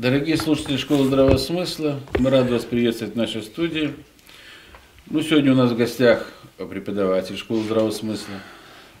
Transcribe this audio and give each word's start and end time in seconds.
Дорогие 0.00 0.38
слушатели 0.38 0.78
Школы 0.78 1.04
Здравого 1.04 1.36
Смысла, 1.36 2.00
мы 2.18 2.30
рады 2.30 2.54
вас 2.54 2.64
приветствовать 2.64 3.12
в 3.12 3.18
нашей 3.18 3.42
студии. 3.42 3.92
Ну, 5.10 5.20
сегодня 5.20 5.52
у 5.52 5.54
нас 5.54 5.72
в 5.72 5.76
гостях 5.76 6.32
преподаватель 6.56 7.36
Школы 7.36 7.62
Здравого 7.64 7.90
Смысла, 7.90 8.36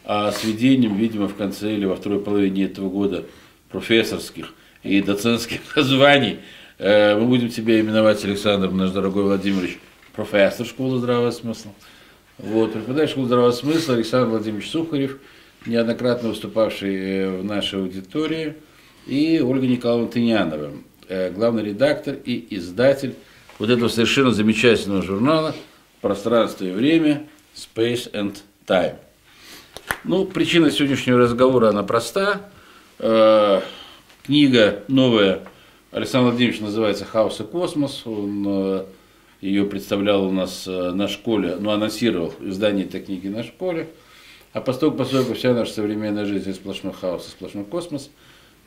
а 0.04 0.30
с 0.30 0.44
введением, 0.44 0.98
видимо, 0.98 1.26
в 1.26 1.34
конце 1.36 1.72
или 1.72 1.86
во 1.86 1.96
второй 1.96 2.20
половине 2.20 2.64
этого 2.64 2.90
года 2.90 3.24
профессорских 3.70 4.52
и 4.82 5.00
доцентских 5.00 5.60
званий 5.74 6.40
э, 6.76 7.18
мы 7.18 7.28
будем 7.28 7.48
тебя 7.48 7.80
именовать, 7.80 8.22
Александр, 8.26 8.70
наш 8.70 8.90
дорогой 8.90 9.22
Владимирович, 9.22 9.78
профессор 10.14 10.66
Школы 10.66 10.98
Здравого 10.98 11.30
Смысла. 11.30 11.72
Вот, 12.36 12.74
преподаватель 12.74 13.12
Школы 13.12 13.26
Здравого 13.26 13.52
Смысла 13.52 13.94
Александр 13.94 14.28
Владимирович 14.28 14.68
Сухарев, 14.68 15.18
неоднократно 15.64 16.28
выступавший 16.28 16.94
э, 16.94 17.38
в 17.40 17.44
нашей 17.46 17.80
аудитории, 17.80 18.56
и 19.06 19.40
Ольга 19.40 19.66
Николаевна 19.66 20.08
Тынянова, 20.08 20.72
главный 21.10 21.64
редактор 21.64 22.14
и 22.24 22.46
издатель 22.50 23.14
вот 23.58 23.68
этого 23.68 23.88
совершенно 23.88 24.30
замечательного 24.30 25.02
журнала 25.02 25.54
«Пространство 26.00 26.64
и 26.64 26.70
время» 26.70 27.26
Space 27.54 28.10
and 28.12 28.36
Time. 28.66 28.96
Ну, 30.04 30.24
причина 30.24 30.70
сегодняшнего 30.70 31.18
разговора, 31.18 31.70
она 31.70 31.82
проста. 31.82 32.48
Э, 33.00 33.60
книга 34.22 34.84
новая 34.88 35.40
Александр 35.90 36.30
Владимирович 36.30 36.60
называется 36.60 37.04
«Хаос 37.04 37.40
и 37.40 37.44
космос». 37.44 38.02
Он 38.06 38.44
э, 38.46 38.84
ее 39.40 39.64
представлял 39.64 40.24
у 40.24 40.30
нас 40.30 40.66
на 40.66 41.08
школе, 41.08 41.56
ну, 41.58 41.70
анонсировал 41.70 42.32
издание 42.40 42.86
этой 42.86 43.00
книги 43.00 43.28
на 43.28 43.42
школе. 43.42 43.88
А 44.52 44.60
поскольку, 44.60 44.98
поскольку 44.98 45.34
вся 45.34 45.54
наша 45.54 45.72
современная 45.72 46.24
жизнь– 46.24 46.54
сплошной 46.54 46.92
хаос 46.92 47.26
и 47.26 47.30
сплошной 47.30 47.64
космос– 47.64 48.10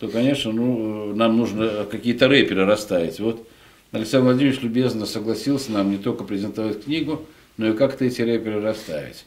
то, 0.03 0.09
конечно, 0.09 0.51
ну, 0.51 1.15
нам 1.15 1.37
нужно 1.37 1.87
какие-то 1.89 2.27
рэперы 2.27 2.65
расставить. 2.65 3.21
Вот 3.21 3.47
Александр 3.93 4.25
Владимирович 4.25 4.61
любезно 4.61 5.05
согласился 5.05 5.71
нам 5.71 5.91
не 5.91 5.97
только 5.97 6.25
презентовать 6.25 6.83
книгу, 6.83 7.25
но 7.55 7.69
и 7.69 7.73
как-то 7.73 8.03
эти 8.03 8.21
рэперы 8.21 8.59
расставить. 8.59 9.23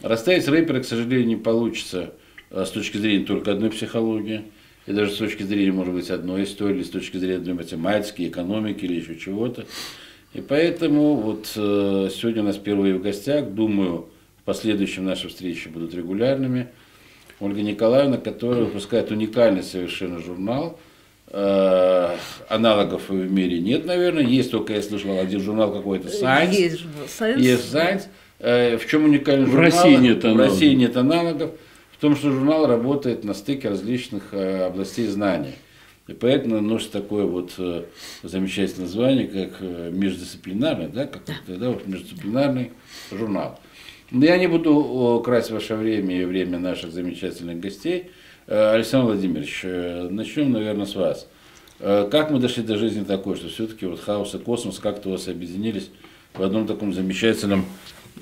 Расставить 0.00 0.46
рэперы, 0.46 0.82
к 0.82 0.84
сожалению, 0.84 1.26
не 1.26 1.34
получится 1.34 2.12
а, 2.50 2.64
с 2.64 2.70
точки 2.70 2.98
зрения 2.98 3.24
только 3.24 3.50
одной 3.50 3.70
психологии, 3.70 4.44
и 4.86 4.92
даже 4.92 5.10
с 5.10 5.16
точки 5.16 5.42
зрения, 5.42 5.72
может 5.72 5.92
быть, 5.92 6.08
одной 6.08 6.44
истории, 6.44 6.84
с 6.84 6.90
точки 6.90 7.16
зрения 7.16 7.38
одной 7.38 7.54
математики, 7.54 8.28
экономики 8.28 8.84
или 8.84 9.00
еще 9.00 9.18
чего-то. 9.18 9.66
И 10.34 10.40
поэтому 10.40 11.16
вот 11.16 11.50
э, 11.56 12.10
сегодня 12.14 12.42
у 12.42 12.46
нас 12.46 12.58
впервые 12.58 12.94
в 12.94 13.02
гостях, 13.02 13.50
думаю, 13.50 14.08
в 14.38 14.44
последующем 14.44 15.04
наши 15.04 15.26
встречи 15.26 15.66
будут 15.66 15.92
регулярными– 15.94 16.68
Ольга 17.42 17.62
Николаевна, 17.62 18.18
которая 18.18 18.62
выпускает 18.64 19.10
уникальный 19.10 19.64
совершенно 19.64 20.20
журнал. 20.20 20.78
Э, 21.26 22.14
аналогов 22.48 23.08
в 23.08 23.14
мире 23.14 23.58
нет, 23.58 23.84
наверное. 23.84 24.22
Есть 24.22 24.52
только, 24.52 24.74
я 24.74 24.82
слышал, 24.82 25.18
один 25.18 25.40
журнал 25.40 25.72
какой-то 25.72 26.08
Science. 26.08 26.52
Есть 26.52 26.78
журнал 26.78 27.06
Science. 27.06 27.40
Есть 27.40 27.74
Science. 27.74 28.02
Э, 28.38 28.76
в 28.76 28.86
чем 28.86 29.04
уникальный 29.06 29.46
журнал? 29.46 29.60
В 29.60 29.64
России 29.64 29.96
нет 29.96 30.24
аналогов. 30.24 30.46
В 30.46 30.50
России 30.52 30.74
нет 30.74 30.96
аналогов. 30.96 31.50
В 31.90 32.00
том, 32.00 32.14
что 32.14 32.30
журнал 32.30 32.66
работает 32.66 33.24
на 33.24 33.34
стыке 33.34 33.70
различных 33.70 34.32
э, 34.32 34.66
областей 34.66 35.08
знаний. 35.08 35.54
И 36.06 36.12
поэтому 36.12 36.60
носит 36.60 36.90
такое 36.90 37.24
вот 37.24 37.52
замечательное 38.22 38.86
название, 38.86 39.26
как 39.28 39.60
междисциплинарный, 39.60 40.88
да, 40.88 41.06
как 41.06 41.22
да, 41.46 41.70
вот 41.70 41.86
междисциплинарный 41.86 42.72
журнал. 43.10 43.58
Я 44.12 44.36
не 44.36 44.46
буду 44.46 45.22
красть 45.24 45.50
ваше 45.50 45.74
время 45.74 46.20
и 46.20 46.24
время 46.26 46.58
наших 46.58 46.92
замечательных 46.92 47.60
гостей. 47.60 48.10
Э, 48.46 48.74
Александр 48.74 49.12
Владимирович, 49.12 49.60
э, 49.64 50.06
начнем, 50.10 50.52
наверное, 50.52 50.84
с 50.84 50.94
вас. 50.94 51.26
Э, 51.80 52.06
как 52.10 52.30
мы 52.30 52.38
дошли 52.38 52.62
до 52.62 52.76
жизни 52.76 53.04
такой, 53.04 53.36
что 53.36 53.48
все-таки 53.48 53.86
вот 53.86 54.00
хаос 54.00 54.34
и 54.34 54.38
космос 54.38 54.80
как-то 54.80 55.08
у 55.08 55.12
вас 55.12 55.28
объединились 55.28 55.88
в 56.34 56.42
одном 56.42 56.66
таком 56.66 56.92
замечательном 56.92 57.64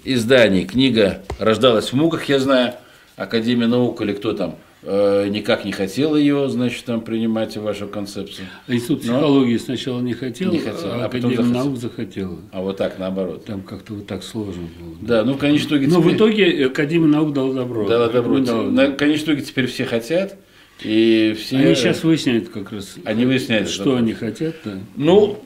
издании? 0.05 0.65
Книга 0.65 1.23
рождалась 1.41 1.93
в 1.93 1.97
муках, 1.97 2.29
я 2.29 2.39
знаю, 2.39 2.75
Академия 3.17 3.67
наук 3.67 4.01
или 4.01 4.13
кто 4.13 4.33
там– 4.33 4.55
никак 4.83 5.65
не 5.65 5.73
хотел 5.73 6.17
ее, 6.17 6.49
значит, 6.49 6.85
там 6.85 7.03
принимать 7.03 7.57
в 7.57 7.63
вашу 7.63 7.87
концепцию. 7.87 8.47
Институт 8.67 9.03
психологии 9.03 9.55
Но... 9.55 9.59
сначала 9.59 10.01
не 10.01 10.15
хотел, 10.15 10.51
не 10.51 10.59
хотел 10.59 10.93
а, 10.93 11.03
а 11.03 11.05
Академия 11.07 11.43
наук 11.43 11.77
захотела. 11.77 12.39
А 12.53 12.61
вот 12.63 12.79
так, 12.79 12.99
наоборот. 12.99 13.45
Там 13.45 13.61
как-то 13.63 13.95
вот 13.95 14.07
так 14.07 14.23
сложно 14.23 14.69
было. 14.81 14.97
Да, 15.03 15.25
ну, 15.25 15.35
в 15.35 15.39
конечном 15.39 15.79
итоге... 15.79 15.87
Но 15.89 16.01
теперь... 16.01 16.13
в 16.13 16.17
итоге 16.17 16.67
Академия 16.67 17.09
наук 17.09 17.33
дала 17.35 17.53
добро. 17.53 17.87
Дала 17.87 18.09
добро. 18.09 18.39
Дала... 18.39 18.63
На 18.71 18.93
конечном 18.93 19.35
итоге 19.35 19.47
теперь 19.47 19.67
все 19.67 19.85
хотят. 19.85 20.39
И 20.83 21.37
все... 21.39 21.59
Они 21.59 21.75
сейчас 21.75 22.03
выясняют 22.03 22.49
как 22.49 22.73
раз, 22.73 22.97
они 23.05 23.27
выясняют, 23.27 23.69
что 23.69 23.97
они 23.97 24.15
хотят. 24.15 24.57
Да. 24.65 24.79
Ну, 24.97 25.43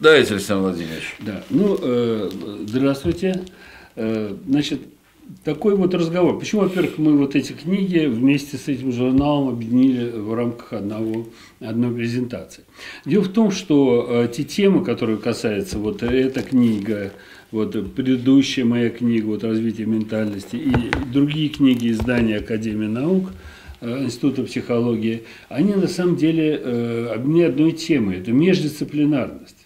давайте, 0.00 0.34
Александр 0.34 0.64
Владимирович. 0.64 1.16
Да, 1.20 1.42
ну, 1.48 1.78
э, 1.80 2.30
здравствуйте. 2.66 3.42
Э, 3.96 4.36
значит, 4.46 4.80
такой 5.44 5.76
вот 5.76 5.94
разговор. 5.94 6.38
Почему, 6.38 6.62
во-первых, 6.62 6.98
мы 6.98 7.16
вот 7.16 7.36
эти 7.36 7.52
книги 7.52 8.06
вместе 8.06 8.56
с 8.56 8.68
этим 8.68 8.92
журналом 8.92 9.48
объединили 9.48 10.10
в 10.10 10.34
рамках 10.34 10.72
одного, 10.72 11.26
одной 11.60 11.94
презентации. 11.94 12.64
Дело 13.04 13.24
в 13.24 13.28
том, 13.28 13.50
что 13.50 14.06
э, 14.08 14.28
те 14.34 14.44
темы, 14.44 14.84
которые 14.84 15.18
касаются 15.18 15.78
вот 15.78 16.02
эта 16.02 16.42
книга, 16.42 17.12
вот 17.50 17.94
предыдущая 17.94 18.64
моя 18.64 18.90
книга 18.90 19.26
вот 19.26 19.44
«Развитие 19.44 19.86
ментальности» 19.86 20.56
и 20.56 20.72
другие 21.12 21.48
книги 21.48 21.90
издания 21.90 22.36
Академии 22.38 22.86
наук, 22.86 23.30
э, 23.80 24.04
Института 24.04 24.42
психологии, 24.44 25.24
они 25.48 25.74
на 25.74 25.88
самом 25.88 26.16
деле 26.16 26.60
э, 26.62 27.12
объединены 27.14 27.48
одной 27.48 27.72
темой– 27.72 28.16
это 28.20 28.32
междисциплинарность. 28.32 29.56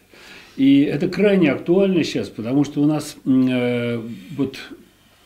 И 0.56 0.82
это 0.82 1.08
крайне 1.08 1.50
актуально 1.50 2.04
сейчас, 2.04 2.28
потому 2.28 2.64
что 2.64 2.82
у 2.82 2.86
нас 2.86 3.16
э, 3.24 4.00
вот 4.36 4.58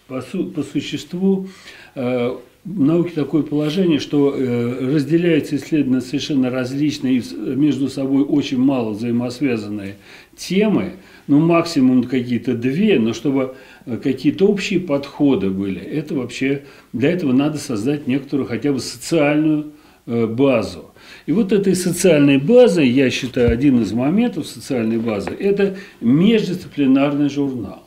по, 0.06 0.21
су 0.22 0.47
по 0.47 0.62
существу 0.62 1.49
э, 1.94 2.37
в 2.67 2.81
науке 2.81 3.11
такое 3.15 3.43
положение, 3.43 4.00
что 4.00 4.34
э, 4.37 4.93
разделяются 4.93 5.56
исследования 5.56 6.00
совершенно 6.00 6.50
различные 6.50 7.22
между 7.37 7.89
собой 7.89 8.25
очень 8.25 8.59
мало 8.59 8.91
взаимосвязанные 8.91 9.97
темы, 10.37 10.95
ну 11.28 11.39
максимум 11.39 12.05
какие-то 12.05 12.55
две, 12.55 12.99
но 12.99 13.12
чтобы 13.12 13.55
э, 13.87 13.97
какие-то 13.99 14.47
общие 14.47 14.81
подходы 14.81 15.50
были, 15.50 15.81
это 15.81 16.15
вообще, 16.15 16.65
для 16.93 17.12
этого 17.12 17.33
надо 17.33 17.59
создать 17.59 18.09
некоторую 18.09 18.49
хотя 18.49 18.72
бы 18.72 18.81
социальную 18.81 19.72
э, 20.06 20.27
базу. 20.27 20.91
И 21.27 21.33
вот 21.33 21.53
этой 21.53 21.77
социальной 21.77 22.39
базой, 22.39 22.89
я 22.89 23.11
считаю, 23.11 23.53
один 23.53 23.81
из 23.81 23.93
моментов 23.93 24.47
социальной 24.47 24.99
базы, 24.99 25.31
это 25.31 25.77
междисциплинарный 26.00 27.28
журнал. 27.28 27.85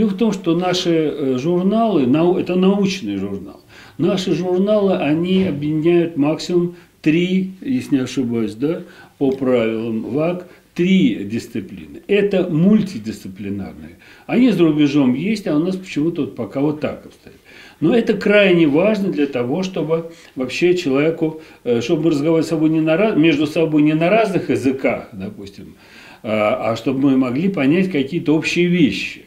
Дело 0.00 0.08
в 0.08 0.16
том, 0.16 0.32
что 0.32 0.56
наши 0.56 0.88
э, 0.88 1.36
журналы, 1.36 2.04
это 2.40 2.54
научный 2.54 3.18
журнал, 3.18 3.60
наши 3.98 4.32
журналы, 4.34 4.96
они 4.96 5.44
объединяют 5.44 6.16
максимум 6.16 6.76
три, 7.02 7.50
если 7.60 7.96
не 7.96 8.00
ошибаюсь, 8.04 8.54
да, 8.54 8.80
по 9.18 9.30
правилам 9.30 10.04
ВАК, 10.04 10.46
три 10.72 11.22
дисциплины. 11.24 12.00
Это 12.06 12.48
мультидисциплинарные. 12.48 13.98
Они 14.26 14.50
за 14.50 14.64
рубежом 14.64 15.12
есть, 15.12 15.46
а 15.46 15.54
у 15.54 15.58
нас 15.58 15.76
почему-то 15.76 16.22
вот 16.22 16.34
пока 16.34 16.60
вот 16.60 16.80
так 16.80 17.04
обстоит. 17.04 17.36
Но 17.80 17.94
это 17.94 18.14
крайне 18.14 18.66
важно 18.66 19.12
для 19.12 19.26
того, 19.26 19.62
чтобы 19.62 20.12
вообще 20.34 20.78
человеку, 20.78 21.42
э, 21.64 21.82
чтобы 21.82 22.04
мы 22.04 22.10
разговаривали 22.12 22.46
с 22.46 22.48
собой 22.48 22.70
не 22.70 22.80
на, 22.80 23.10
между 23.10 23.46
собой 23.46 23.82
не 23.82 23.92
на 23.92 24.08
разных 24.08 24.48
языках, 24.48 25.10
допустим, 25.12 25.74
а, 26.22 26.70
а 26.70 26.76
чтобы 26.76 27.10
мы 27.10 27.18
могли 27.18 27.50
понять 27.50 27.92
какие-то 27.92 28.34
общие 28.34 28.64
вещи. 28.64 29.24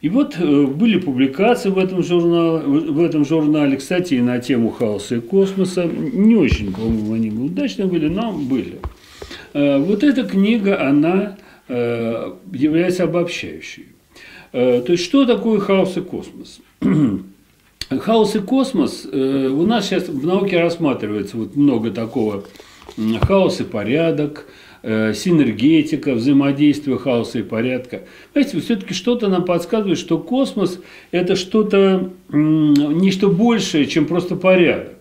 И 0.00 0.08
вот 0.08 0.36
э, 0.38 0.66
были 0.66 0.98
публикации 0.98 1.70
в 1.70 1.78
этом, 1.78 2.02
журнале, 2.04 2.64
в 2.64 3.02
этом 3.02 3.24
журнале, 3.24 3.76
кстати, 3.76 4.14
и 4.14 4.20
на 4.20 4.38
тему 4.38 4.70
хаоса 4.70 5.16
и 5.16 5.20
космоса. 5.20 5.84
Не 5.86 6.36
очень, 6.36 6.72
по-моему, 6.72 7.14
они 7.14 7.30
удачные 7.30 7.88
были, 7.88 8.08
но 8.08 8.32
были. 8.32 8.78
Э, 9.54 9.78
вот 9.78 10.04
эта 10.04 10.22
книга, 10.22 10.80
она 10.86 11.36
э, 11.66 12.32
является 12.52 13.04
обобщающей. 13.04 13.86
То 14.50 14.84
есть, 14.88 15.04
что 15.04 15.26
такое 15.26 15.60
хаос 15.60 15.98
и 15.98 16.00
космос? 16.00 16.60
Хаос 17.90 18.34
и 18.34 18.38
космос 18.38 19.04
у 19.04 19.66
нас 19.66 19.86
сейчас 19.86 20.08
в 20.08 20.26
науке 20.26 20.58
рассматривается 20.58 21.36
вот 21.36 21.54
много 21.54 21.90
такого 21.90 22.44
хаос 23.20 23.60
и 23.60 23.64
порядок, 23.64 24.46
Э, 24.80 25.12
синергетика, 25.12 26.14
взаимодействие 26.14 26.98
хаоса 26.98 27.40
и 27.40 27.42
порядка. 27.42 28.02
Понимаете, 28.32 28.60
все-таки 28.60 28.94
что-то 28.94 29.28
нам 29.28 29.44
подсказывает, 29.44 29.98
что 29.98 30.18
космос– 30.18 30.80
это 31.10 31.34
что-то, 31.34 32.12
нечто 32.28 33.26
большее, 33.26 33.86
чем 33.86 34.06
просто 34.06 34.36
порядок. 34.36 34.94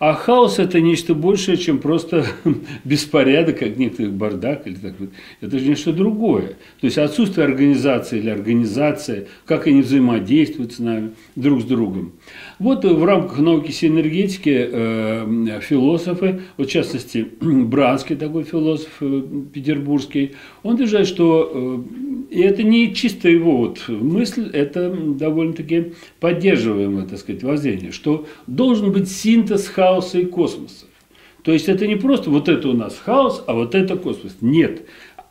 А 0.00 0.12
хаос 0.12 0.58
это 0.58 0.80
нечто 0.80 1.14
большее, 1.14 1.56
чем 1.56 1.78
просто 1.78 2.26
беспорядок, 2.84 3.60
как 3.60 3.76
некоторых 3.76 4.12
бардак 4.12 4.66
или 4.66 4.74
так. 4.74 4.94
Это 5.40 5.58
же 5.58 5.68
нечто 5.68 5.92
другое. 5.92 6.56
То 6.80 6.86
есть 6.86 6.98
отсутствие 6.98 7.46
организации 7.46 8.18
или 8.18 8.28
организация, 8.28 9.28
как 9.46 9.68
они 9.68 9.82
взаимодействуют 9.82 10.74
с 10.74 10.80
нами, 10.80 11.12
друг 11.36 11.62
с 11.62 11.64
другом. 11.64 12.12
Вот 12.58 12.84
в 12.84 13.04
рамках 13.04 13.38
науки 13.38 13.70
синергетики 13.70 14.68
э, 14.70 15.60
философы, 15.62 16.42
вот 16.56 16.68
в 16.68 16.70
частности 16.70 17.26
Бранский 17.40 18.16
такой 18.16 18.44
философ 18.44 18.90
э, 19.00 19.22
петербургский, 19.52 20.32
он 20.62 20.74
утверждает, 20.74 21.06
что 21.06 21.84
э, 22.30 22.42
это 22.42 22.62
не 22.62 22.94
чисто 22.94 23.28
его 23.28 23.56
вот 23.56 23.84
мысль, 23.88 24.50
это 24.52 24.90
довольно-таки 24.90 25.92
поддерживаемое, 26.20 27.06
так 27.06 27.18
сказать, 27.18 27.42
воззрение, 27.42 27.92
что 27.92 28.26
должен 28.46 28.92
быть 28.92 29.10
синтез 29.10 29.68
хаоса 29.68 30.18
и 30.18 30.24
космоса. 30.24 30.86
То 31.42 31.52
есть 31.52 31.68
это 31.68 31.86
не 31.86 31.94
просто 31.94 32.30
вот 32.30 32.48
это 32.48 32.68
у 32.68 32.72
нас 32.72 32.98
хаос, 32.98 33.44
а 33.46 33.54
вот 33.54 33.74
это 33.74 33.96
космос. 33.96 34.36
Нет 34.40 34.82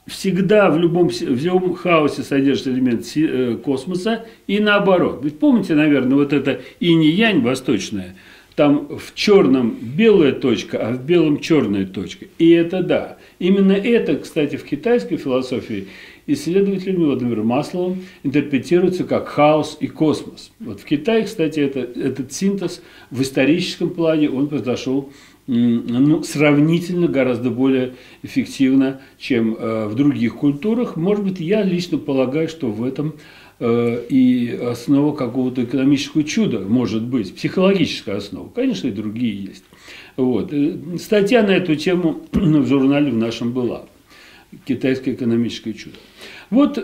всегда 0.07 0.69
в 0.69 0.77
любом, 0.77 1.09
в 1.09 1.43
любом 1.43 1.75
хаосе 1.75 2.23
содержится 2.23 2.71
элемент 2.71 3.05
э, 3.15 3.57
космоса 3.63 4.25
и 4.47 4.59
наоборот. 4.59 5.21
Ведь 5.23 5.39
помните, 5.39 5.75
наверное, 5.75 6.15
вот 6.15 6.33
это 6.33 6.61
инь-янь 6.79 7.41
восточное, 7.41 8.15
там 8.55 8.87
в 8.97 9.13
черном 9.15 9.75
белая 9.81 10.31
точка, 10.31 10.77
а 10.77 10.93
в 10.93 11.03
белом 11.03 11.39
черная 11.39 11.85
точка. 11.85 12.25
И 12.37 12.49
это 12.51 12.83
да. 12.83 13.17
Именно 13.39 13.73
это, 13.73 14.15
кстати, 14.15 14.55
в 14.55 14.63
китайской 14.63 15.17
философии 15.17 15.87
исследователями 16.27 17.05
Владимиром 17.05 17.47
Масловым 17.47 18.03
интерпретируется 18.23 19.03
как 19.03 19.27
хаос 19.27 19.77
и 19.79 19.87
космос. 19.87 20.51
Вот 20.59 20.79
в 20.79 20.85
Китае, 20.85 21.25
кстати, 21.25 21.59
это, 21.59 21.79
этот 21.79 22.31
синтез 22.31 22.81
в 23.11 23.21
историческом 23.21 23.89
плане, 23.89 24.29
он 24.29 24.47
произошел 24.47 25.11
ну, 25.47 26.24
сравнительно 26.24 27.07
гораздо 27.07 27.51
более 27.51 27.94
эффективно, 28.24 29.01
чем 29.19 29.56
э, 29.56 29.88
в 29.88 29.95
других 29.95 30.36
культурах. 30.36 30.95
Может 30.95 31.24
быть, 31.24 31.39
я 31.39 31.62
лично 31.63 31.97
полагаю, 31.97 32.50
что 32.50 32.71
в 32.71 32.83
этом 32.83 33.15
э, 33.59 34.06
и 34.09 34.50
основа 34.50 35.15
какого-то 35.15 35.63
экономического 35.63 36.24
чуда 36.24 36.59
может 36.59 37.03
быть, 37.03 37.36
психологическая 37.36 38.18
основа. 38.18 38.50
Конечно, 38.50 38.88
и 38.88 38.92
другие 38.92 39.36
есть. 39.36 39.63
Вот. 40.18 40.51
Э, 40.51 40.77
статья 41.00 41.44
на 41.44 41.51
эту 41.51 41.75
тему 41.75 42.24
в 42.31 42.65
журнале 42.65 43.12
в 43.12 43.18
нашем 43.18 43.51
была. 43.51 43.86
Китайское 44.65 45.13
экономическое 45.13 45.74
чудо. 45.74 45.98
Вот 46.50 46.77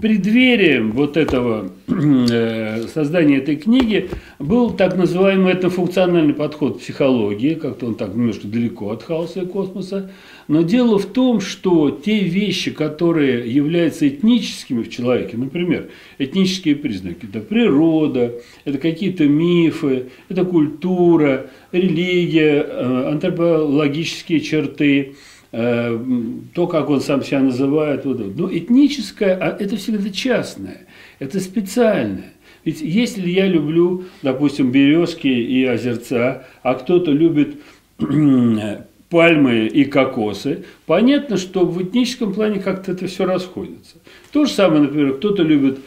преддверием 0.00 0.92
вот 0.92 1.16
этого 1.16 1.70
э, 1.88 2.86
создания 2.92 3.38
этой 3.38 3.56
книги 3.56 4.10
был 4.38 4.72
так 4.72 4.96
называемый 4.96 5.54
этнофункциональный 5.54 6.34
подход 6.34 6.80
психологии, 6.80 7.54
как-то 7.54 7.86
он 7.86 7.94
так 7.94 8.14
немножко 8.14 8.46
далеко 8.46 8.90
от 8.90 9.02
хаоса 9.02 9.40
и 9.40 9.46
космоса. 9.46 10.10
Но 10.46 10.60
дело 10.60 10.98
в 10.98 11.06
том, 11.06 11.40
что 11.40 11.90
те 11.90 12.20
вещи, 12.20 12.70
которые 12.70 13.50
являются 13.50 14.06
этническими 14.06 14.82
в 14.82 14.90
человеке, 14.90 15.38
например, 15.38 15.88
этнические 16.18 16.76
признаки, 16.76 17.24
это 17.24 17.40
природа, 17.40 18.34
это 18.66 18.76
какие-то 18.76 19.24
мифы, 19.26 20.10
это 20.28 20.44
культура, 20.44 21.46
религия, 21.72 22.62
э, 22.62 23.08
антропологические 23.10 24.40
черты– 24.40 25.14
то, 25.54 26.66
как 26.66 26.90
он 26.90 27.00
сам 27.00 27.22
себя 27.22 27.40
называет. 27.40 28.04
Вот, 28.04 28.36
но 28.36 28.52
этническое, 28.52 29.36
а 29.36 29.56
это 29.56 29.76
всегда 29.76 30.10
частное, 30.10 30.86
это 31.18 31.38
специальное. 31.40 32.32
Ведь 32.64 32.80
если 32.80 33.28
я 33.28 33.46
люблю, 33.46 34.04
допустим, 34.22 34.72
березки 34.72 35.28
и 35.28 35.64
озерца, 35.64 36.46
а 36.62 36.74
кто-то 36.74 37.12
любит 37.12 37.56
пальмы 39.10 39.66
и 39.66 39.84
кокосы, 39.84 40.64
понятно, 40.86 41.36
что 41.36 41.64
в 41.66 41.82
этническом 41.82 42.32
плане 42.32 42.58
как-то 42.58 42.92
это 42.92 43.06
все 43.06 43.26
расходится. 43.26 43.96
То 44.32 44.46
же 44.46 44.50
самое, 44.50 44.82
например, 44.82 45.14
кто-то 45.14 45.42
любит 45.42 45.78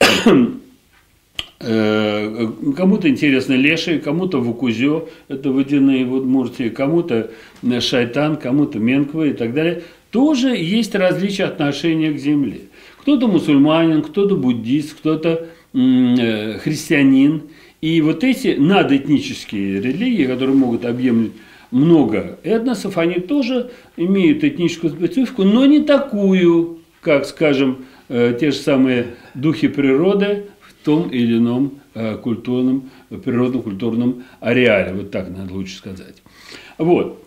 Э, 0.00 0.46
кому-то 1.66 3.08
интересно 3.08 3.54
леший, 3.54 3.98
кому-то 3.98 4.40
вукузё, 4.40 5.08
это 5.28 5.50
водяные 5.50 6.06
удмуртии, 6.06 6.68
кому-то 6.68 7.30
шайтан, 7.80 8.36
кому-то 8.36 8.78
менквы 8.78 9.30
и 9.30 9.32
так 9.32 9.52
далее. 9.52 9.82
Тоже 10.10 10.56
есть 10.56 10.94
различия 10.94 11.44
отношения 11.44 12.12
к 12.12 12.18
земле. 12.18 12.60
Кто-то 13.00 13.26
мусульманин, 13.26 14.02
кто-то 14.02 14.36
буддист, 14.36 14.94
кто-то 14.94 15.48
э, 15.74 16.58
христианин. 16.58 17.42
И 17.80 18.00
вот 18.00 18.24
эти 18.24 18.56
надэтнические 18.58 19.80
религии, 19.80 20.24
которые 20.24 20.56
могут 20.56 20.84
объемлять 20.84 21.32
много 21.70 22.38
этносов, 22.42 22.96
они 22.96 23.16
тоже 23.16 23.70
имеют 23.96 24.44
этническую 24.44 24.92
специфику, 24.92 25.42
но 25.42 25.66
не 25.66 25.80
такую, 25.80 26.78
как, 27.00 27.26
скажем, 27.26 27.84
э, 28.08 28.36
те 28.40 28.50
же 28.50 28.56
самые 28.56 29.06
духи 29.34 29.68
природы, 29.68 30.44
том 30.86 31.10
или 31.10 31.36
ином 31.36 31.80
э, 31.94 32.16
культурном, 32.16 32.90
природно-культурном 33.10 34.22
ареале, 34.38 34.94
вот 34.94 35.10
так 35.10 35.28
надо 35.36 35.52
лучше 35.52 35.76
сказать. 35.76 36.22
Вот. 36.78 37.24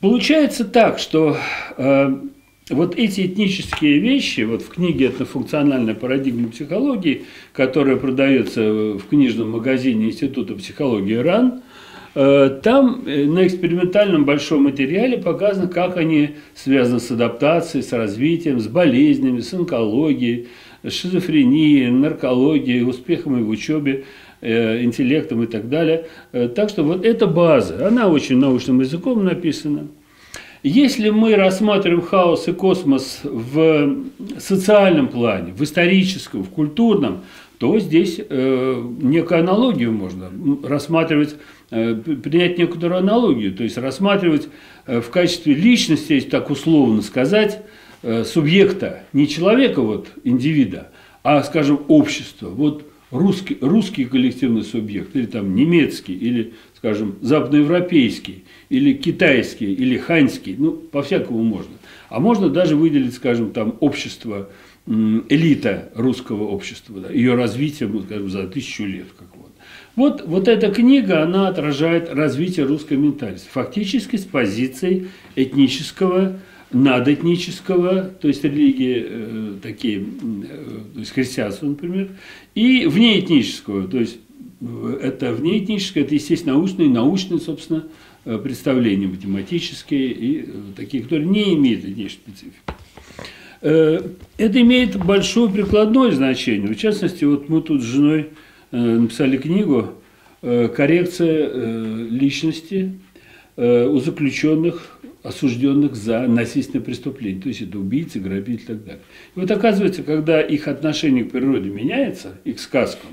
Получается 0.00 0.64
так, 0.64 0.98
что 0.98 1.36
э, 1.76 2.16
вот 2.70 2.96
эти 2.96 3.26
этнические 3.26 3.98
вещи, 3.98 4.40
вот 4.40 4.62
в 4.62 4.68
книге 4.70 5.08
«Этнофункциональная 5.08 5.94
парадигма 5.94 6.48
психологии», 6.48 7.24
которая 7.52 7.96
продается 7.96 8.62
в 8.62 9.02
книжном 9.10 9.50
магазине 9.50 10.06
Института 10.06 10.54
психологии 10.54 11.16
РАН, 11.16 11.60
э, 12.14 12.60
там 12.62 13.02
э, 13.06 13.26
на 13.26 13.46
экспериментальном 13.46 14.24
большом 14.24 14.62
материале 14.64 15.18
показано, 15.18 15.68
как 15.68 15.98
они 15.98 16.30
связаны 16.54 17.00
с 17.00 17.10
адаптацией, 17.10 17.84
с 17.84 17.92
развитием, 17.92 18.58
с 18.58 18.68
болезнями, 18.68 19.40
с 19.40 19.52
онкологией, 19.52 20.48
шизофренией, 20.90 21.90
наркологией, 21.90 22.88
успехами 22.88 23.42
в 23.42 23.48
учебе, 23.48 24.04
э, 24.40 24.82
интеллектом 24.82 25.42
и 25.42 25.46
так 25.46 25.68
далее. 25.68 26.06
Э, 26.32 26.48
так 26.48 26.68
что 26.68 26.82
вот 26.82 27.04
эта 27.04 27.26
база, 27.26 27.86
она 27.88 28.08
очень 28.08 28.38
научным 28.38 28.80
языком 28.80 29.24
написана. 29.24 29.88
Если 30.62 31.10
мы 31.10 31.36
рассматриваем 31.36 32.02
хаос 32.02 32.48
и 32.48 32.52
космос 32.52 33.20
в 33.22 33.96
социальном 34.38 35.08
плане, 35.08 35.52
в 35.52 35.62
историческом, 35.62 36.42
в 36.42 36.48
культурном, 36.48 37.20
то 37.58 37.78
здесь 37.78 38.18
э, 38.18 38.82
некую 39.00 39.40
аналогию 39.40 39.92
можно 39.92 40.30
рассматривать, 40.62 41.36
принять 41.70 42.58
некоторую 42.58 42.98
аналогию, 42.98 43.52
то 43.52 43.64
есть 43.64 43.76
рассматривать 43.76 44.48
в 44.86 45.10
качестве 45.10 45.52
личности, 45.52 46.12
если 46.12 46.30
так 46.30 46.48
условно 46.50 47.02
сказать, 47.02 47.60
субъекта, 48.02 49.04
не 49.12 49.28
человека, 49.28 49.82
вот, 49.82 50.08
индивида, 50.24 50.90
а, 51.22 51.42
скажем, 51.42 51.80
общества. 51.88 52.48
Вот 52.48 52.84
русский, 53.10 53.58
русский 53.60 54.04
коллективный 54.04 54.62
субъект, 54.62 55.14
или 55.14 55.26
там 55.26 55.54
немецкий, 55.54 56.14
или, 56.14 56.54
скажем, 56.76 57.16
западноевропейский, 57.20 58.44
или 58.68 58.92
китайский, 58.92 59.72
или 59.72 59.96
ханьский, 59.96 60.54
ну, 60.58 60.72
по-всякому 60.72 61.42
можно. 61.42 61.74
А 62.08 62.20
можно 62.20 62.48
даже 62.48 62.76
выделить, 62.76 63.14
скажем, 63.14 63.50
там 63.50 63.76
общество, 63.80 64.48
элита 64.86 65.90
русского 65.94 66.44
общества, 66.44 67.00
да, 67.00 67.10
ее 67.10 67.34
развитие, 67.34 67.88
ну, 67.88 68.02
скажем, 68.02 68.30
за 68.30 68.46
тысячу 68.46 68.84
лет. 68.84 69.06
Как 69.18 69.28
вот. 69.34 69.50
Вот, 69.96 70.24
вот 70.26 70.46
эта 70.46 70.70
книга, 70.70 71.22
она 71.22 71.48
отражает 71.48 72.12
развитие 72.12 72.66
русской 72.66 72.96
ментальности, 72.96 73.48
фактически 73.50 74.16
с 74.16 74.24
позицией 74.24 75.08
этнического 75.34 76.38
надэтнического, 76.72 78.02
то 78.20 78.28
есть 78.28 78.44
религии 78.44 79.06
э, 79.08 79.52
такие, 79.62 80.00
э, 80.00 80.04
то 80.94 81.00
есть 81.00 81.12
христианство, 81.12 81.66
например, 81.66 82.10
и 82.54 82.86
внеэтнического, 82.86 83.86
то 83.86 83.98
есть 83.98 84.18
э, 84.60 84.98
это 85.02 85.32
внеэтническое, 85.32 86.02
это, 86.02 86.14
естественно, 86.14 86.54
научные, 86.54 86.88
научные, 86.88 87.40
собственно, 87.40 87.84
представления 88.42 89.06
математические 89.06 90.10
и 90.10 90.48
такие, 90.76 91.04
которые 91.04 91.28
не 91.28 91.54
имеют 91.54 91.84
этнической 91.84 92.34
специфики. 92.34 92.56
Это 93.60 94.60
имеет 94.60 94.96
большое 94.96 95.48
прикладное 95.48 96.10
значение. 96.10 96.74
В 96.74 96.76
частности, 96.76 97.24
вот 97.24 97.48
мы 97.48 97.62
тут 97.62 97.82
с 97.82 97.84
женой 97.84 98.30
написали 98.72 99.36
книгу 99.36 99.92
«Коррекция 100.40 102.08
личности 102.10 102.98
у 103.56 103.98
заключенных 104.00 104.95
осужденных 105.26 105.96
за 105.96 106.20
насильственное 106.28 106.84
преступление. 106.84 107.42
То 107.42 107.48
есть 107.48 107.60
это 107.60 107.78
убийцы, 107.78 108.20
грабители 108.20 108.62
и 108.62 108.66
так 108.66 108.84
далее. 108.84 109.02
И 109.34 109.40
вот 109.40 109.50
оказывается, 109.50 110.02
когда 110.02 110.40
их 110.40 110.68
отношение 110.68 111.24
к 111.24 111.32
природе 111.32 111.68
меняется, 111.68 112.38
и 112.44 112.52
к 112.52 112.60
сказкам, 112.60 113.10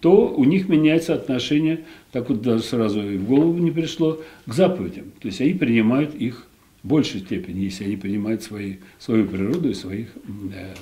то 0.00 0.28
у 0.28 0.44
них 0.44 0.68
меняется 0.68 1.14
отношение, 1.14 1.80
так 2.12 2.28
вот 2.28 2.42
даже 2.42 2.62
сразу 2.62 3.00
и 3.02 3.16
в 3.16 3.24
голову 3.24 3.58
не 3.58 3.70
пришло, 3.70 4.20
к 4.46 4.52
заповедям. 4.52 5.06
То 5.20 5.28
есть 5.28 5.40
они 5.40 5.54
принимают 5.54 6.14
их 6.14 6.46
в 6.82 6.88
большей 6.88 7.20
степени, 7.20 7.60
если 7.60 7.84
они 7.84 7.96
принимают 7.96 8.42
свои, 8.42 8.76
свою 8.98 9.26
природу 9.26 9.70
и 9.70 9.74
своих 9.74 10.08
э, 10.54 10.74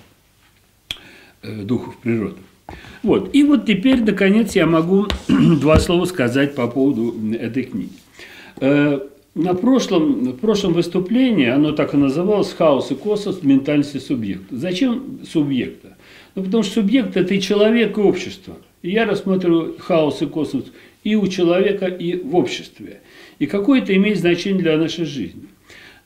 э, 1.42 1.62
духов 1.62 1.96
природы. 1.98 2.38
Вот. 3.04 3.34
И 3.34 3.44
вот 3.44 3.66
теперь, 3.66 4.02
наконец, 4.02 4.56
я 4.56 4.66
могу 4.66 5.06
два 5.28 5.78
слова 5.78 6.04
сказать 6.06 6.56
по 6.56 6.66
поводу 6.66 7.14
этой 7.34 7.62
книги. 7.62 7.92
На 9.36 9.52
прошлом, 9.52 10.32
в 10.32 10.38
прошлом 10.38 10.72
выступлении 10.72 11.46
оно 11.46 11.72
так 11.72 11.92
и 11.92 11.98
называлось 11.98 12.54
«Хаос 12.54 12.90
и 12.90 12.94
космос 12.94 13.40
в 13.40 13.46
ментальности 13.46 13.98
субъекта». 13.98 14.56
Зачем 14.56 15.20
субъекта? 15.30 15.98
Ну, 16.34 16.42
потому 16.42 16.62
что 16.62 16.80
субъект– 16.80 17.14
это 17.18 17.34
и 17.34 17.40
человек, 17.42 17.98
и 17.98 18.00
общество. 18.00 18.56
И 18.80 18.92
я 18.92 19.04
рассматриваю 19.04 19.76
хаос 19.78 20.22
и 20.22 20.26
космос 20.26 20.64
и 21.04 21.16
у 21.16 21.26
человека, 21.26 21.84
и 21.84 22.16
в 22.16 22.34
обществе. 22.34 23.02
И 23.38 23.44
какое 23.44 23.82
это 23.82 23.94
имеет 23.94 24.18
значение 24.18 24.62
для 24.62 24.78
нашей 24.78 25.04
жизни. 25.04 25.42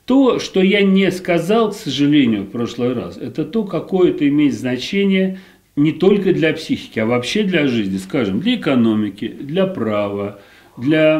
То, 0.06 0.40
что 0.40 0.60
я 0.60 0.82
не 0.82 1.08
сказал, 1.12 1.70
к 1.70 1.76
сожалению, 1.76 2.42
в 2.42 2.50
прошлый 2.50 2.94
раз, 2.94 3.16
это 3.16 3.44
то, 3.44 3.62
какое 3.62 4.10
это 4.10 4.28
имеет 4.28 4.54
значение 4.54 5.38
не 5.76 5.92
только 5.92 6.32
для 6.32 6.52
психики, 6.52 6.98
а 6.98 7.06
вообще 7.06 7.44
для 7.44 7.68
жизни, 7.68 7.98
скажем, 7.98 8.40
для 8.40 8.56
экономики, 8.56 9.28
для 9.28 9.68
права, 9.68 10.40
для 10.80 11.18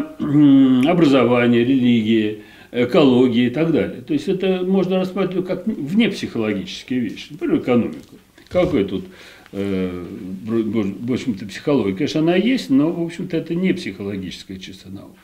образования, 0.90 1.64
религии, 1.64 2.42
экологии 2.72 3.46
и 3.46 3.50
так 3.50 3.72
далее. 3.72 4.02
То 4.02 4.12
есть 4.12 4.28
это 4.28 4.62
можно 4.64 4.98
рассматривать 4.98 5.46
как 5.46 5.66
внепсихологические 5.66 7.00
вещи, 7.00 7.28
например, 7.30 7.58
экономику. 7.58 8.16
Какой 8.48 8.84
тут, 8.84 9.04
э, 9.52 10.04
в 10.44 11.12
общем-то, 11.12 11.46
психология? 11.46 11.96
Конечно, 11.96 12.20
она 12.20 12.36
есть, 12.36 12.70
но, 12.70 12.90
в 12.90 13.04
общем-то, 13.04 13.36
это 13.36 13.54
не 13.54 13.72
психологическая 13.72 14.58
чисто 14.58 14.88
наука. 14.88 15.18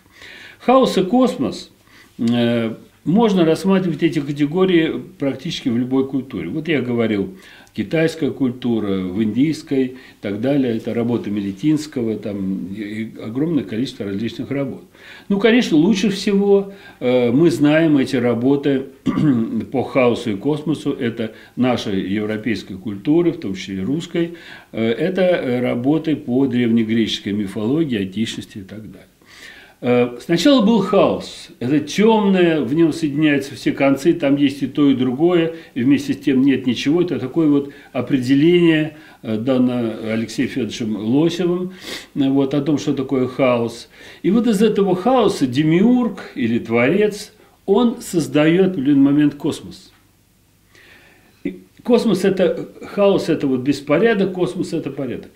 Хаос 0.58 0.96
и 0.98 1.02
космос 1.02 1.70
э, 2.18 2.74
можно 3.06 3.44
рассматривать 3.44 4.02
эти 4.02 4.20
категории 4.20 5.00
практически 5.18 5.68
в 5.68 5.78
любой 5.78 6.08
культуре. 6.08 6.48
Вот 6.48 6.66
я 6.68 6.82
говорил 6.82 7.36
китайская 7.72 8.30
культура, 8.30 9.02
в 9.02 9.22
индийской 9.22 9.84
и 9.84 9.96
так 10.20 10.40
далее. 10.40 10.76
Это 10.76 10.92
работа 10.92 11.30
Мелитинского, 11.30 12.16
там 12.16 12.74
огромное 13.22 13.64
количество 13.64 14.06
различных 14.06 14.50
работ. 14.50 14.82
Ну, 15.28 15.38
конечно, 15.38 15.76
лучше 15.76 16.10
всего 16.10 16.72
э, 17.00 17.30
мы 17.30 17.50
знаем 17.50 17.98
эти 17.98 18.16
работы 18.16 18.86
по 19.72 19.84
хаосу 19.84 20.32
и 20.32 20.36
космосу. 20.36 20.92
Это 20.92 21.32
нашей 21.54 22.00
европейской 22.00 22.74
культуры, 22.74 23.32
в 23.32 23.38
том 23.38 23.54
числе 23.54 23.76
и 23.76 23.80
русской. 23.80 24.34
Э, 24.72 24.82
это 24.82 25.60
работы 25.60 26.16
по 26.16 26.46
древнегреческой 26.46 27.34
мифологии, 27.34 27.98
античности 27.98 28.58
и 28.58 28.62
так 28.62 28.90
далее. 28.90 29.08
Э, 29.88 30.18
сначала 30.18 30.66
был 30.66 30.80
хаос. 30.80 31.50
Это 31.60 31.78
темное, 31.78 32.60
в 32.60 32.74
нем 32.74 32.92
соединяются 32.92 33.54
все 33.54 33.70
концы, 33.70 34.14
там 34.14 34.34
есть 34.34 34.60
и 34.64 34.66
то, 34.66 34.90
и 34.90 34.96
другое, 34.96 35.54
и 35.74 35.84
вместе 35.84 36.12
с 36.12 36.16
тем 36.16 36.42
нет 36.42 36.66
ничего. 36.66 37.02
Это 37.02 37.20
такое 37.20 37.46
вот 37.46 37.70
определение, 37.92 38.96
э, 39.22 39.36
данное 39.36 40.12
Алексеем 40.12 40.48
Федоровичем 40.48 40.96
Лосевым, 40.96 41.74
э, 42.16 42.28
вот, 42.28 42.52
о 42.54 42.62
том, 42.62 42.78
что 42.78 42.94
такое 42.94 43.28
хаос. 43.28 43.88
И 44.22 44.32
вот 44.32 44.48
из 44.48 44.60
этого 44.60 44.96
хаоса 44.96 45.46
демиург 45.46 46.32
или 46.34 46.58
творец, 46.58 47.32
он 47.64 48.00
создает 48.00 48.70
в 48.70 48.70
определенный 48.70 49.04
момент 49.04 49.36
космос. 49.36 49.92
И 51.44 51.62
космос– 51.84 52.24
это 52.24 52.68
хаос, 52.88 53.28
это 53.28 53.46
вот 53.46 53.60
беспорядок, 53.60 54.32
космос– 54.32 54.72
это 54.72 54.90
порядок, 54.90 55.30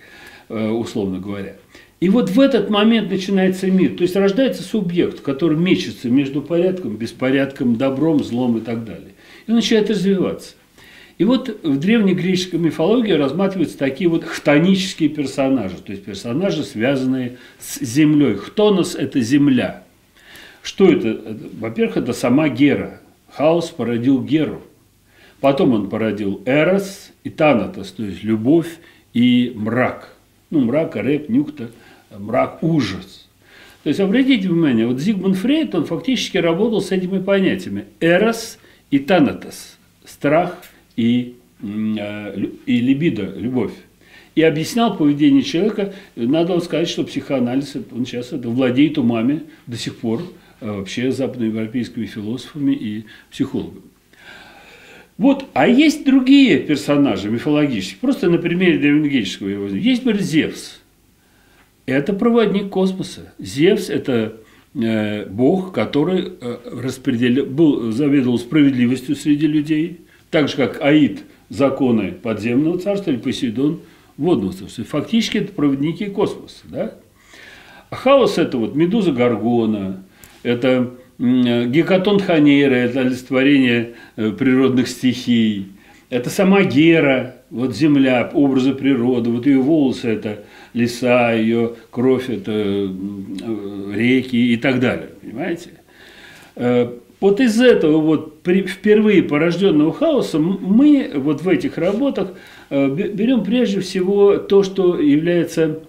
условно 0.49 1.19
говоря. 1.19 1.55
И 2.01 2.09
вот 2.09 2.31
в 2.31 2.39
этот 2.39 2.71
момент 2.71 3.11
начинается 3.11 3.67
мир. 3.67 3.95
То 3.95 4.01
есть 4.01 4.15
рождается 4.15 4.63
субъект, 4.63 5.21
который 5.21 5.55
мечется 5.55 6.09
между 6.09 6.41
порядком, 6.41 6.97
беспорядком, 6.97 7.75
добром, 7.75 8.23
злом 8.23 8.57
и 8.57 8.61
так 8.61 8.83
далее. 8.83 9.11
И 9.45 9.51
начинает 9.51 9.91
развиваться. 9.91 10.55
И 11.19 11.23
вот 11.23 11.59
в 11.61 11.77
древнегреческой 11.77 12.59
мифологии 12.59 13.11
рассматриваются 13.11 13.77
такие 13.77 14.09
вот 14.09 14.23
хтонические 14.23 15.09
персонажи, 15.09 15.75
то 15.77 15.91
есть 15.91 16.03
персонажи, 16.03 16.63
связанные 16.63 17.37
с 17.59 17.79
землей. 17.81 18.33
Хтонос– 18.33 18.95
это 18.99 19.21
земля. 19.21 19.83
Что 20.63 20.91
это? 20.91 21.37
Во-первых, 21.59 21.97
это 21.97 22.13
сама 22.13 22.49
Гера. 22.49 22.99
Хаос 23.31 23.69
породил 23.69 24.23
Геру. 24.23 24.63
Потом 25.39 25.73
он 25.73 25.87
породил 25.87 26.41
Эрос 26.47 27.11
и 27.23 27.29
Танатос, 27.29 27.91
то 27.91 28.03
есть 28.03 28.23
любовь 28.23 28.79
и 29.13 29.53
мрак. 29.55 30.15
Ну, 30.49 30.61
мрак, 30.61 30.95
рэп, 30.95 31.29
нюкта– 31.29 31.69
мрак, 32.17 32.63
ужас. 32.63 33.27
То 33.83 33.89
есть, 33.89 33.99
обратите 33.99 34.47
внимание, 34.47 34.85
вот 34.85 34.99
Зигмунд 34.99 35.37
Фрейд, 35.37 35.73
он 35.73 35.85
фактически 35.85 36.37
работал 36.37 36.81
с 36.81 36.91
этими 36.91 37.19
понятиями. 37.19 37.85
Эрос 37.99 38.59
и 38.91 38.99
танатос, 38.99 39.77
страх 40.05 40.57
и, 40.95 41.35
э, 41.61 42.45
и 42.65 42.79
либидо, 42.79 43.33
любовь. 43.35 43.73
И 44.35 44.43
объяснял 44.43 44.95
поведение 44.95 45.41
человека. 45.41 45.93
Надо 46.15 46.59
сказать, 46.59 46.87
что 46.87 47.03
психоанализ, 47.03 47.75
он 47.91 48.05
сейчас 48.05 48.31
это 48.31 48.49
владеет 48.49 48.97
умами 48.97 49.43
до 49.65 49.77
сих 49.77 49.97
пор 49.97 50.21
э, 50.61 50.71
вообще 50.71 51.11
западноевропейскими 51.11 52.05
философами 52.05 52.73
и 52.73 53.05
психологами. 53.31 53.81
Вот, 55.17 55.45
а 55.53 55.67
есть 55.67 56.05
другие 56.05 56.59
персонажи 56.59 57.29
мифологические. 57.29 57.99
Просто 57.99 58.29
на 58.29 58.37
примере 58.37 58.77
древнегреческого 58.77 59.49
его. 59.49 59.67
Есть, 59.67 60.05
например, 60.05 60.23
Зевс– 60.23 60.80
это 61.85 62.13
проводник 62.13 62.69
космоса. 62.69 63.33
Зевс– 63.39 63.89
это 63.89 64.37
э, 64.75 65.25
бог, 65.25 65.73
который 65.73 66.33
э, 66.39 66.57
распределял, 66.81 67.45
был, 67.45 67.91
заведовал 67.91 68.37
справедливостью 68.37 69.15
среди 69.15 69.47
людей, 69.47 70.01
так 70.29 70.47
же, 70.49 70.55
как 70.55 70.81
Аид– 70.81 71.23
законы 71.49 72.13
подземного 72.13 72.79
царства 72.79 73.11
или 73.11 73.17
Посейдон– 73.17 73.81
водного 74.17 74.53
царства. 74.53 74.83
Фактически 74.83 75.39
это 75.39 75.51
проводники 75.51 76.05
космоса. 76.05 76.63
Да? 76.65 76.95
А 77.89 77.95
хаос– 77.95 78.37
это 78.37 78.57
вот 78.57 78.75
Медуза 78.75 79.11
Гаргона, 79.11 80.03
это 80.43 80.91
Гекатон 81.17 82.19
Ханейра– 82.19 82.73
это 82.75 83.01
олицетворение 83.01 83.95
э, 84.15 84.31
природных 84.31 84.87
стихий, 84.87 85.73
это 86.09 86.29
сама 86.29 86.63
Гера, 86.63 87.35
вот 87.49 87.75
земля, 87.75 88.29
образы 88.33 88.73
природы, 88.73 89.29
вот 89.29 89.45
ее 89.45 89.59
волосы– 89.59 90.07
это 90.09 90.43
леса, 90.73 91.33
ее 91.33 91.75
кровь– 91.89 92.29
это 92.29 92.51
реки 93.93 94.53
и 94.53 94.57
так 94.57 94.79
далее, 94.79 95.09
понимаете? 95.21 95.71
Э, 96.55 96.91
вот 97.19 97.39
из 97.39 97.61
этого 97.61 97.97
вот 97.97 98.39
впервые 98.43 99.21
порожденного 99.21 99.93
хаоса 99.93 100.39
мы 100.39 101.11
вот 101.15 101.41
в 101.41 101.49
этих 101.49 101.77
работах 101.77 102.33
э, 102.69 102.89
берем 102.89 103.43
прежде 103.43 103.79
всего 103.81 104.37
то, 104.37 104.63
что 104.63 104.99
является 104.99 105.79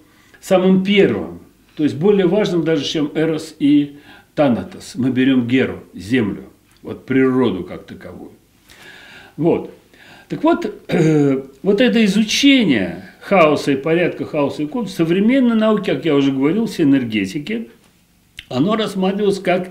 самым 0.40 0.84
первым, 0.84 1.40
то 1.76 1.84
есть 1.84 1.96
более 1.96 2.26
важным 2.26 2.64
даже, 2.64 2.84
чем 2.84 3.10
Эрос 3.14 3.56
и 3.58 3.96
Танатос. 4.34 4.94
Мы 4.96 5.10
берем 5.10 5.46
Геру, 5.46 5.80
землю, 5.94 6.44
вот 6.82 7.06
природу 7.06 7.64
как 7.64 7.86
таковую. 7.86 8.32
Вот. 9.36 9.72
Так 10.28 10.42
вот, 10.44 10.70
э, 10.88 11.42
вот 11.62 11.80
это 11.80 12.04
изучение 12.04 13.11
хаоса 13.22 13.72
и 13.72 13.76
порядка, 13.76 14.24
хаоса 14.24 14.64
и 14.64 14.66
код, 14.66 14.88
в 14.88 14.92
современной 14.92 15.54
науке, 15.54 15.94
как 15.94 16.04
я 16.04 16.16
уже 16.16 16.32
говорил, 16.32 16.66
с 16.66 16.80
энергетики, 16.80 17.70
оно 18.48 18.74
рассматривалось 18.74 19.38
как 19.38 19.70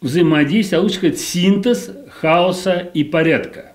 взаимодействие, 0.00 0.78
а 0.78 0.82
лучше 0.82 0.96
сказать, 0.96 1.18
синтез 1.18 1.90
хаоса 2.08 2.78
и 2.94 3.02
порядка. 3.02 3.72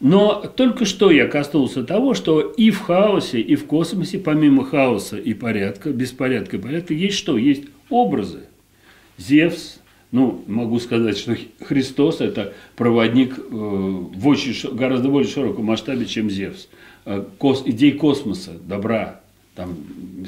Но 0.00 0.50
только 0.56 0.86
что 0.86 1.10
я 1.10 1.26
коснулся 1.26 1.84
того, 1.84 2.14
что 2.14 2.40
и 2.40 2.70
в 2.70 2.80
хаосе, 2.80 3.40
и 3.40 3.56
в 3.56 3.66
космосе, 3.66 4.18
помимо 4.18 4.64
хаоса 4.64 5.18
и 5.18 5.34
порядка, 5.34 5.90
беспорядка 5.90 6.56
и 6.56 6.60
порядка, 6.60 6.94
есть 6.94 7.18
что? 7.18 7.36
Есть 7.36 7.64
образы. 7.90 8.40
Зевс, 9.18 9.80
ну, 10.12 10.42
могу 10.46 10.80
сказать, 10.80 11.18
что 11.18 11.36
Христос– 11.60 12.20
это 12.22 12.54
проводник 12.74 13.38
э, 13.38 13.42
в 13.50 14.26
очень, 14.26 14.74
гораздо 14.74 15.10
более 15.10 15.28
широком 15.28 15.66
масштабе, 15.66 16.06
чем 16.06 16.30
Зевс– 16.30 16.68
кос, 17.38 17.62
идей 17.66 17.92
космоса, 17.92 18.52
добра, 18.66 19.20
там, 19.54 19.76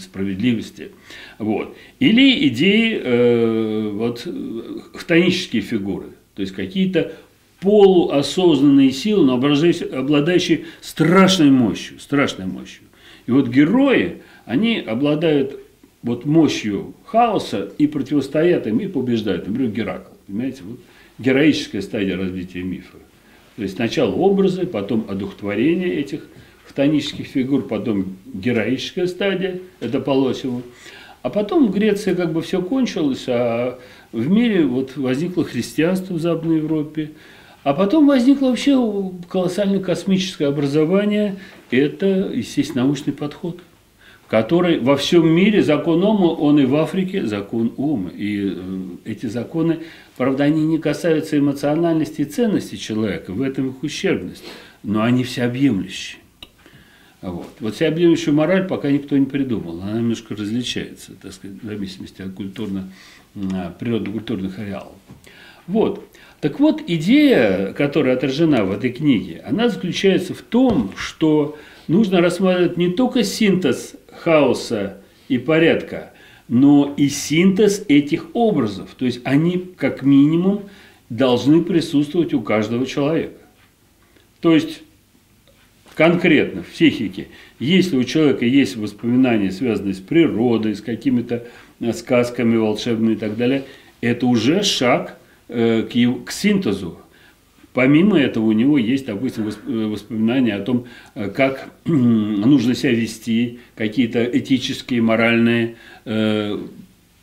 справедливости. 0.00 0.91
Вот. 1.38 1.76
Или 1.99 2.49
идеи, 2.49 3.00
э, 3.02 3.91
вот, 3.93 4.26
хтонические 4.95 5.62
фигуры, 5.62 6.09
то 6.35 6.43
есть 6.43 6.55
какие-то 6.55 7.12
полуосознанные 7.61 8.91
силы, 8.91 9.25
но 9.25 9.35
обладающие 9.35 10.64
страшной 10.81 11.50
мощью, 11.50 12.00
страшной 12.00 12.47
мощью. 12.47 12.83
И 13.26 13.31
вот 13.31 13.49
герои, 13.49 14.23
они 14.45 14.79
обладают 14.79 15.59
вот 16.02 16.25
мощью 16.25 16.95
хаоса 17.05 17.71
и 17.79 17.87
противостоят 17.87 18.67
им, 18.67 18.79
и 18.79 18.88
побеждают. 18.88 19.47
Например, 19.47 19.71
Геракл. 19.71 20.11
Понимаете, 20.26 20.62
вот 20.64 20.81
героическая 21.19 21.83
стадия 21.83 22.17
развития 22.17 22.62
мифа. 22.62 22.97
То 23.57 23.62
есть 23.62 23.76
сначала 23.76 24.12
образы, 24.12 24.67
потом 24.67 25.07
одухотворение 25.09 25.95
этих 25.95 26.26
хтонических 26.73 27.26
фигур, 27.26 27.62
потом 27.67 28.17
героическая 28.33 29.07
стадия, 29.07 29.61
это 29.81 30.00
по 30.00 30.11
Лосеву. 30.11 30.62
А 31.23 31.31
потом 31.31 31.69
в 31.69 31.71
Греции 31.73 32.14
как 32.14 32.33
бы 32.33 32.43
все 32.43 32.61
кончилось, 32.61 33.25
а 33.29 33.79
в 34.11 34.29
мире 34.29 34.64
вот 34.64 34.97
возникло 34.97 35.45
христианство 35.45 36.14
в 36.14 36.21
Западной 36.21 36.57
Европе, 36.57 37.12
а 37.62 37.75
потом 37.75 38.09
возникло 38.09 38.49
вообще 38.49 38.76
колоссальное 39.29 39.79
космическое 39.79 40.47
образование, 40.47 41.37
это, 41.71 42.07
естественно, 42.35 42.85
научный 42.85 43.12
подход– 43.12 43.61
который 44.33 44.79
во 44.79 44.97
всем 44.97 45.29
мире 45.29 45.62
закон 45.62 46.02
Ома, 46.02 46.29
он 46.29 46.59
и 46.59 46.64
в 46.64 46.75
Африке 46.76 47.26
закон 47.26 47.75
Ома. 47.76 48.09
И 48.09 48.55
э, 48.57 48.81
эти 49.05 49.26
законы, 49.26 49.81
правда, 50.17 50.45
они 50.45 50.64
не 50.64 50.79
касаются 50.79 51.38
эмоциональности 51.38 52.23
и 52.23 52.25
ценности 52.25 52.76
человека, 52.76 53.33
в 53.35 53.43
этом 53.43 53.69
их 53.69 53.83
ущербность, 53.83 54.43
но 54.83 55.02
они 55.02 55.23
всеобъемлющие. 55.25 56.22
Вот. 57.23 57.47
вот 57.61 57.75
всеобъемлющую 57.76 58.35
мораль 58.35 58.67
пока 58.67 58.91
никто 58.91 59.17
не 59.17 59.26
придумал, 59.26 59.81
она 59.81 59.99
немножко 59.99 60.35
различается, 60.35 61.12
так 61.23 61.33
сказать, 61.33 61.62
в 61.62 61.67
зависимости 61.67 62.21
от 62.21 62.33
культурно, 62.33 62.91
природно-культурных 63.35 64.59
ареалов. 64.59 64.97
Вот. 65.69 66.05
Так 66.41 66.59
вот, 66.59 66.83
идея, 66.88 67.73
которая 67.73 68.17
отражена 68.17 68.64
в 68.64 68.73
этой 68.73 68.91
книге, 68.93 69.41
она 69.47 69.69
заключается 69.69 70.35
в 70.35 70.43
том, 70.43 70.93
что 70.97 71.57
нужно 71.87 72.21
рассматривать 72.21 72.76
не 72.76 72.91
только 72.91 73.23
синтез 73.23 73.95
хаоса 74.11 74.99
и 75.29 75.38
порядка, 75.38 76.12
но 76.49 76.93
и 76.97 77.09
синтез 77.09 77.85
этих 77.87 78.26
образов. 78.35 78.97
То 78.99 79.07
есть 79.07 79.21
они, 79.23 79.59
как 79.76 80.02
минимум, 80.02 80.64
должны 81.09 81.62
присутствовать 81.62 82.35
у 82.35 82.41
каждого 82.41 82.85
человека. 82.85 83.38
То 84.41 84.52
есть 84.52 84.83
конкретно 86.02 86.64
в 86.64 86.66
психике, 86.66 87.28
если 87.61 87.97
у 87.97 88.02
человека 88.02 88.44
есть 88.44 88.76
воспоминания, 88.76 89.52
связанные 89.52 89.94
с 89.94 90.00
природой, 90.00 90.75
с 90.75 90.80
какими-то 90.80 91.44
э, 91.78 91.92
сказками 91.92 92.56
волшебными 92.56 93.12
и 93.12 93.16
так 93.16 93.37
далее, 93.37 93.62
это 94.00 94.26
уже 94.26 94.64
шаг 94.64 95.16
э, 95.49 95.82
к, 95.82 96.25
к 96.25 96.32
синтезу. 96.32 96.99
Помимо 97.73 98.18
этого 98.18 98.47
у 98.47 98.52
него 98.52 98.78
есть, 98.78 99.06
допустим, 99.06 99.49
э, 99.49 99.87
воспоминания 99.87 100.56
о 100.56 100.62
том, 100.62 100.87
как 101.14 101.71
нужно 101.85 102.75
себя 102.75 102.90
вести, 102.90 103.61
какие-то 103.76 104.25
этические, 104.25 105.02
моральные 105.02 105.76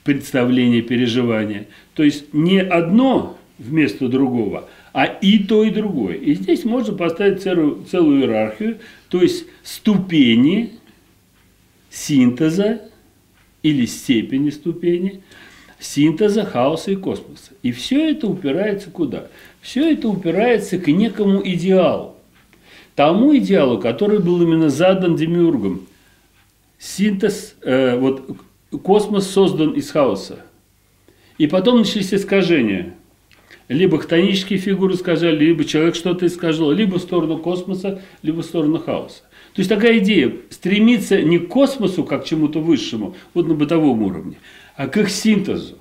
представления, 0.06 0.82
переживания. 0.82 1.68
То 1.96 2.04
есть 2.04 2.34
не 2.34 2.62
одно 2.62 3.38
вместо 3.58 4.08
другого– 4.08 4.70
а 4.94 5.06
и 5.06 5.40
то, 5.40 5.64
и 5.64 5.70
другое. 5.70 6.16
И 6.16 6.34
здесь 6.34 6.66
можно 6.66 6.96
поставить 6.96 7.42
целую, 7.42 7.84
целую 7.90 8.22
иерархию, 8.22 8.80
то 9.10 9.22
есть 9.22 9.46
ступени 9.64 10.74
синтеза 11.90 12.82
или 13.62 13.86
степени 13.86 14.50
ступени 14.50 15.22
синтеза 15.80 16.46
хаоса 16.46 16.92
и 16.92 16.96
космоса. 16.96 17.52
И 17.62 17.72
все 17.72 18.12
это 18.12 18.28
упирается 18.28 18.90
куда? 18.90 19.28
Все 19.62 19.92
это 19.92 20.10
упирается 20.10 20.78
к 20.78 20.88
некому 20.88 21.42
идеалу. 21.46 22.16
Тому 22.96 23.36
идеалу, 23.38 23.80
который 23.80 24.20
был 24.20 24.42
именно 24.42 24.70
задан 24.70 25.16
Демиургом. 25.16 25.88
Синтез, 26.78 27.56
э, 27.62 27.98
вот 27.98 28.38
космос 28.84 29.30
создан 29.30 29.72
из 29.72 29.90
хаоса. 29.92 30.46
И 31.38 31.48
потом 31.48 31.80
начались 31.80 32.14
искажения– 32.14 32.96
либо 33.70 34.00
хтонические 34.00 34.60
фигуры 34.60 34.96
сказали, 34.96 35.38
либо 35.38 35.64
человек 35.64 35.96
что-то 35.96 36.26
искажал, 36.26 36.72
либо 36.72 36.96
в 36.96 37.02
сторону 37.02 37.38
космоса, 37.38 38.02
либо 38.24 38.42
в 38.42 38.46
сторону 38.46 38.80
хаоса. 38.80 39.22
То 39.54 39.62
есть 39.62 39.70
такая 39.70 40.00
идея 40.00 40.34
стремиться 40.50 41.22
не 41.22 41.38
к 41.38 41.48
космосу, 41.48 42.04
как 42.04 42.24
к 42.24 42.28
чему-то 42.28 42.60
высшему, 42.60 43.16
вот 43.34 43.48
на 43.48 43.54
бытовом 43.54 44.02
уровне, 44.02 44.38
а 44.76 44.88
к 44.88 44.98
их 44.98 45.10
синтезу. 45.10 45.78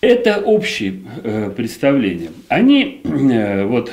Это 0.00 0.38
общие 0.38 1.02
э, 1.22 1.50
представления. 1.50 2.30
Они 2.48 3.00
э, 3.04 3.64
вот, 3.64 3.90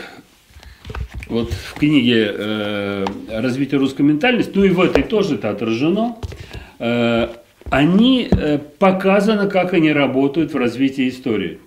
вот 1.27 1.51
в 1.51 1.73
книге 1.75 2.33
э, 2.33 3.05
«Развитие 3.29 3.79
русской 3.79 4.01
ментальности», 4.01 4.51
ну 4.55 4.63
и 4.63 4.69
в 4.69 4.81
этой 4.81 5.03
тоже 5.03 5.35
это 5.35 5.49
отражено, 5.49 6.17
они 7.69 8.27
э, 8.29 8.57
показано, 8.79 9.47
как 9.47 9.73
они 9.73 9.91
работают 9.91 10.53
в 10.53 10.57
развитии 10.57 11.07
истории 11.07 11.59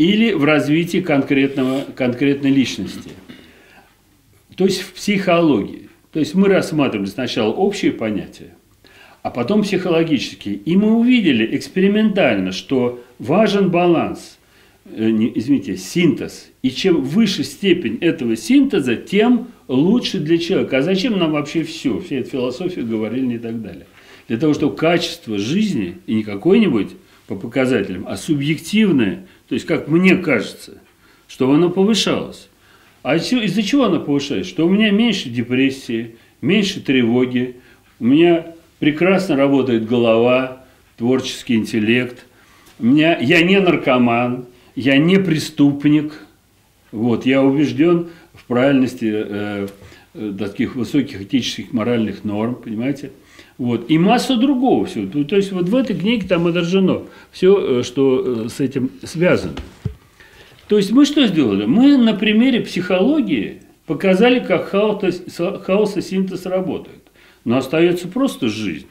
или 0.00 0.32
в 0.32 0.44
развитии 0.44 1.02
конкретного, 1.02 1.84
конкретной 1.94 2.50
личности. 2.50 3.10
То 4.56 4.64
есть 4.64 4.80
в 4.80 4.94
психологии. 4.94 5.90
То 6.10 6.20
есть 6.20 6.34
мы 6.34 6.48
рассматривали 6.48 7.04
сначала 7.04 7.52
общие 7.52 7.92
понятия, 7.92 8.54
а 9.22 9.28
потом 9.28 9.62
психологические. 9.62 10.54
И 10.54 10.74
мы 10.74 10.94
увидели 10.94 11.54
экспериментально, 11.54 12.52
что 12.52 13.04
важен 13.18 13.70
баланс, 13.70 14.38
э, 14.86 15.10
не, 15.10 15.30
извините, 15.34 15.76
синтез. 15.76 16.50
И 16.62 16.70
чем 16.70 17.02
выше 17.02 17.44
степень 17.44 17.98
этого 18.00 18.36
синтеза, 18.36 18.96
тем 18.96 19.48
лучше 19.68 20.18
для 20.18 20.38
человека. 20.38 20.78
А 20.78 20.82
зачем 20.82 21.18
нам 21.18 21.32
вообще 21.32 21.62
все? 21.62 22.00
Все 22.00 22.20
это 22.20 22.30
философия 22.30 22.80
говорили 22.80 23.34
и 23.34 23.38
так 23.38 23.60
далее. 23.60 23.86
Для 24.28 24.38
того, 24.38 24.54
чтобы 24.54 24.76
качество 24.76 25.36
жизни, 25.36 25.98
и 26.06 26.14
не 26.14 26.22
какой-нибудь 26.22 26.88
по 27.26 27.36
показателям, 27.36 28.06
а 28.08 28.16
субъективное– 28.16 29.26
то 29.50 29.54
есть, 29.54 29.66
как 29.66 29.88
мне 29.88 30.14
кажется, 30.14 30.78
что 31.26 31.50
оно 31.50 31.70
повышалось. 31.70 32.48
А 33.02 33.16
из-за 33.16 33.64
чего 33.64 33.86
оно 33.86 33.98
повышается? 33.98 34.48
Что 34.48 34.64
у 34.64 34.70
меня 34.70 34.92
меньше 34.92 35.28
депрессии, 35.28 36.14
меньше 36.40 36.80
тревоги, 36.80 37.56
у 37.98 38.04
меня 38.04 38.54
прекрасно 38.78 39.34
работает 39.34 39.88
голова, 39.88 40.64
творческий 40.96 41.56
интеллект, 41.56 42.24
у 42.78 42.86
меня, 42.86 43.18
я 43.18 43.42
не 43.42 43.58
наркоман, 43.58 44.46
я 44.76 44.98
не 44.98 45.18
преступник, 45.18 46.12
вот, 46.92 47.26
я 47.26 47.42
убежден 47.42 48.10
в 48.34 48.44
правильности 48.44 49.10
э, 49.12 49.68
э, 50.14 50.32
таких 50.38 50.76
высоких 50.76 51.22
этических 51.22 51.72
моральных 51.72 52.22
норм, 52.22 52.54
понимаете? 52.54 53.10
Вот. 53.60 53.90
И 53.90 53.98
масса 53.98 54.36
другого 54.36 54.86
всего. 54.86 55.22
То 55.22 55.36
есть 55.36 55.52
вот 55.52 55.68
в 55.68 55.76
этой 55.76 55.94
книге 55.94 56.26
там 56.26 56.46
отражено 56.46 57.02
все, 57.30 57.80
э, 57.80 57.82
что 57.82 58.46
э, 58.46 58.48
с 58.48 58.58
этим 58.58 58.90
связано. 59.02 59.52
То 60.66 60.78
есть 60.78 60.92
мы 60.92 61.04
что 61.04 61.26
сделали? 61.26 61.66
Мы 61.66 61.98
на 61.98 62.14
примере 62.14 62.62
психологии 62.62 63.60
показали, 63.84 64.40
как 64.40 64.70
хаос, 64.70 65.04
хаос 65.66 65.94
и 65.98 66.00
синтез 66.00 66.46
работают. 66.46 67.02
Но 67.44 67.58
остается 67.58 68.08
просто 68.08 68.48
жизнь. 68.48 68.86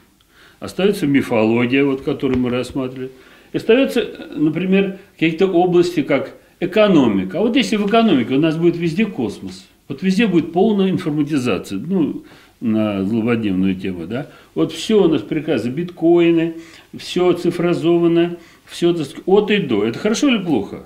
Остается 0.60 1.08
мифология, 1.08 1.84
вот, 1.84 2.02
которую 2.02 2.38
мы 2.38 2.50
рассматривали. 2.50 3.10
И 3.52 3.56
остается, 3.56 4.06
например, 4.36 5.00
какие-то 5.14 5.48
области, 5.48 6.02
как 6.02 6.36
экономика. 6.60 7.38
А 7.38 7.40
вот 7.40 7.56
если 7.56 7.74
в 7.74 7.88
экономике 7.88 8.34
у 8.34 8.40
нас 8.40 8.56
будет 8.56 8.76
везде 8.76 9.04
космос, 9.04 9.66
вот 9.88 10.04
везде 10.04 10.28
будет 10.28 10.52
полная 10.52 10.90
информатизация. 10.90 11.80
Ну, 11.80 12.22
на 12.60 13.04
злободневную 13.04 13.74
тему, 13.74 14.06
да, 14.06 14.28
вот 14.54 14.72
все 14.72 15.02
у 15.02 15.08
нас 15.08 15.22
прекрасно, 15.22 15.70
биткоины, 15.70 16.56
все 16.96 17.32
цифрозовано, 17.32 18.36
все 18.66 18.94
от 19.26 19.50
и 19.50 19.58
до. 19.58 19.84
Это 19.84 19.98
хорошо 19.98 20.28
или 20.28 20.42
плохо? 20.42 20.84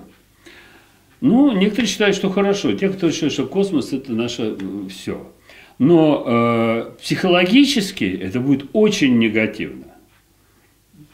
Ну, 1.21 1.51
некоторые 1.53 1.87
считают, 1.87 2.15
что 2.15 2.29
хорошо. 2.29 2.73
Те, 2.73 2.89
кто 2.89 3.11
считает, 3.11 3.33
что 3.33 3.45
космос– 3.45 3.93
это 3.93 4.13
наше 4.13 4.55
э, 4.59 4.89
все. 4.89 5.31
Но 5.79 6.23
э, 6.25 6.91
психологически 7.01 8.05
это 8.05 8.39
будет 8.39 8.67
очень 8.73 9.17
негативно. 9.17 9.85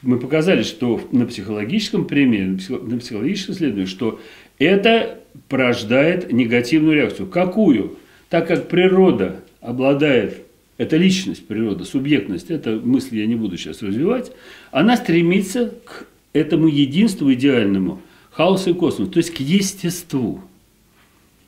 Мы 0.02 0.20
показали, 0.20 0.64
что 0.64 1.00
на 1.12 1.26
психологическом 1.26 2.06
примере, 2.06 2.58
на 2.70 2.98
психологическом 3.00 3.56
исследовании, 3.56 3.86
что 3.86 4.20
это 4.58 5.20
порождает 5.48 6.32
негативную 6.32 6.96
реакцию. 6.96 7.28
Какую? 7.28 7.98
Так 8.30 8.48
как 8.48 8.68
природа 8.68 9.42
обладает 9.62 10.46
это 10.82 10.98
личность, 10.98 11.46
природа, 11.46 11.86
субъектность, 11.86 12.50
это 12.50 12.72
мысль 12.72 13.20
я 13.20 13.28
не 13.28 13.36
буду 13.36 13.56
сейчас 13.56 13.84
развивать, 13.84 14.32
она 14.72 14.98
стремится 14.98 15.72
к 15.86 16.08
этому 16.34 16.68
единству 16.68 17.32
идеальному, 17.32 18.02
хаосу 18.32 18.72
и 18.72 18.74
космосу, 18.74 19.12
то 19.12 19.18
есть 19.18 19.32
к 19.32 19.40
естеству. 19.40 20.42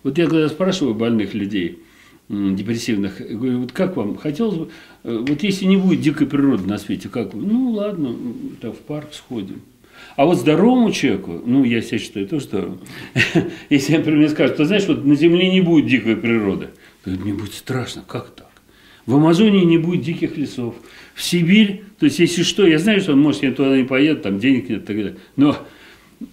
Вот 0.03 0.19
я 0.19 0.27
когда 0.27 0.47
спрашиваю 0.49 0.93
больных 0.93 1.33
людей, 1.33 1.79
депрессивных, 2.29 3.17
говорю, 3.27 3.61
вот 3.61 3.71
как 3.71 3.97
вам, 3.97 4.17
хотелось 4.17 4.55
бы, 4.55 4.69
э, 5.03 5.25
вот 5.27 5.41
если 5.41 5.65
не 5.65 5.77
будет 5.77 6.01
дикой 6.01 6.27
природы 6.27 6.67
на 6.67 6.77
свете, 6.77 7.09
как 7.09 7.33
вы? 7.33 7.43
Ну, 7.43 7.71
ладно, 7.71 8.15
так 8.61 8.75
в 8.75 8.81
парк 8.81 9.13
сходим. 9.13 9.61
А 10.15 10.25
вот 10.25 10.37
здоровому 10.37 10.91
человеку, 10.91 11.41
ну, 11.43 11.63
я 11.63 11.81
себя 11.81 11.97
считаю 11.97 12.27
тоже 12.27 12.45
здоровым, 12.45 12.79
если, 13.71 13.97
например, 13.97 14.29
скажут, 14.29 14.57
ты 14.57 14.65
знаешь, 14.65 14.87
вот 14.87 15.03
на 15.03 15.15
Земле 15.15 15.49
не 15.49 15.61
будет 15.61 15.87
дикой 15.87 16.17
природы, 16.17 16.69
то 17.03 17.09
мне 17.09 17.33
будет 17.33 17.55
страшно, 17.55 18.03
как 18.07 18.29
так? 18.29 18.52
В 19.05 19.15
Амазонии 19.15 19.65
не 19.65 19.77
будет 19.77 20.01
диких 20.01 20.37
лесов. 20.37 20.75
В 21.13 21.21
Сибирь, 21.21 21.83
то 21.99 22.05
есть 22.05 22.19
если 22.19 22.43
что, 22.43 22.65
я 22.65 22.79
знаю, 22.79 23.01
что, 23.01 23.15
может, 23.15 23.43
я 23.43 23.51
туда 23.51 23.77
не 23.77 23.83
поеду, 23.83 24.21
там 24.21 24.39
денег 24.39 24.69
нет 24.69 24.83
и 24.83 24.85
так 24.85 24.95
далее. 24.95 25.15
Но 25.35 25.57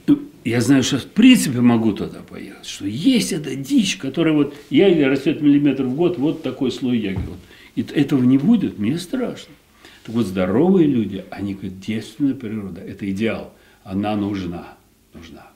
ну, 0.07 0.21
я 0.45 0.61
знаю, 0.61 0.83
что 0.83 0.99
в 0.99 1.07
принципе 1.07 1.61
могу 1.61 1.93
туда 1.93 2.21
поехать, 2.21 2.67
что 2.67 2.87
есть 2.87 3.33
эта 3.33 3.57
дичь, 3.57 3.97
которая 3.97 4.35
вот 4.35 4.55
ягода 4.71 5.09
растет 5.09 5.43
миллиметр 5.43 5.85
в 5.85 5.95
год, 5.95 6.19
вот 6.19 6.43
такой 6.43 6.71
слой 6.71 6.99
ягод. 6.99 7.39
И 7.75 7.83
этого 7.83 8.23
не 8.23 8.39
будет, 8.39 8.79
мне 8.79 8.99
страшно. 8.99 9.53
Так 10.05 10.15
вот, 10.15 10.27
здоровые 10.27 10.87
люди, 10.87 11.25
они 11.31 11.55
говорят, 11.55 11.81
девственная 11.81 12.35
природа, 12.35 12.81
это 12.81 13.11
идеал, 13.11 13.53
она 13.85 14.17
нужна, 14.17 14.77
нужна. 15.13 15.49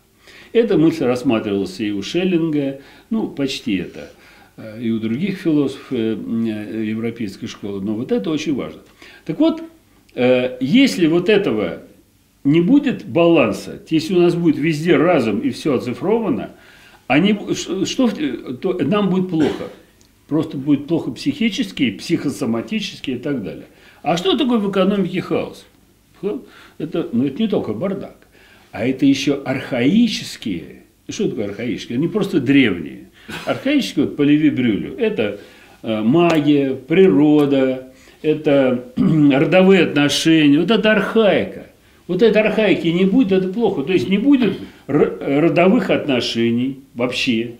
Эта 0.53 0.77
мысль 0.77 1.05
рассматривалась 1.05 1.81
и 1.81 1.92
у 1.92 2.03
Шеллинга, 2.03 2.81
ну, 3.09 3.29
почти 3.29 3.77
это– 3.77 4.11
и 4.57 4.90
у 4.90 5.01
других 5.01 5.38
философов 5.38 5.87
э, 5.90 6.17
э, 6.17 6.85
европейской 6.85 7.47
школы, 7.47 7.81
но 7.81 7.95
вот 7.95 8.12
это 8.12 8.31
очень 8.31 8.55
важно. 8.55 8.81
Так 9.25 9.38
вот, 9.38 9.62
если 10.61 11.09
вот 11.09 11.29
этого 11.29 11.83
не 12.45 12.61
будет 12.61 13.05
баланса, 13.05 13.83
если 13.90 14.14
у 14.14 14.21
нас 14.21 14.37
будет 14.37 14.57
везде 14.57 14.97
разум 14.97 15.40
и 15.40 15.51
все 15.51 15.75
оцифровано, 15.75 16.53
они, 17.09 17.37
что, 17.85 18.09
то 18.09 18.75
нам 18.75 19.11
будет 19.11 19.31
плохо. 19.31 19.71
Просто 20.29 20.57
будет 20.57 20.87
плохо 20.87 21.11
психически, 21.11 21.90
психосоматически 21.90 23.11
и 23.11 23.19
так 23.19 23.43
далее. 23.43 23.67
А 24.03 24.17
что 24.17 24.37
такое 24.38 24.59
в 24.59 24.71
экономике 24.71 25.21
хаос? 25.21 25.67
Это, 26.79 27.09
ну, 27.12 27.27
это 27.27 27.43
не 27.43 27.49
только 27.49 27.73
бардак, 27.73 28.17
а 28.71 28.87
это 28.87 29.05
еще 29.05 29.35
архаические. 29.43 30.85
Что 31.09 31.29
такое 31.29 31.47
архаические? 31.47 31.99
Они 31.99 32.09
просто 32.09 32.40
древние. 32.40 33.04
Архаические, 33.46 34.06
вот 34.06 34.16
по 34.16 34.22
это 34.22 35.38
э, 35.82 36.02
магия, 36.02 36.74
природа, 36.74 37.88
это 38.22 38.84
родовые 38.96 39.84
отношения, 39.84 40.58
вот 40.58 40.70
это 40.70 40.92
архаика. 40.92 41.66
Вот 42.06 42.22
этой 42.22 42.42
архаики 42.42 42.88
не 42.88 43.06
будет, 43.06 43.32
это 43.32 43.48
плохо. 43.48 43.82
То 43.82 43.92
есть 43.92 44.08
не 44.08 44.18
будет 44.18 44.58
родовых 44.87 45.90
отношений 45.90 46.80
вообще. 46.94 47.52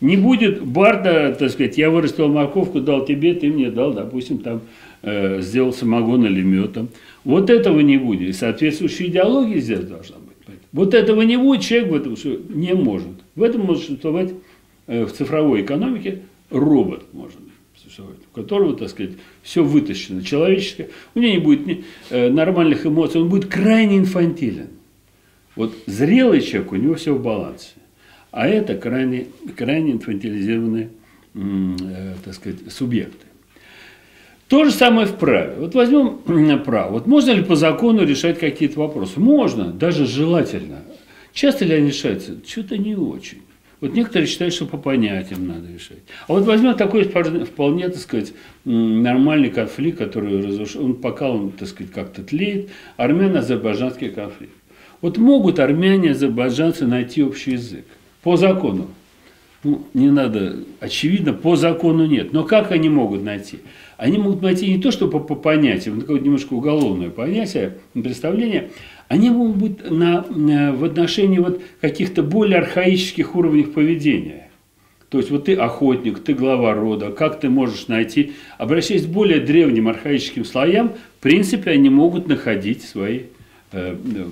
Не 0.00 0.16
будет 0.16 0.62
барда, 0.62 1.34
так 1.38 1.50
сказать, 1.50 1.78
я 1.78 1.90
вырастил 1.90 2.28
морковку, 2.28 2.80
дал 2.80 3.04
тебе, 3.04 3.34
ты 3.34 3.48
мне 3.48 3.70
дал, 3.70 3.92
допустим, 3.92 4.38
там 4.38 4.62
э, 5.02 5.40
сделал 5.40 5.72
самогон 5.72 6.26
или 6.26 6.42
медом. 6.42 6.88
Вот 7.22 7.48
этого 7.48 7.80
не 7.80 7.96
будет. 7.96 8.28
И 8.28 8.32
соответствующая 8.32 9.06
идеология 9.06 9.60
здесь 9.60 9.80
должна 9.80 10.16
быть. 10.16 10.34
Вот 10.72 10.92
этого 10.92 11.22
не 11.22 11.36
будет, 11.36 11.62
человек 11.62 11.90
в 11.90 11.94
этом 11.94 12.16
не 12.48 12.74
может. 12.74 13.14
В 13.36 13.42
этом 13.42 13.62
может 13.62 13.84
существовать 13.84 14.32
в 14.86 15.08
цифровой 15.10 15.62
экономике 15.62 16.22
робот, 16.50 17.12
может 17.12 17.38
существовать, 17.84 18.18
у 18.32 18.34
которого, 18.34 18.76
так 18.76 18.88
сказать, 18.88 19.12
все 19.42 19.62
вытащено, 19.62 20.22
человеческое. 20.22 20.88
У 21.14 21.20
него 21.20 21.32
не 21.32 21.38
будет 21.38 21.66
ни, 21.66 21.84
э, 22.10 22.30
нормальных 22.30 22.86
эмоций, 22.86 23.20
он 23.20 23.28
будет 23.28 23.46
крайне 23.46 23.98
инфантилен. 23.98 24.68
Вот 25.54 25.74
зрелый 25.86 26.40
человек, 26.40 26.72
у 26.72 26.76
него 26.76 26.94
все 26.94 27.14
в 27.14 27.22
балансе. 27.22 27.72
А 28.30 28.48
это 28.48 28.74
крайне, 28.74 29.26
крайне 29.56 29.92
инфантилизированные, 29.92 30.90
э, 31.34 32.14
так 32.24 32.34
сказать, 32.34 32.58
субъекты. 32.70 33.26
То 34.48 34.64
же 34.64 34.72
самое 34.72 35.06
в 35.06 35.16
праве. 35.16 35.54
Вот 35.58 35.74
возьмем 35.74 36.18
право. 36.62 36.92
Вот 36.92 37.06
можно 37.06 37.32
ли 37.32 37.42
по 37.42 37.56
закону 37.56 38.04
решать 38.04 38.38
какие-то 38.38 38.78
вопросы? 38.78 39.18
Можно, 39.18 39.72
даже 39.72 40.06
желательно. 40.06 40.82
Часто 41.32 41.64
ли 41.64 41.74
они 41.74 41.88
решаются? 41.88 42.36
Что-то 42.46 42.76
не 42.76 42.94
очень. 42.94 43.43
Вот 43.84 43.92
некоторые 43.92 44.26
считают, 44.26 44.54
что 44.54 44.64
по 44.64 44.78
понятиям 44.78 45.46
надо 45.46 45.70
решать. 45.70 45.98
А 46.26 46.32
вот 46.32 46.44
возьмем 46.44 46.74
такой 46.74 47.04
вполне, 47.04 47.90
так 47.90 47.98
сказать, 47.98 48.32
нормальный 48.64 49.50
конфликт, 49.50 49.98
который 49.98 50.42
разрушил, 50.42 50.86
он 50.86 50.94
пока 50.94 51.28
он, 51.28 51.50
так 51.50 51.68
сказать, 51.68 51.92
как-то 51.92 52.22
тлеет, 52.22 52.70
армяно-азербайджанский 52.96 54.08
конфликт. 54.08 54.54
Вот 55.02 55.18
могут 55.18 55.58
армяне 55.58 56.08
и 56.08 56.10
азербайджанцы 56.12 56.86
найти 56.86 57.22
общий 57.22 57.50
язык 57.52 57.84
по 58.22 58.38
закону. 58.38 58.88
Ну, 59.64 59.86
не 59.94 60.10
надо, 60.10 60.56
очевидно, 60.78 61.32
по 61.32 61.56
закону 61.56 62.06
нет. 62.06 62.32
Но 62.32 62.44
как 62.44 62.70
они 62.70 62.90
могут 62.90 63.22
найти? 63.22 63.60
Они 63.96 64.18
могут 64.18 64.42
найти 64.42 64.70
не 64.70 64.80
то, 64.80 64.90
что 64.90 65.08
по, 65.08 65.18
по 65.18 65.34
понятиям, 65.34 66.00
такое 66.00 66.20
немножко 66.20 66.52
уголовное 66.52 67.10
понятие, 67.10 67.78
представление, 67.94 68.70
они 69.08 69.30
могут 69.30 69.56
быть 69.56 69.90
на, 69.90 70.24
на, 70.28 70.72
в 70.72 70.84
отношении 70.84 71.38
вот 71.38 71.62
каких-то 71.80 72.22
более 72.22 72.58
архаических 72.58 73.34
уровней 73.34 73.64
поведения. 73.64 74.50
То 75.08 75.18
есть 75.18 75.30
вот 75.30 75.44
ты 75.44 75.54
охотник, 75.54 76.18
ты 76.18 76.34
глава 76.34 76.74
рода, 76.74 77.12
как 77.12 77.40
ты 77.40 77.48
можешь 77.48 77.86
найти, 77.88 78.32
обращаясь 78.58 79.06
к 79.06 79.08
более 79.08 79.40
древним 79.40 79.88
архаическим 79.88 80.44
слоям, 80.44 80.94
в 81.20 81.22
принципе, 81.22 81.70
они 81.70 81.88
могут 81.88 82.26
находить 82.26 82.82
свои, 82.82 83.20
э, 83.72 83.96
э, 83.96 84.24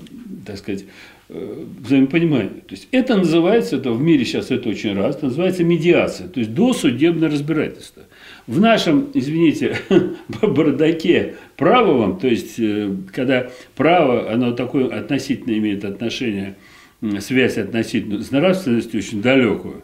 так 0.44 0.58
сказать, 0.58 0.82
э, 0.82 0.86
взаимопонимание. 1.32 2.62
То 2.66 2.74
есть 2.74 2.88
это 2.92 3.16
называется, 3.16 3.76
это 3.76 3.92
в 3.92 4.00
мире 4.02 4.24
сейчас 4.24 4.50
это 4.50 4.68
очень 4.68 4.94
раз, 4.94 5.16
это 5.16 5.26
называется 5.26 5.64
медиация, 5.64 6.28
то 6.28 6.40
есть 6.40 6.52
досудебное 6.54 7.30
разбирательство. 7.30 8.02
В 8.46 8.60
нашем, 8.60 9.10
извините, 9.14 9.76
бардаке 10.42 11.36
правовом, 11.56 12.18
то 12.18 12.26
есть 12.26 12.58
э, 12.58 12.94
когда 13.12 13.50
право, 13.76 14.30
оно 14.30 14.52
такое 14.52 14.88
относительно 14.88 15.56
имеет 15.58 15.84
отношение, 15.84 16.56
связь 17.20 17.58
относительно 17.58 18.22
с 18.22 18.30
нравственностью 18.30 19.00
очень 19.00 19.22
далекую, 19.22 19.82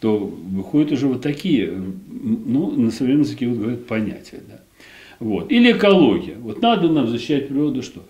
то 0.00 0.18
выходят 0.18 0.92
уже 0.92 1.06
вот 1.06 1.22
такие, 1.22 1.72
ну, 1.72 2.70
на 2.70 2.90
современном 2.90 3.24
языке 3.24 3.48
вот 3.48 3.58
говорят 3.58 3.86
понятия. 3.86 4.40
Да. 4.48 4.60
Вот. 5.20 5.50
Или 5.50 5.72
экология. 5.72 6.36
Вот 6.38 6.60
надо 6.60 6.88
нам 6.88 7.08
защищать 7.08 7.48
природу, 7.48 7.82
что? 7.82 8.04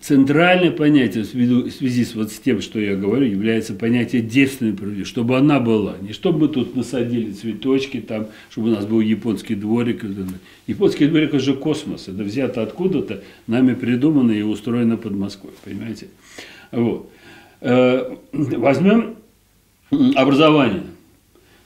Центральное 0.00 0.70
понятие 0.70 1.24
в 1.24 1.26
связи 1.70 2.04
с, 2.06 2.14
вот 2.14 2.32
с 2.32 2.38
тем, 2.38 2.62
что 2.62 2.80
я 2.80 2.96
говорю, 2.96 3.26
является 3.26 3.74
понятие 3.74 4.22
девственной 4.22 4.72
природы, 4.72 5.04
чтобы 5.04 5.36
она 5.36 5.60
была. 5.60 5.96
Не 6.00 6.14
чтобы 6.14 6.38
мы 6.38 6.48
тут 6.48 6.74
насадили 6.74 7.32
цветочки, 7.32 8.00
там, 8.00 8.28
чтобы 8.48 8.68
у 8.68 8.70
нас 8.70 8.86
был 8.86 9.00
японский 9.00 9.56
дворик. 9.56 10.02
Японский 10.66 11.06
дворик– 11.06 11.28
это 11.34 11.38
же 11.38 11.52
космос. 11.52 12.08
Это 12.08 12.22
взято 12.22 12.62
откуда-то, 12.62 13.22
нами 13.46 13.74
придумано 13.74 14.32
и 14.32 14.40
устроено 14.40 14.96
под 14.96 15.12
Москвой. 15.12 15.52
Понимаете? 15.62 16.06
Вот. 16.72 17.10
Э, 17.60 18.16
возьмем 18.32 19.16
образование. 19.90 20.84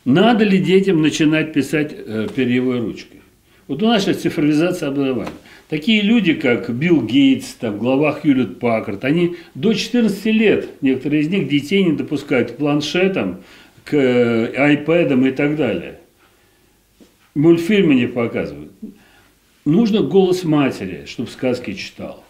Надо 0.04 0.44
ли 0.44 0.58
детям 0.58 1.00
начинать 1.02 1.52
писать 1.52 1.94
э, 1.96 2.26
перьевой 2.34 2.80
ручкой? 2.80 3.20
Вот 3.68 3.80
у 3.82 3.86
нас 3.86 4.02
сейчас 4.02 4.18
цифровизация 4.18 4.88
образования. 4.88 5.30
Такие 5.74 6.02
люди, 6.02 6.34
как 6.34 6.72
Билл 6.72 7.02
Гейтс, 7.02 7.54
там, 7.54 7.78
глава 7.78 8.12
Хьюлет 8.12 8.60
Паккарт, 8.60 9.04
они 9.04 9.34
до 9.56 9.72
14 9.72 10.24
лет, 10.26 10.68
некоторые 10.82 11.22
из 11.22 11.28
них 11.28 11.48
детей 11.48 11.82
не 11.82 11.90
допускают 11.90 12.52
к 12.52 12.56
планшетам, 12.58 13.40
к 13.82 13.92
э, 13.92 14.54
айпэдам 14.56 15.26
и 15.26 15.32
так 15.32 15.56
далее. 15.56 15.98
Мультфильмы 17.34 17.96
не 17.96 18.06
показывают. 18.06 18.70
Нужно 19.64 20.02
голос 20.02 20.44
матери, 20.44 21.06
чтобы 21.08 21.28
сказки 21.28 21.72
читал. 21.72 22.22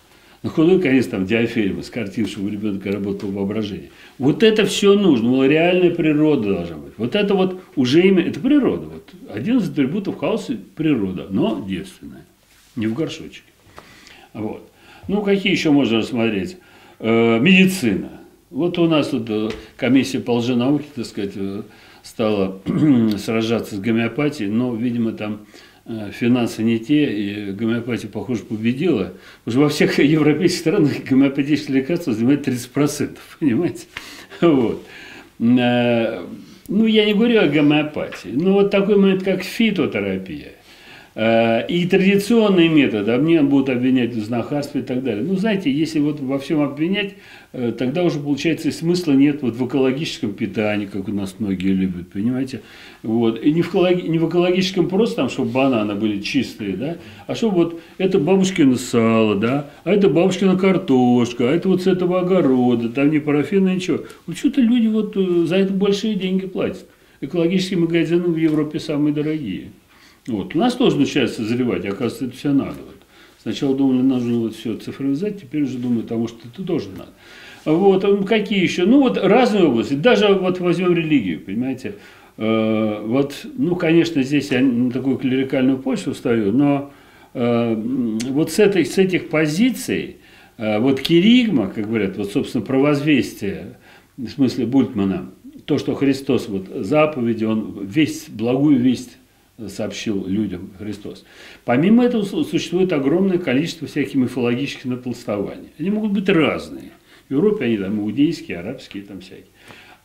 На 0.42 0.48
худой 0.48 0.80
конец 0.80 1.09
там 1.09 1.26
диафильмы 1.26 1.83
с 1.83 1.90
картин, 1.90 2.26
чтобы 2.26 2.48
у 2.48 2.50
ребенка 2.50 2.92
работало 2.92 3.30
воображение. 3.30 3.90
Вот 4.16 4.42
это 4.42 4.64
все 4.64 4.94
нужно, 4.94 5.28
мол, 5.28 5.44
реальная 5.44 5.90
природа 5.90 6.54
должна 6.54 6.76
быть. 6.76 6.94
Вот 6.96 7.14
это 7.14 7.35
вот 7.35 7.61
уже 7.76 8.00
имя, 8.09 8.26
это 8.26 8.40
природа. 8.40 8.87
Вот. 8.87 9.12
Один 9.28 9.59
из 9.59 9.68
атрибутов 9.68 10.16
хаоса– 10.16 10.57
природа, 10.76 11.26
но 11.28 11.62
девственная 11.68 12.24
не 12.76 12.87
в 12.87 12.94
горшочке. 12.94 13.42
Вот. 14.32 14.68
Ну, 15.08 15.22
какие 15.22 15.52
еще 15.52 15.70
можно 15.70 15.98
рассмотреть? 15.98 16.56
Э, 16.98 17.38
медицина. 17.38 18.10
Вот 18.50 18.78
у 18.78 18.87
нас 18.87 19.08
тут 19.08 19.28
э, 19.28 19.50
комиссия 19.76 20.20
по 20.20 20.37
лженауке, 20.37 20.84
так 20.94 21.06
сказать, 21.06 21.32
э, 21.34 21.62
стала 22.02 22.60
сражаться 23.18 23.76
с 23.76 23.80
гомеопатией, 23.80 24.48
но, 24.48 24.74
видимо, 24.74 25.12
там 25.12 25.46
э, 25.87 26.10
финансы 26.12 26.62
не 26.62 26.78
те, 26.78 27.12
и 27.12 27.52
гомеопатия, 27.52 28.08
похоже, 28.08 28.44
победила. 28.44 29.12
Уже 29.44 29.60
во 29.60 29.68
всех 29.68 29.98
европейских 30.02 30.60
странах 30.60 30.92
гомеопатические 31.04 31.80
лекарства 31.80 32.12
занимают 32.12 32.46
30%, 32.46 33.18
понимаете? 33.40 33.87
Вот. 34.40 34.87
Ну, 35.38 36.87
я 36.87 37.04
не 37.04 37.12
говорю 37.12 37.40
о 37.42 37.48
гомеопатии, 37.48 38.28
но 38.28 38.52
вот 38.52 38.70
такой 38.70 38.96
момент, 38.96 39.22
как 39.22 39.42
фитотерапия– 39.42 40.52
и 41.16 41.87
традиционные 41.87 42.68
методы, 42.68 43.16
мне 43.18 43.40
будут 43.40 43.68
обвинять 43.68 44.14
в 44.14 44.24
знахарстве 44.24 44.81
и 44.81 44.85
так 44.85 45.05
далее. 45.05 45.22
Ну, 45.22 45.37
знаете, 45.37 45.70
если 45.70 46.00
вот 46.00 46.18
во 46.20 46.40
всем 46.40 46.61
обвинять, 46.61 47.14
э, 47.53 47.72
тогда 47.77 48.03
уже, 48.03 48.18
получается, 48.18 48.72
смысла 48.72 49.12
нет 49.12 49.40
вот 49.42 49.55
в 49.55 49.64
экологическом 49.64 50.33
питании, 50.33 50.87
как 50.87 51.09
у 51.09 51.12
нас 51.12 51.37
многие 51.38 51.72
любят, 51.72 52.11
понимаете? 52.11 52.62
Вот. 53.05 53.40
И 53.40 53.53
не 53.53 53.62
в, 53.62 53.70
экологи, 53.70 54.09
не 54.09 54.18
в 54.18 54.29
экологическом 54.29 54.88
просто 54.88 55.16
там, 55.16 55.29
чтобы 55.29 55.50
бананы 55.50 55.94
были 55.94 56.20
чистые, 56.20 56.77
да, 56.77 56.96
а 57.29 57.35
чтобы 57.37 57.57
вот 57.57 57.81
это 57.98 58.18
бабушкино 58.18 58.77
сало, 58.77 59.37
да, 59.37 59.70
а 59.85 59.92
это 59.92 60.09
бабушкина 60.09 60.57
картошка, 60.57 61.48
а 61.48 61.55
это 61.55 61.68
вот 61.68 61.83
с 61.83 61.87
этого 61.87 62.22
огорода, 62.22 62.88
там 62.88 63.11
не 63.11 63.20
парафина, 63.20 63.72
ничего. 63.72 64.00
Вот 64.27 64.37
что-то 64.37 64.61
люди 64.61 64.88
вот 64.88 65.16
э, 65.16 65.46
за 65.46 65.57
это 65.57 65.72
большие 65.72 66.16
деньги 66.16 66.46
платят. 66.46 66.87
Экологические 67.20 67.79
магазины 67.79 68.24
в 68.24 68.37
Европе 68.37 68.81
самые 68.81 69.14
дорогие. 69.14 69.70
Вот. 70.26 70.54
У 70.54 70.58
нас 70.58 70.74
тоже 70.74 70.96
начинает 70.96 71.32
созревать, 71.32 71.84
оказывается, 71.84 72.26
это 72.26 72.37
все 72.37 72.52
надо. 72.52 72.76
Вот. 72.87 72.96
Сначала 73.42 73.76
думали, 73.76 74.00
нужно 74.00 74.38
вот 74.38 74.54
все 74.54 74.76
цифровизать, 74.76 75.42
теперь 75.42 75.64
уже 75.64 75.76
думаю, 75.76 76.02
потому 76.02 76.28
что 76.28 76.48
это 76.48 76.62
тоже 76.62 76.88
надо. 76.96 77.10
Вот, 77.66 78.04
а 78.04 78.16
какие 78.24 78.62
еще? 78.62 78.84
Ну, 78.84 79.00
вот 79.00 79.18
разные 79.18 79.64
области. 79.64 79.94
Даже 79.94 80.28
вот 80.28 80.60
возьмем 80.60 80.94
религию, 80.94 81.40
понимаете. 81.40 81.96
Э, 82.37 83.02
вот, 83.04 83.46
ну, 83.56 83.76
конечно, 83.76 84.22
здесь 84.22 84.50
я 84.50 84.60
на 84.60 84.90
такую 84.90 85.16
клерикальную 85.16 85.78
почву 85.78 86.14
ставлю, 86.14 86.52
но 86.52 86.90
э, 87.32 87.74
вот 87.74 88.50
с, 88.50 88.58
этой, 88.58 88.84
с 88.84 88.98
этих 88.98 89.28
позиций, 89.28 90.16
э, 90.56 90.78
вот 90.78 91.00
киригма, 91.00 91.68
как 91.68 91.87
говорят, 91.87 92.16
вот, 92.16 92.32
собственно, 92.32 92.64
провозвестие, 92.64 93.78
в 94.16 94.28
смысле 94.28 94.66
Бультмана, 94.66 95.30
то, 95.64 95.78
что 95.78 95.94
Христос, 95.94 96.48
вот 96.48 96.66
заповеди, 96.68 97.44
Он 97.44 97.84
весть, 97.84 98.30
благую 98.30 98.78
весть 98.78 99.16
сообщил 99.68 100.26
людям 100.26 100.70
Христос. 100.78 101.24
Помимо 101.64 102.04
этого 102.04 102.24
существует 102.24 102.92
огромное 102.92 103.38
количество 103.38 103.86
всяких 103.86 104.14
мифологических 104.14 104.84
напластований. 104.86 105.70
Они 105.78 105.90
могут 105.90 106.12
быть 106.12 106.28
разные. 106.28 106.90
В 107.28 107.32
Европе 107.32 107.64
они 107.64 107.78
там 107.78 108.00
иудейские, 108.00 108.58
арабские, 108.58 109.04
там 109.04 109.20
всякие. 109.20 109.46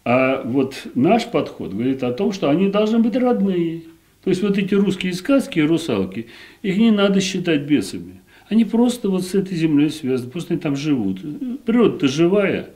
А 0.05 0.41
вот 0.43 0.87
наш 0.95 1.25
подход 1.25 1.73
говорит 1.73 2.03
о 2.03 2.13
том, 2.13 2.31
что 2.31 2.49
они 2.49 2.69
должны 2.69 2.99
быть 2.99 3.15
родные. 3.15 3.83
То 4.23 4.29
есть 4.29 4.41
вот 4.41 4.57
эти 4.57 4.73
русские 4.73 5.13
сказки, 5.13 5.59
русалки, 5.59 6.27
их 6.61 6.77
не 6.77 6.91
надо 6.91 7.19
считать 7.21 7.61
бесами. 7.61 8.21
Они 8.49 8.65
просто 8.65 9.09
вот 9.09 9.23
с 9.23 9.35
этой 9.35 9.55
землей 9.55 9.89
связаны, 9.89 10.31
просто 10.31 10.53
они 10.53 10.61
там 10.61 10.75
живут. 10.75 11.21
Природа-то 11.65 12.07
живая, 12.07 12.69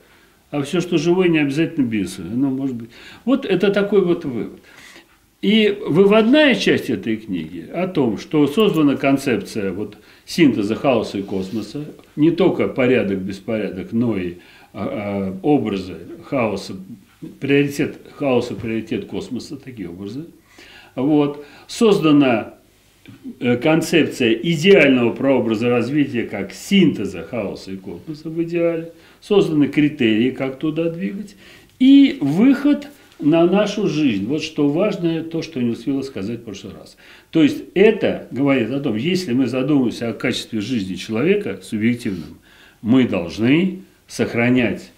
а 0.52 0.62
все, 0.62 0.82
что 0.82 1.00
живое, 1.00 1.30
не 1.30 1.40
обязательно 1.40 1.86
бесы. 1.86 2.22
Оно 2.22 2.52
может 2.52 2.76
быть. 2.76 2.92
Вот 3.26 3.44
это 3.44 3.72
такой 3.72 4.06
вот 4.06 4.24
вывод. 4.24 4.62
И 5.44 5.78
выводная 5.86 6.56
часть 6.56 6.90
этой 6.90 7.18
книги 7.18 7.70
о 7.74 7.90
том, 7.90 8.18
что 8.18 8.48
создана 8.48 8.96
концепция 8.96 9.74
вот 9.74 9.98
синтеза 10.26 10.74
хаоса 10.74 11.18
и 11.18 11.22
космоса, 11.22 11.84
не 12.16 12.32
только 12.32 12.70
порядок-беспорядок, 12.70 13.92
но 13.92 14.16
и 14.16 14.36
а, 14.72 15.34
а, 15.34 15.38
образы 15.42 15.98
хаоса, 16.30 16.78
приоритет 17.42 17.98
хаоса, 18.16 18.56
приоритет 18.56 19.08
космоса, 19.08 19.58
такие 19.58 19.90
образы. 19.90 20.28
Вот. 20.96 21.46
Создана 21.68 22.54
э, 23.42 23.58
концепция 23.58 24.32
идеального 24.32 25.12
прообраза 25.12 25.68
развития 25.68 26.24
как 26.24 26.54
синтеза 26.54 27.22
хаоса 27.24 27.74
и 27.74 27.76
космоса 27.76 28.30
в 28.30 28.42
идеале. 28.44 28.94
Созданы 29.20 29.68
критерии, 29.68 30.30
как 30.30 30.58
туда 30.58 30.90
двигать. 30.90 31.36
И 31.80 32.18
выход– 32.22 32.88
на 33.24 33.46
нашу 33.46 33.88
жизнь. 33.88 34.26
Вот 34.26 34.44
что 34.44 34.70
важное, 34.70 35.24
то, 35.24 35.42
что 35.42 35.62
не 35.62 35.72
успела 35.72 36.02
сказать 36.02 36.42
в 36.42 36.44
прошлый 36.44 36.74
раз. 36.74 36.98
То 37.32 37.42
есть 37.42 37.64
это 37.74 38.28
говорит 38.32 38.70
о 38.72 38.80
том, 38.80 38.96
если 38.96 39.34
мы 39.34 39.48
задумываемся 39.48 40.10
о 40.10 40.14
качестве 40.14 40.62
жизни 40.62 40.96
человека 40.96 41.60
субъективном, 41.62 42.40
мы 42.82 43.08
должны 43.08 43.84
сохранять 44.08 44.92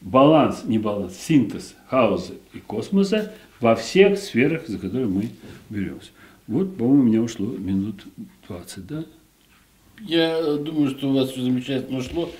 баланс, 0.00 0.62
не 0.64 0.78
баланс, 0.78 1.16
синтез 1.16 1.74
хаоса 1.88 2.34
и 2.54 2.58
космоса 2.58 3.32
во 3.60 3.74
всех 3.74 4.18
сферах, 4.18 4.66
за 4.66 4.78
которые 4.78 5.08
мы 5.08 5.30
беремся. 5.68 6.10
Вот, 6.46 6.76
по-моему, 6.76 7.02
у 7.02 7.04
меня 7.04 7.22
ушло 7.22 7.46
минут 7.46 8.04
20, 8.48 8.86
да? 8.86 9.04
Я 10.00 10.56
думаю, 10.56 10.90
что 10.90 11.08
у 11.08 11.14
вас 11.14 11.30
все 11.30 11.42
замечательно 11.42 11.98
ушло. 11.98 12.30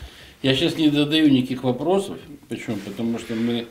Я 0.43 0.55
сейчас 0.55 0.77
не 0.77 0.91
задаю 0.91 1.29
никаких 1.29 1.65
вопросов. 1.65 2.19
Почему? 2.49 2.77
Потому 2.85 3.19
что 3.19 3.35
мы 3.35 3.67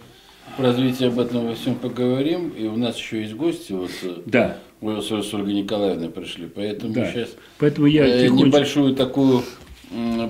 в 0.58 0.62
развитии 0.62 1.08
об 1.08 1.20
этом 1.20 1.48
во 1.48 1.56
всем 1.56 1.76
поговорим. 1.76 2.50
И 2.50 2.66
у 2.66 2.76
нас 2.76 2.98
еще 2.98 3.22
есть 3.22 3.34
гости. 3.34 3.74
Вот, 3.74 3.92
э, 4.04 4.16
да. 4.26 4.58
Мы 4.82 5.02
с 5.02 5.12
Ольгой 5.12 5.54
Николаевной 5.54 6.10
пришли. 6.10 6.48
Поэтому 6.48 6.94
да. 6.94 7.12
сейчас 7.12 7.30
Поэтому 7.58 7.88
я 7.88 8.06
э, 8.06 8.26
тихонечко... 8.26 8.48
небольшую 8.48 8.96
такую 8.96 9.44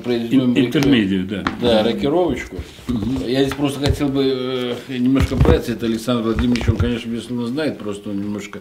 произведем 0.03 0.57
интермедию, 0.57 1.25
да. 1.25 1.43
Да, 1.61 1.83
рокировочку. 1.83 2.57
Угу. 2.89 3.25
Я 3.27 3.43
здесь 3.43 3.55
просто 3.55 3.79
хотел 3.79 4.09
бы 4.09 4.75
э, 4.89 4.97
немножко 4.97 5.35
брать 5.35 5.69
это 5.69 5.85
Александр 5.85 6.23
Владимирович, 6.23 6.67
он, 6.69 6.77
конечно, 6.77 7.09
безусловно, 7.09 7.47
знает, 7.47 7.77
просто 7.77 8.09
он 8.09 8.19
немножко 8.19 8.59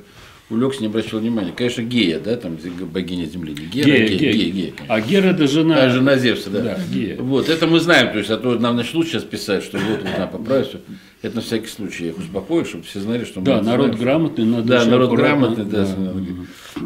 увлекся, 0.51 0.81
не 0.81 0.87
обращал 0.87 1.21
внимания. 1.21 1.53
Конечно, 1.53 1.83
Гея, 1.83 2.21
да, 2.21 2.37
там 2.37 2.59
богиня 2.93 3.27
земли. 3.27 3.55
Гера, 3.55 3.87
Гея, 3.87 4.09
Гея, 4.09 4.19
Гея, 4.19 4.33
Гея, 4.33 4.53
Гея 4.53 4.73
А 4.89 5.01
Гера 5.01 5.29
это 5.29 5.47
жена. 5.47 5.85
А, 5.85 5.91
жена 5.91 6.17
Зевса, 6.17 6.51
да. 6.51 6.61
да 6.61 6.79
Гея. 6.93 7.17
Вот, 7.19 7.49
это 7.49 7.67
мы 7.67 7.81
знаем, 7.81 8.13
то 8.13 8.19
есть, 8.19 8.31
а 8.31 8.37
то 8.37 8.55
нам 8.59 8.77
начнут 8.77 9.07
сейчас 9.07 9.25
писать, 9.25 9.65
что 9.65 9.79
вот 9.79 10.05
нужно 10.05 10.27
поправить 10.27 10.69
все. 10.69 10.81
Это 11.25 11.37
на 11.37 11.41
всякий 11.41 11.69
случай 11.69 12.05
я 12.05 12.11
их 12.11 12.19
успокою, 12.19 12.67
чтобы 12.67 12.85
все 12.85 13.01
знали, 13.01 13.25
что 13.25 13.41
мы 13.41 13.47
Да, 13.47 13.63
народ 13.63 13.87
знаем. 13.87 14.01
грамотный, 14.03 14.45
надо 14.45 14.69
Да, 14.69 14.85
народ 14.85 15.11
грамотный, 15.17 15.65
да. 15.65 15.87
да. 15.87 16.15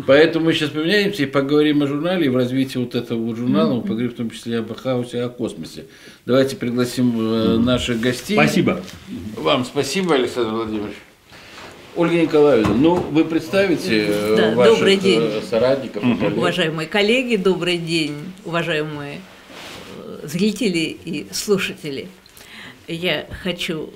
Поэтому 0.07 0.45
мы 0.45 0.53
сейчас 0.53 0.71
поменяемся 0.71 1.25
и 1.25 1.27
поговорим 1.27 1.83
о 1.83 1.89
журнале, 1.89 2.27
и 2.27 2.29
в 2.29 2.37
развитии 2.37 2.79
вот 2.79 2.95
этого 2.95 3.19
вот 3.19 3.37
журнала, 3.37 3.75
мы 3.75 3.81
поговорим 3.83 4.11
в 4.11 4.15
том 4.15 4.31
числе 4.31 4.59
об 4.59 4.73
хаосе, 4.77 5.23
о 5.25 5.29
космосе. 5.29 5.87
Давайте 6.25 6.55
пригласим 6.55 7.15
э, 7.21 7.59
наших 7.59 8.01
гостей. 8.01 8.35
Спасибо. 8.35 8.81
Вам 9.37 9.65
спасибо, 9.65 10.15
Александр 10.15 10.53
Владимирович. 10.55 10.95
Ольга 11.97 12.15
Николаевна, 12.23 12.75
ну 12.75 12.95
вы 12.95 13.25
представите 13.25 14.07
э, 14.07 14.35
да, 14.37 14.55
ваших 14.55 14.75
добрый 14.77 14.95
э, 14.95 14.99
день. 14.99 15.31
соратников. 15.51 16.05
Угу. 16.05 16.27
Уважаемые 16.37 16.87
коллеги, 16.87 17.35
добрый 17.35 17.77
день, 17.77 18.15
уважаемые 18.45 19.21
зрители 20.23 20.97
и 21.05 21.27
слушатели. 21.33 22.07
Я 22.87 23.27
хочу 23.43 23.91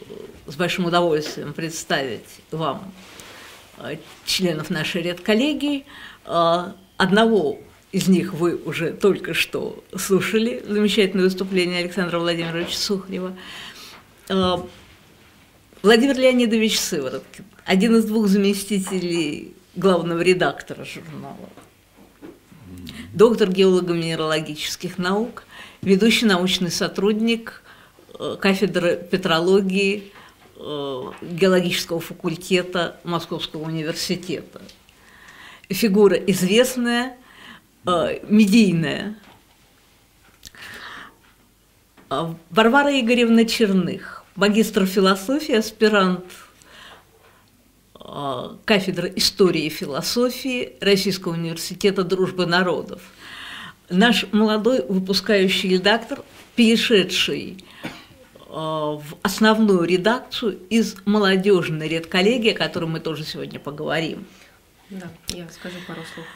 с 0.47 0.57
большим 0.57 0.87
удовольствием 0.87 1.53
представить 1.53 2.41
вам 2.51 2.93
членов 4.25 4.71
нашей 4.71 5.03
редколлегии. 5.03 5.87
Одного 6.25 7.59
из 7.91 8.09
них 8.09 8.33
вы 8.33 8.57
уже 8.57 8.93
только 8.93 9.35
что 9.35 9.83
слушали, 9.97 10.63
замечательное 10.67 11.25
выступление 11.25 11.81
Александра 11.81 12.19
Владимировича 12.19 12.77
Сухарева. 12.77 13.37
Владимир 15.83 16.17
Леонидович 16.17 16.79
Сывороткин, 16.79 17.45
один 17.65 17.97
из 17.97 18.05
двух 18.05 18.29
заместителей 18.29 19.55
главного 19.75 20.21
редактора 20.21 20.85
журнала, 20.85 21.51
доктор 23.13 23.51
геолого-минералогических 23.51 24.99
наук, 24.99 25.45
ведущий 25.83 26.27
научный 26.27 26.71
сотрудник 26.71 27.65
э, 28.19 28.37
кафедры 28.41 28.97
петрологии 29.11 30.05
э, 30.05 30.22
геологического 30.63 32.01
факультета 32.01 33.01
Московского 33.05 33.63
университета. 33.63 34.63
Фигура 35.69 36.17
известная, 36.17 37.17
э, 37.87 38.21
медийная. 38.29 39.17
Варвара 42.51 43.01
Игоревна 43.01 43.45
Черных, 43.47 44.25
магистр 44.37 44.87
философии, 44.87 45.55
аспирант 45.55 46.25
кафедры 48.65 49.13
истории 49.17 49.65
и 49.65 49.69
философии 49.71 50.75
Российского 50.81 51.33
университета 51.33 52.05
дружбы 52.05 52.47
народов. 52.47 53.01
Наш 53.89 54.27
молодой 54.33 54.85
выпускающий 54.87 55.71
редактор, 55.71 56.23
перешедший 56.55 57.65
в 58.53 59.17
основную 59.23 59.85
редакцию 59.85 60.59
из 60.69 60.97
молодежной 61.07 61.89
редколлегии, 61.89 62.53
о 62.53 62.59
которой 62.59 62.85
мы 62.85 63.01
тоже 63.01 63.25
сегодня 63.25 63.59
поговорим. 63.59 64.27
Да, 64.91 65.09
я 65.29 65.49
скажу 65.49 65.77
пару 65.87 66.03
слов. 66.15 66.27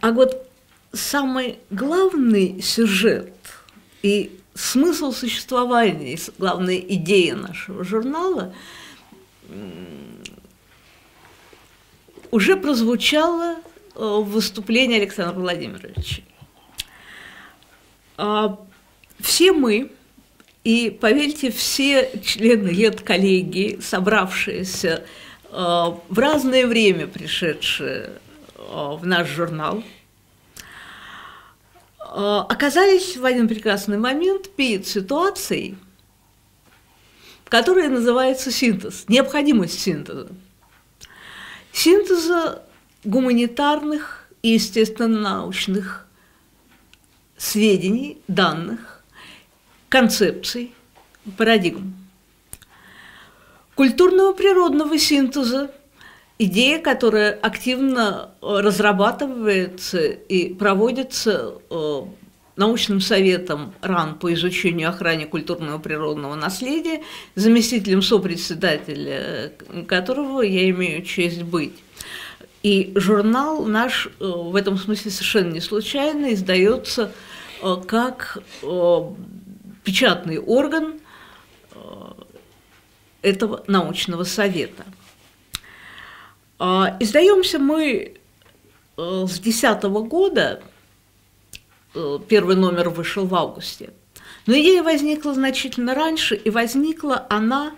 А 0.00 0.12
вот 0.12 0.48
самый 0.92 1.58
главный 1.70 2.62
сюжет 2.62 3.34
и 4.02 4.38
смысл 4.54 5.12
существования, 5.12 6.18
главная 6.38 6.78
идея 6.78 7.36
нашего 7.36 7.84
журнала– 7.84 8.54
уже 12.30 12.56
прозвучало 12.56 13.56
э, 13.56 13.58
в 13.96 14.30
выступлении 14.30 14.98
Александра 14.98 15.38
Владимировича. 15.38 16.22
Все 19.22 19.52
мы, 19.52 19.90
и 20.64 20.90
поверьте, 20.90 21.50
все 21.50 22.10
члены 22.24 22.68
лет 22.68 23.00
коллегии, 23.00 23.78
собравшиеся 23.80 25.04
э, 25.44 25.48
в 25.50 26.18
разное 26.18 26.66
время 26.66 27.06
пришедшие 27.06 28.10
э, 28.56 28.60
в 28.60 29.06
наш 29.06 29.28
журнал, 29.28 29.82
оказались 31.98 33.16
в 33.16 33.24
один 33.24 33.46
прекрасный 33.46 33.96
момент 33.96 34.50
перед 34.56 34.84
ситуацией, 34.84 35.76
которая 37.48 37.88
называется 37.88 38.50
синтез, 38.50 39.04
необходимость 39.06 39.78
синтеза. 39.78 40.28
Синтеза 41.72 42.62
гуманитарных 43.04 44.28
и 44.42 44.50
естественно-научных 44.50 46.06
сведений, 47.36 48.18
данных, 48.28 48.99
концепций, 49.90 50.72
парадигм. 51.36 51.94
Культурного 53.74 54.32
природного 54.32 54.98
синтеза– 54.98 55.70
идея, 56.40 56.78
которая 56.80 57.32
активно 57.32 58.30
разрабатывается 58.40 60.00
и 60.00 60.54
проводится 60.54 61.52
э, 61.68 62.00
научным 62.56 63.00
советом 63.00 63.74
РАН 63.82 64.18
по 64.18 64.32
изучению 64.32 64.88
охране 64.88 65.26
культурного 65.26 65.78
природного 65.78 66.34
наследия, 66.36 67.02
заместителем 67.34 68.00
сопредседателя 68.00 69.52
которого 69.86 70.40
я 70.40 70.70
имею 70.70 71.04
честь 71.04 71.42
быть. 71.42 71.74
И 72.62 72.92
журнал 72.94 73.66
наш 73.66 74.06
э, 74.06 74.24
в 74.24 74.56
этом 74.56 74.78
смысле 74.78 75.10
совершенно 75.10 75.52
не 75.52 75.60
случайно 75.60 76.32
издается 76.32 77.12
э, 77.62 77.76
как 77.86 78.38
э, 78.62 79.00
печатный 79.84 80.38
орган 80.38 81.00
этого 83.22 83.64
научного 83.66 84.24
совета. 84.24 84.84
А, 86.58 86.96
издаемся 87.00 87.58
мы 87.58 88.16
э, 88.96 89.24
с 89.26 89.38
2010 89.38 89.82
года, 90.08 90.62
э, 91.94 92.18
первый 92.28 92.56
номер 92.56 92.90
вышел 92.90 93.26
в 93.26 93.34
августе, 93.34 93.92
но 94.46 94.54
идея 94.54 94.82
возникла 94.82 95.34
значительно 95.34 95.94
раньше, 95.94 96.34
и 96.34 96.50
возникла 96.50 97.26
она 97.30 97.72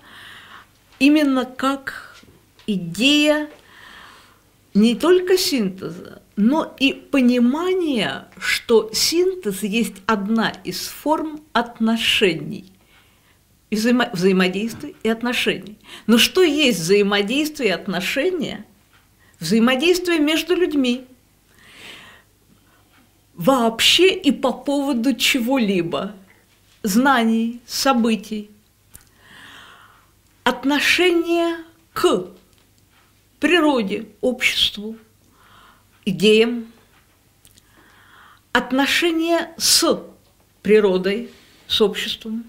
именно 0.98 1.44
как 1.44 2.16
идея 2.66 3.50
не 4.74 4.94
только 4.94 5.36
синтеза, 5.36 6.21
но 6.36 6.74
и 6.78 6.92
понимания, 6.92 8.28
что 8.38 8.90
синтез 8.92 9.62
есть 9.62 9.96
одна 10.06 10.50
из 10.64 10.88
форм 10.88 11.40
отношений 11.52 12.72
и 13.72 13.76
взаимо 13.76 14.10
взаимодействия 14.12 14.94
и 15.02 15.08
отношений. 15.08 15.78
Но 16.06 16.18
что 16.18 16.42
есть 16.42 16.78
взаимодействие 16.78 17.70
и 17.70 17.72
отношения? 17.72 18.66
Взаимодействие 19.40 20.18
между 20.20 20.54
людьми. 20.54 21.06
Вообще 23.34 24.14
и 24.14 24.30
по 24.30 24.52
поводу 24.52 25.14
чего-либо. 25.14 26.14
Знаний, 26.82 27.60
событий. 27.66 28.50
Отношение 30.44 31.56
к 31.94 32.26
природе, 33.40 34.06
обществу, 34.20 34.96
идеям, 36.04 36.72
отношение 38.52 39.54
с 39.56 40.02
природой, 40.62 41.30
с 41.66 41.80
обществом. 41.80 42.44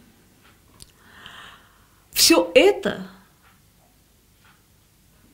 Все 2.11 2.51
это 2.53 3.07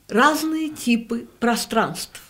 разные 0.07 0.69
типы 0.69 1.27
пространств. 1.39 2.21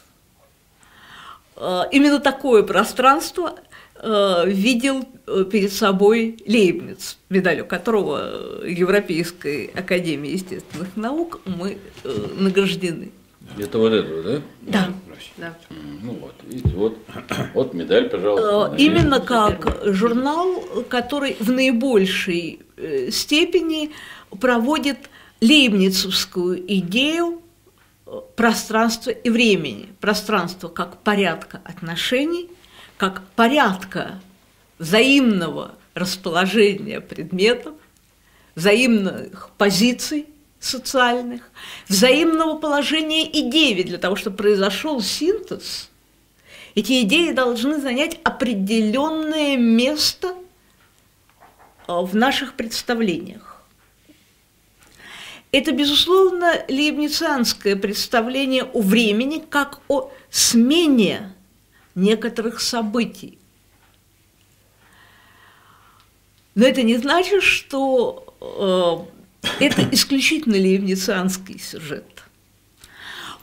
Э, 1.56 1.84
именно 1.92 2.20
такое 2.20 2.64
пространство 2.64 3.56
э, 3.96 4.44
видел 4.48 5.08
э, 5.28 5.46
перед 5.50 5.72
собой 5.72 6.38
Лейбниц, 6.46 7.18
медалью 7.30 7.66
которого 7.66 8.66
Европейской 8.66 9.68
Академии 9.68 10.32
естественных 10.32 10.96
наук 10.96 11.42
мы 11.46 11.78
награждены. 12.04 13.12
Это 13.58 13.78
вот 13.78 13.94
это, 13.94 14.24
да? 14.24 14.42
Да. 14.62 14.90
Да. 15.38 15.54
Ну 16.02 16.14
вот, 16.14 16.34
видите, 16.44 16.76
вот, 16.76 16.98
вот 17.54 17.74
медаль, 17.74 18.10
пожалуйста. 18.10 18.76
Именно 18.78 19.20
как 19.20 19.80
журнал, 19.86 20.64
который 20.90 21.38
в 21.40 21.52
наибольшей 21.52 22.60
степени 23.10 23.92
проводит 24.40 25.10
лейбницевскую 25.42 26.62
идею 26.76 27.42
пространства 28.36 29.12
и 29.12 29.30
времени. 29.30 29.90
Пространство 30.00 30.68
как 30.68 30.98
порядка 30.98 31.62
отношений, 31.64 32.50
как 32.98 33.22
порядка 33.36 34.20
взаимного 34.78 35.76
расположения 35.94 37.02
предметов, 37.02 37.74
взаимных 38.56 39.52
позиций 39.58 40.28
социальных, 40.60 41.50
взаимного 41.88 42.58
положения. 42.58 43.30
Ведь 43.74 43.88
для 43.88 43.98
того, 43.98 44.16
чтобы 44.16 44.38
произошел 44.38 45.02
синтез, 45.02 45.90
эти 46.76 47.02
идеи 47.02 47.32
должны 47.32 47.80
занять 47.80 48.20
определенное 48.24 49.58
место 49.58 50.36
в 51.88 52.16
наших 52.16 52.54
представлениях. 52.54 53.64
Это, 55.52 55.72
безусловно, 55.72 56.64
лейбницианское 56.68 57.76
представление 57.76 58.64
о 58.66 58.82
времени 58.82 59.44
как 59.50 59.80
о 59.88 60.12
смене 60.30 61.34
некоторых 61.96 62.62
событий. 62.62 63.40
Но 66.54 66.66
это 66.68 66.84
не 66.84 66.98
значит, 66.98 67.42
что 67.42 68.36
э, 68.42 69.19
это 69.60 69.88
исключительно 69.92 70.56
лейбницианский 70.56 71.60
сюжет. 71.60 72.24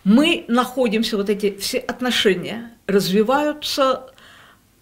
Мы 0.05 0.45
находимся, 0.49 1.17
вот 1.17 1.31
эти 1.31 1.57
все 1.57 1.79
отношения 1.79 2.71
развиваются 2.87 4.11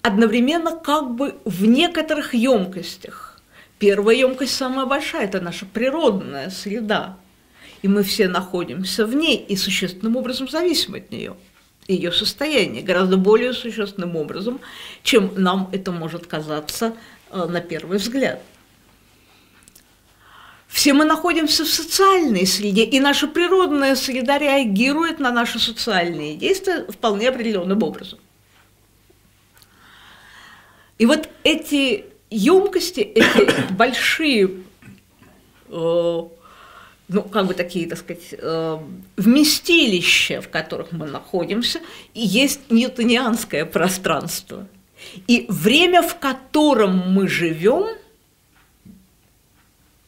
одновременно 0.03 0.77
как 0.77 1.14
бы 1.14 1.37
в 1.44 1.64
некоторых 1.64 2.35
емкостях. 2.35 3.40
Первая 3.79 4.16
емкость 4.16 4.55
самая 4.55 4.87
большая– 4.87 5.24
это 5.27 5.40
наша 5.40 5.66
природная 5.66 6.50
среда. 6.50 7.16
И 7.81 7.88
мы 7.88 8.03
все 8.03 8.29
находимся 8.29 9.07
в 9.07 9.14
ней 9.14 9.37
и 9.37 9.57
существенным 9.57 10.16
образом 10.16 10.48
зависим 10.48 10.94
от 10.94 11.11
нее. 11.11 11.37
Ее 11.88 12.12
состояние 12.12 12.83
гораздо 12.83 13.16
более 13.16 13.53
существенным 13.53 14.16
образом, 14.16 14.61
чем 15.03 15.33
нам 15.37 15.68
это 15.72 15.92
может 15.92 16.27
казаться 16.27 16.94
э, 17.31 17.44
на 17.44 17.61
первый 17.61 17.98
взгляд. 17.98 18.42
Все 20.68 20.92
мы 20.92 21.05
находимся 21.05 21.64
в 21.64 21.68
социальной 21.68 22.46
среде, 22.46 22.85
и 22.85 23.00
наша 23.00 23.29
природная 23.29 23.94
среда 23.94 24.38
реагирует 24.38 25.20
на 25.20 25.31
наши 25.31 25.59
социальные 25.59 26.37
действия 26.37 26.85
вполне 26.88 27.29
определенным 27.29 27.83
образом. 27.83 28.18
И 30.98 31.07
вот 31.07 31.29
эти 31.42 32.05
емкости, 32.31 33.00
эти 33.00 33.72
большие, 33.72 34.50
э, 35.68 36.22
ну, 37.09 37.22
как 37.31 37.46
бы 37.46 37.55
такие, 37.55 37.88
так 37.88 37.98
сказать, 37.98 38.29
э, 38.33 38.79
вместилища, 39.16 40.40
в 40.40 40.48
которых 40.48 40.92
мы 40.92 41.07
находимся, 41.07 41.81
и 42.14 42.20
есть 42.20 42.70
ньютонианское 42.70 43.64
пространство. 43.64 44.66
И 45.27 45.46
время, 45.48 46.03
в 46.03 46.18
котором 46.18 47.12
мы 47.12 47.29
живем, 47.29 47.87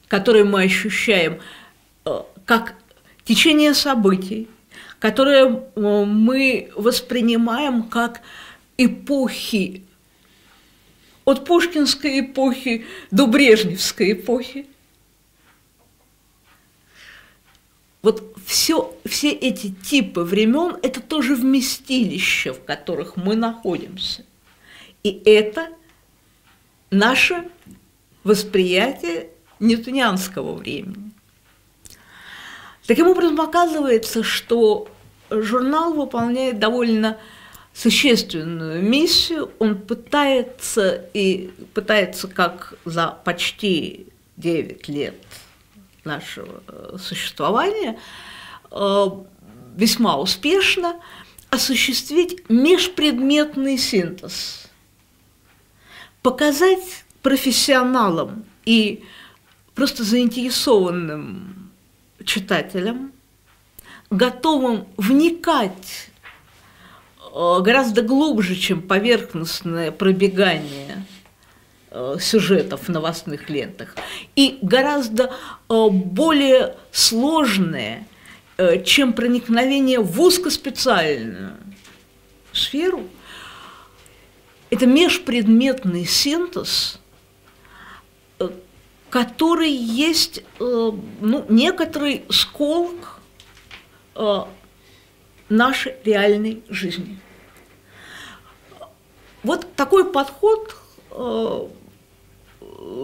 которое 0.09 0.45
мы 0.45 0.63
ощущаем 0.63 1.41
э, 2.05 2.23
как 2.45 2.75
течение 3.25 3.75
событий, 3.75 4.49
которое 4.99 5.65
мы 5.75 6.71
воспринимаем 6.75 7.83
как 7.85 8.23
эпохи 8.79 9.83
от 11.25 11.45
пушкинской 11.45 12.21
эпохи 12.21 12.87
до 13.11 13.27
брежневской 13.27 14.13
эпохи. 14.13 14.67
Вот 18.01 18.37
все, 18.47 18.97
все 19.05 19.33
эти 19.33 19.73
типы 19.73 20.21
времен– 20.21 20.77
это 20.83 21.01
тоже 21.01 21.35
вместилища, 21.35 22.55
в 22.55 22.65
которых 22.65 23.17
мы 23.17 23.35
находимся. 23.35 24.25
И 25.03 25.21
это 25.25 25.69
наше 26.93 27.49
восприятие 28.23 29.31
ньютонианского 29.61 30.55
времени. 30.55 31.13
Таким 32.87 33.09
образом, 33.09 33.41
оказывается, 33.41 34.23
что 34.23 34.89
журнал 35.31 35.95
выполняет 35.95 36.59
довольно 36.59 37.19
существенную 37.75 38.83
миссию, 38.83 39.51
он 39.59 39.77
пытается 39.77 41.09
и 41.13 41.51
пытается 41.75 42.29
как 42.29 42.75
за 42.85 43.09
почти 43.25 44.07
9 44.37 44.89
лет 44.89 45.17
нашего 46.05 46.63
э, 46.69 46.97
существования 46.99 47.99
э, 48.71 49.07
весьма 49.77 50.19
успешно 50.19 50.97
осуществить 51.51 52.49
межпредметный 52.49 53.77
синтез, 53.77 54.69
показать 56.23 57.05
профессионалам 57.23 58.45
и 58.65 59.05
просто 59.77 60.03
заинтересованным 60.03 61.71
читателям, 62.25 63.13
готовым 64.11 64.89
вникать 64.97 66.11
Э, 67.37 67.61
гораздо 67.61 68.01
глубже, 68.01 68.57
чем 68.57 68.81
поверхностное 68.81 69.93
пробегание 69.93 71.05
э, 71.91 72.17
сюжетов 72.19 72.85
в 72.85 72.89
новостных 72.89 73.51
лентах, 73.51 73.95
и 74.37 74.59
гораздо 74.63 75.35
э, 75.69 75.89
более 75.91 76.77
сложное, 76.91 78.09
чем 78.87 79.13
проникновение 79.13 80.01
в 80.01 80.19
узкоспециальную 80.19 81.53
сферу, 82.55 83.07
это 84.71 84.87
межпредметный 84.87 86.07
синтез, 86.07 86.99
который 89.11 89.71
есть 89.71 90.43
ну, 90.59 91.45
некоторый 91.49 92.25
сколк 92.31 93.21
нашей 95.49 95.95
реальной 96.05 96.63
жизни. 96.69 97.19
Вот 99.43 99.75
такой 99.77 100.11
подход 100.11 100.75
э, 101.13 101.69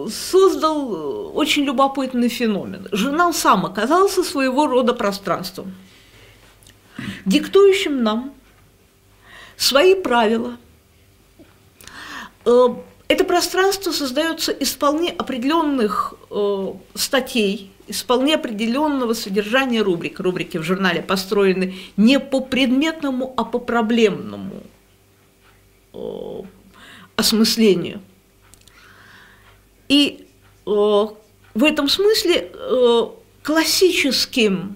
создал 0.09 1.37
очень 1.37 1.63
любопытный 1.63 2.27
феномен. 2.27 2.87
Журнал 2.91 3.33
сам 3.33 3.65
оказался 3.65 4.23
своего 4.23 4.67
рода 4.67 4.93
пространством, 4.93 5.73
диктующим 7.25 8.03
нам 8.03 8.33
свои 9.55 9.95
правила. 9.95 10.57
Это 13.13 13.25
пространство 13.25 13.91
создается 13.91 14.51
из 14.51 14.71
вполне 14.71 15.11
определенных 15.11 16.15
э, 16.31 16.73
статей, 16.95 17.71
из 17.85 18.01
вполне 18.01 18.33
определенного 18.33 19.13
содержания 19.13 19.83
рубрик. 19.83 20.19
Рубрики 20.19 20.57
в 20.57 20.63
журнале 20.63 21.03
построены 21.03 21.75
не 21.95 22.19
по 22.19 22.41
предметному, 22.41 23.31
а 23.37 23.43
по 23.43 23.59
проблемному 23.59 24.63
э, 25.93 26.41
осмыслению. 27.15 28.01
И 29.89 30.25
э, 30.65 30.69
в 30.69 31.63
этом 31.63 31.89
смысле 31.89 32.51
э, 32.51 33.07
классическим 33.43 34.75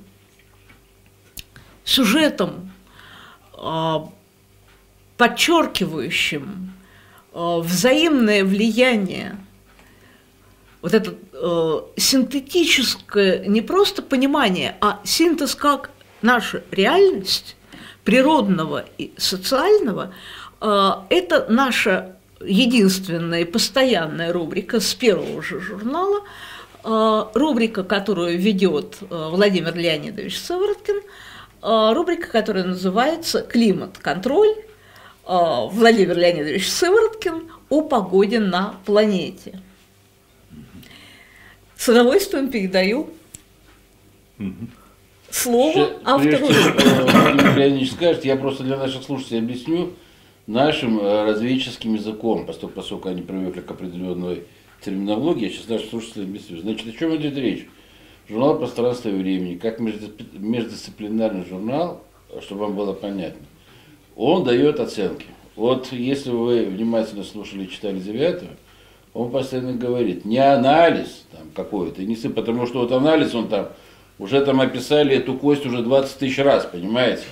сюжетом, 1.84 2.72
э, 3.58 3.96
подчеркивающим 5.18 6.77
взаимное 7.38 8.44
влияние, 8.44 9.38
вот 10.82 10.94
это 10.94 11.14
э, 11.34 11.80
синтетическое 11.96 13.46
не 13.46 13.62
просто 13.62 14.02
понимание, 14.02 14.76
а 14.82 15.00
синтез 15.04 15.54
как 15.54 15.92
наша 16.22 16.64
реальность 16.72 17.56
природного 18.04 18.86
и 18.98 19.14
социального, 19.18 20.14
э, 20.62 20.92
это 21.10 21.46
наша 21.50 22.16
единственная 22.42 23.46
постоянная 23.46 24.34
рубрика 24.34 24.80
с 24.80 24.96
первого 24.96 25.44
же 25.44 25.60
журнала, 25.60 26.22
э, 26.84 27.24
рубрика, 27.36 27.84
которую 27.84 28.40
ведет 28.40 28.98
э, 29.02 29.30
Владимир 29.32 29.76
Леонидович 29.76 30.40
Сывороткин, 30.40 31.02
э, 31.62 31.94
рубрика, 31.94 32.30
которая 32.32 32.64
называется 32.64 33.42
«Климат-контроль», 33.42 34.56
Владимир 35.28 36.18
Леонидович 36.18 36.72
Сывороткин 36.72 37.52
о 37.70 37.82
погоде 37.82 38.40
на 38.40 38.76
планете. 38.86 39.60
С 41.76 41.90
удовольствием 41.90 42.50
передаю 42.50 43.10
слово 45.30 45.92
автору. 46.06 46.46
Владимир 46.48 47.58
Леонидович 47.58 47.92
скажет, 47.92 48.24
я 48.24 48.38
просто 48.38 48.64
для 48.64 48.78
наших 48.78 49.04
слушателей 49.04 49.40
объясню, 49.40 49.94
нашим 50.48 51.00
э, 51.00 51.26
разведческим 51.26 51.96
языком, 51.96 52.46
поскольку, 52.46 52.76
поскольку 52.76 53.10
они 53.10 53.22
привыкли 53.22 53.60
к 53.60 53.70
определенной 53.70 54.46
терминологии, 54.82 55.48
я 55.48 55.50
сейчас 55.52 55.68
нашим 55.68 55.90
слушателям 55.90 56.30
объясню. 56.30 56.62
Значит, 56.62 56.88
о 56.88 56.98
чем 56.98 57.14
идет 57.18 57.36
речь? 57.36 57.68
Журнал 58.30 58.58
«Пространство 58.58 59.10
и 59.10 59.14
времени», 59.14 59.56
как 59.56 59.80
междисциплинарный 59.80 61.46
журнал, 61.46 62.02
чтобы 62.42 62.62
вам 62.62 62.76
было 62.76 62.94
понятно, 62.94 63.46
он 64.18 64.44
дает 64.44 64.80
оценки. 64.80 65.28
Вот 65.56 65.92
если 65.92 66.32
вы 66.32 66.66
внимательно 66.66 67.24
слушали 67.24 67.64
и 67.64 67.70
читали 67.70 68.00
девятого, 68.00 68.52
он 69.14 69.32
постоянно 69.32 69.74
говорит, 69.74 70.26
не 70.26 70.40
анализ 70.40 71.26
там 71.32 71.48
какой-то, 71.56 72.04
не 72.04 72.16
сы, 72.16 72.30
потому 72.30 72.68
что 72.68 72.80
вот 72.80 72.92
анализ, 72.92 73.34
он 73.34 73.48
там, 73.48 73.70
уже 74.20 74.44
там 74.44 74.60
описали 74.60 75.16
эту 75.16 75.36
кость 75.36 75.66
уже 75.66 75.82
20 75.82 76.18
тысяч 76.18 76.40
раз, 76.40 76.66
понимаете? 76.66 77.24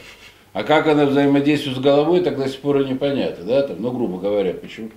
А 0.54 0.64
как 0.64 0.88
она 0.88 1.06
взаимодействует 1.06 1.78
с 1.78 1.80
головой, 1.82 2.22
так 2.22 2.38
до 2.38 2.48
сих 2.48 2.60
пор 2.60 2.82
и 2.82 2.86
непонятно, 2.86 3.44
да, 3.46 3.64
там, 3.64 3.78
ну, 3.80 3.92
грубо 3.92 4.20
говоря, 4.20 4.54
почему? 4.54 4.90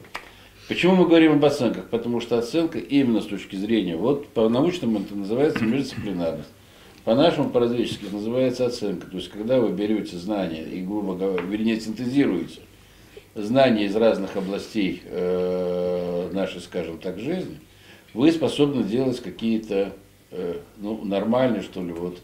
Почему 0.68 0.95
мы 0.95 1.07
говорим 1.07 1.32
об 1.32 1.45
оценках? 1.45 1.89
Потому 1.89 2.20
что 2.20 2.39
оценка 2.39 2.78
именно 2.78 3.22
с 3.22 3.26
точки 3.26 3.57
зрения, 3.57 3.97
вот 3.97 4.28
по 4.28 4.49
научному 4.49 5.01
это 5.01 5.14
называется 5.14 5.64
междисциплинарность. 5.64 6.51
По-нашему, 7.09 7.48
по-разведчески 7.48 8.04
называется 8.04 8.66
оценка. 8.66 9.06
То 9.06 9.16
есть, 9.16 9.30
когда 9.30 9.59
вы 9.59 9.72
берете 9.72 10.18
знания 10.18 10.62
и, 10.62 10.82
грубо 10.82 11.14
говоря, 11.14 11.42
вернее, 11.42 11.80
синтезируете 11.80 12.61
знания 13.34 13.86
из 13.86 13.96
разных 13.96 14.36
областей 14.36 15.02
э, 15.06 16.30
нашей, 16.34 16.61
скажем 16.61 16.98
так, 16.98 17.18
жизни, 17.18 17.61
вы 18.12 18.30
способны 18.30 18.82
делать 18.82 19.22
какие-то 19.22 19.94
э, 20.32 20.59
ну, 20.76 21.02
нормальные, 21.02 21.62
что 21.62 21.82
ли, 21.82 21.92
вот, 21.92 22.18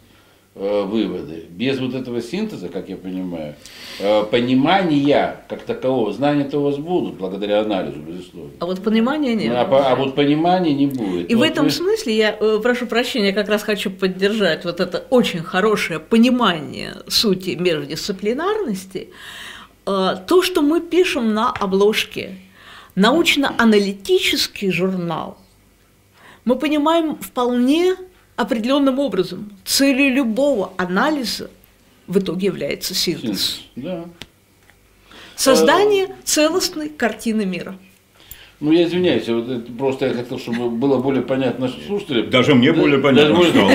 выводы. 0.54 1.46
Без 1.50 1.80
вот 1.80 1.94
этого 1.94 2.22
синтеза, 2.22 2.68
как 2.68 2.88
я 2.88 2.96
понимаю, 2.96 3.56
э, 3.98 4.22
понимания 4.24 5.44
как 5.48 5.62
такового, 5.62 6.12
знания-то 6.12 6.58
у 6.58 6.62
вас 6.62 6.76
будут, 6.76 7.16
благодаря 7.16 7.60
анализу, 7.60 7.98
безусловно. 7.98 8.52
А 8.60 8.66
вот 8.66 8.80
понимания 8.80 9.34
нет. 9.34 9.52
А, 9.52 9.62
а 9.62 9.96
вот 9.96 10.14
понимания 10.14 10.72
не 10.72 10.86
будет. 10.86 11.28
И 11.28 11.34
вот 11.34 11.40
в 11.40 11.50
этом 11.50 11.64
вы... 11.64 11.70
смысле 11.72 12.16
я 12.16 12.36
э, 12.38 12.60
прошу 12.62 12.86
прощения, 12.86 13.32
как 13.32 13.48
раз 13.48 13.64
хочу 13.64 13.90
поддержать 13.90 14.64
вот 14.64 14.78
это 14.78 15.04
очень 15.10 15.40
хорошее 15.40 15.98
понимание 15.98 16.98
сути 17.08 17.50
междисциплинарности. 17.50 19.08
То, 19.84 20.40
что 20.42 20.62
мы 20.62 20.80
пишем 20.80 21.34
на 21.34 21.50
обложке, 21.50 22.38
научно-аналитический 22.94 24.70
журнал, 24.70 25.36
мы 26.46 26.56
понимаем 26.56 27.16
вполне 27.16 27.96
определенным 28.36 28.98
образом. 28.98 29.52
Целью 29.64 30.14
любого 30.14 30.72
анализа 30.76 31.50
в 32.06 32.18
итоге 32.18 32.46
является 32.46 32.94
синтез. 32.94 33.62
Да. 33.76 34.04
Создание 35.36 36.08
целостной 36.24 36.88
картины 36.88 37.44
мира. 37.44 37.76
Ну, 38.60 38.72
я 38.72 38.84
извиняюсь, 38.84 39.28
вот 39.28 39.48
это 39.48 39.72
просто 39.72 40.06
я 40.06 40.14
хотел, 40.14 40.38
чтобы 40.38 40.70
было 40.70 40.98
более 40.98 41.22
понятно 41.22 41.66
нашим 41.66 41.82
слушателям. 41.82 42.30
Даже 42.30 42.54
мне 42.54 42.72
более 42.72 42.98
понятно 42.98 43.36
Даже 43.36 43.50
стало. 43.50 43.70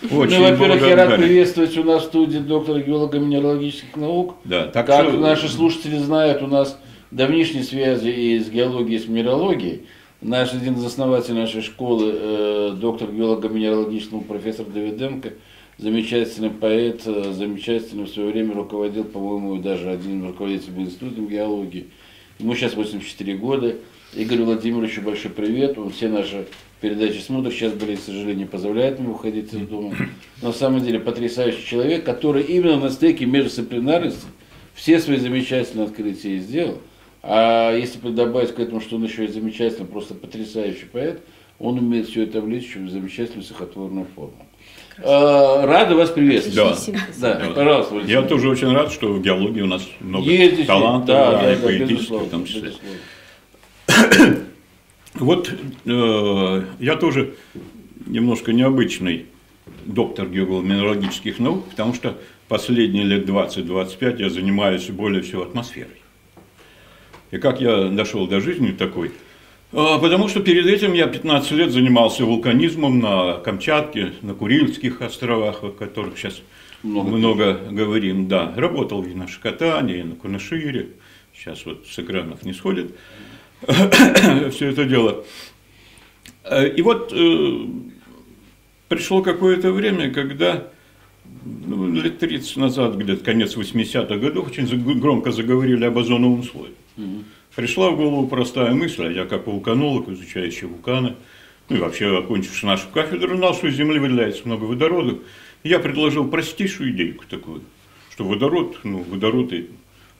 Ну, 0.10 0.18
во-первых, 0.18 0.88
я 0.88 0.96
рад 0.96 1.16
приветствовать 1.16 1.76
у 1.76 1.84
нас 1.84 2.02
в 2.02 2.06
студии 2.06 2.38
доктора 2.38 2.80
геолого-минералогических 2.80 3.94
наук. 3.94 4.36
Да, 4.44 4.66
так 4.66 4.86
как 4.86 5.12
наши 5.12 5.48
слушатели 5.48 5.98
знают, 5.98 6.42
у 6.42 6.46
нас 6.46 6.78
давнишние 7.10 7.62
связи 7.62 8.08
и 8.08 8.40
с 8.40 8.48
геологией, 8.48 8.96
и 8.96 9.04
с 9.04 9.06
минералогией. 9.06 9.82
Наш 10.22 10.52
один 10.52 10.74
из 10.74 10.84
основателей 10.84 11.38
нашей 11.38 11.62
школы, 11.62 12.12
э, 12.14 12.76
доктор 12.78 13.10
геолого-минералогического 13.10 14.20
профессор 14.20 14.66
Давиденко, 14.66 15.32
замечательный 15.78 16.50
поэт, 16.50 17.00
э, 17.06 17.32
замечательный 17.32 18.04
в 18.04 18.10
свое 18.10 18.30
время 18.30 18.52
руководил, 18.52 19.04
по-моему, 19.04 19.56
даже 19.62 19.88
один 19.88 20.26
руководитель 20.26 20.72
был 20.72 20.82
институтом 20.82 21.26
геологии. 21.26 21.86
Ему 22.38 22.54
сейчас 22.54 22.74
84 22.74 23.34
года. 23.38 23.76
Игорю 24.14 24.44
Владимировичу 24.44 25.00
большой 25.00 25.30
привет. 25.30 25.78
Он 25.78 25.88
все 25.88 26.08
наши 26.08 26.46
передачи 26.82 27.20
смотрит. 27.20 27.54
Сейчас, 27.54 27.72
блин, 27.72 27.96
к 27.96 28.00
сожалению, 28.00 28.36
не 28.36 28.44
позволяет 28.44 28.98
ему 28.98 29.12
выходить 29.12 29.54
из 29.54 29.66
дома. 29.68 29.94
Но 30.42 30.48
на 30.48 30.54
самом 30.54 30.84
деле 30.84 31.00
потрясающий 31.00 31.64
человек, 31.64 32.04
который 32.04 32.42
именно 32.42 32.78
на 32.78 32.90
стыке 32.90 33.24
междисциплинарности 33.24 34.26
все 34.74 34.98
свои 34.98 35.16
замечательные 35.16 35.86
открытия 35.86 36.36
сделал. 36.38 36.78
А 37.22 37.74
если 37.76 37.98
добавить 38.10 38.54
к 38.54 38.58
этому, 38.58 38.80
что 38.80 38.96
он 38.96 39.04
еще 39.04 39.24
и 39.24 39.28
замечательный, 39.28 39.86
просто 39.86 40.14
потрясающий 40.14 40.86
поэт, 40.86 41.20
он 41.58 41.78
умеет 41.78 42.08
все 42.08 42.22
это 42.22 42.40
влечь 42.40 42.74
в 42.74 42.88
замечательную 42.88 43.42
стихотворную 43.42 44.06
форму. 44.14 44.46
А, 45.02 45.66
рада 45.66 45.94
вас 45.94 46.10
приветствовать. 46.10 46.90
Да. 47.18 47.34
Да, 47.34 47.50
пожалуйста. 47.54 47.98
Я 48.06 48.22
тоже 48.22 48.48
очень 48.48 48.72
рад, 48.72 48.90
что 48.90 49.12
в 49.12 49.22
геологии 49.22 49.60
у 49.60 49.66
нас 49.66 49.86
много 50.00 50.30
Ездите, 50.30 50.64
талантов, 50.64 51.08
да, 51.08 51.42
да, 51.42 51.52
и 51.52 51.56
да, 51.56 51.62
поэтических 51.62 52.22
в 52.22 52.30
том 52.30 52.44
числе. 52.44 52.72
Вот 55.14 55.52
э, 55.86 56.62
я 56.78 56.96
тоже 56.96 57.34
немножко 58.06 58.52
необычный 58.52 59.26
доктор 59.84 60.28
геолого-минералогических 60.28 61.40
наук, 61.40 61.68
потому 61.68 61.94
что 61.94 62.16
последние 62.48 63.04
лет 63.04 63.28
20-25 63.28 64.20
я 64.20 64.30
занимаюсь 64.30 64.88
более 64.88 65.22
всего 65.22 65.42
атмосферой. 65.42 65.99
И 67.30 67.38
как 67.38 67.60
я 67.60 67.88
дошел 67.88 68.26
до 68.26 68.40
жизни 68.40 68.72
такой? 68.72 69.12
А, 69.72 69.98
потому 69.98 70.28
что 70.28 70.40
перед 70.40 70.66
этим 70.66 70.92
я 70.94 71.06
15 71.06 71.52
лет 71.52 71.70
занимался 71.70 72.24
вулканизмом 72.24 72.98
на 72.98 73.34
Камчатке, 73.34 74.12
на 74.22 74.34
Курильских 74.34 75.00
островах, 75.00 75.62
о 75.62 75.70
которых 75.70 76.18
сейчас 76.18 76.42
много, 76.82 77.10
много 77.10 77.54
говорим. 77.70 78.26
Да, 78.26 78.52
работал 78.56 79.02
и 79.04 79.14
на 79.14 79.28
Шкотане, 79.28 80.00
и 80.00 80.02
на 80.02 80.16
Кунашире. 80.16 80.88
Сейчас 81.34 81.64
вот 81.64 81.86
с 81.86 81.98
экранов 81.98 82.44
не 82.44 82.52
сходит 82.52 82.94
все 83.66 84.68
это 84.68 84.84
дело. 84.84 85.24
Э, 86.44 86.68
и 86.68 86.82
вот 86.82 87.12
э, 87.12 87.66
пришло 88.88 89.22
какое-то 89.22 89.72
время, 89.72 90.10
когда 90.10 90.68
ну, 91.44 91.92
лет 91.92 92.18
30 92.18 92.56
назад, 92.56 92.96
где-то 92.96 93.24
конец 93.24 93.56
80-х 93.56 94.16
годов, 94.16 94.48
очень 94.48 94.66
громко 94.98 95.30
заговорили 95.30 95.84
об 95.84 95.96
озоновом 95.96 96.42
слое. 96.42 96.72
Угу. 97.00 97.24
Пришла 97.56 97.90
в 97.90 97.96
голову 97.96 98.28
простая 98.28 98.72
мысль, 98.72 99.06
а 99.06 99.10
я 99.10 99.26
как 99.26 99.46
вулканолог, 99.46 100.08
изучающий 100.08 100.66
вулканы, 100.66 101.16
ну 101.68 101.76
и 101.76 101.80
вообще 101.80 102.18
окончивший 102.18 102.68
нашу 102.68 102.88
кафедру, 102.88 103.36
знал, 103.36 103.54
что 103.54 103.68
из 103.68 103.74
Земли 103.74 103.98
выделяется 103.98 104.42
много 104.46 104.64
водорода. 104.64 105.18
Я 105.62 105.78
предложил 105.78 106.28
простейшую 106.28 106.90
идейку 106.90 107.24
такую, 107.28 107.62
что 108.12 108.24
водород, 108.24 108.78
ну, 108.84 109.02
водород 109.02 109.52
и 109.52 109.70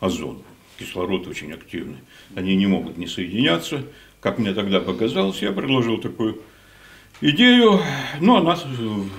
озон. 0.00 0.42
кислород 0.78 1.26
очень 1.26 1.52
активный. 1.52 1.98
Они 2.34 2.56
не 2.56 2.66
могут 2.66 2.98
не 2.98 3.06
соединяться. 3.06 3.84
Как 4.20 4.38
мне 4.38 4.52
тогда 4.52 4.80
показалось, 4.80 5.40
я 5.40 5.52
предложил 5.52 5.98
такую 5.98 6.40
идею, 7.20 7.80
но 8.20 8.38
она 8.38 8.58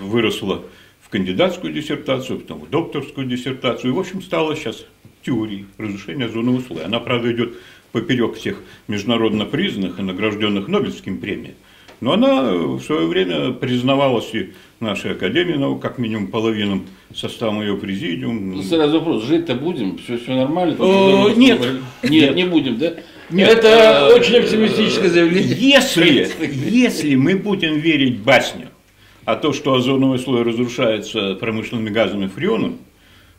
выросла 0.01 0.63
кандидатскую 1.11 1.73
диссертацию, 1.73 2.39
потом 2.39 2.61
в 2.61 2.69
докторскую 2.69 3.27
диссертацию, 3.27 3.91
и, 3.91 3.95
в 3.95 3.99
общем, 3.99 4.21
стала 4.21 4.55
сейчас 4.55 4.85
теорией 5.23 5.65
разрушения 5.77 6.25
озонового 6.25 6.61
слоя. 6.61 6.85
Она, 6.85 6.99
правда, 6.99 7.31
идет 7.31 7.57
поперек 7.91 8.35
всех 8.35 8.61
международно 8.87 9.45
признанных 9.45 9.99
и 9.99 10.01
награжденных 10.01 10.67
Нобелевскими 10.67 11.17
премиями. 11.17 11.55
Но 11.99 12.13
она 12.13 12.53
в 12.53 12.81
свое 12.81 13.05
время 13.05 13.51
признавалась 13.51 14.33
и 14.33 14.53
нашей 14.79 15.11
Академии 15.11 15.53
наук, 15.53 15.81
как 15.81 15.99
минимум 15.99 16.27
половинным 16.27 16.87
составом 17.13 17.61
ее 17.61 17.77
президиум. 17.77 18.55
Ну, 18.55 18.63
сразу 18.63 18.99
вопрос, 18.99 19.25
жить-то 19.25 19.53
будем? 19.53 19.99
Все, 19.99 20.17
все 20.17 20.33
нормально? 20.33 20.75
О, 20.79 21.29
нет. 21.29 21.61
Нет, 22.01 22.35
не 22.35 22.45
будем, 22.45 22.79
да? 22.79 22.93
Нет. 23.29 23.49
Это 23.49 24.11
очень 24.15 24.37
оптимистическое 24.37 25.09
заявление. 25.09 25.55
Если, 25.55 26.27
если 26.69 27.15
мы 27.15 27.35
будем 27.35 27.75
верить 27.75 28.17
басню 28.19 28.70
о 29.25 29.35
том, 29.35 29.53
что 29.53 29.73
озоновый 29.73 30.19
слой 30.19 30.43
разрушается 30.43 31.35
промышленными 31.35 31.89
газами 31.89 32.27
фреоном, 32.27 32.79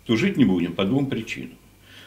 то 0.06 0.16
жить 0.16 0.36
не 0.36 0.44
будем 0.44 0.72
по 0.72 0.84
двум 0.84 1.06
причинам. 1.06 1.56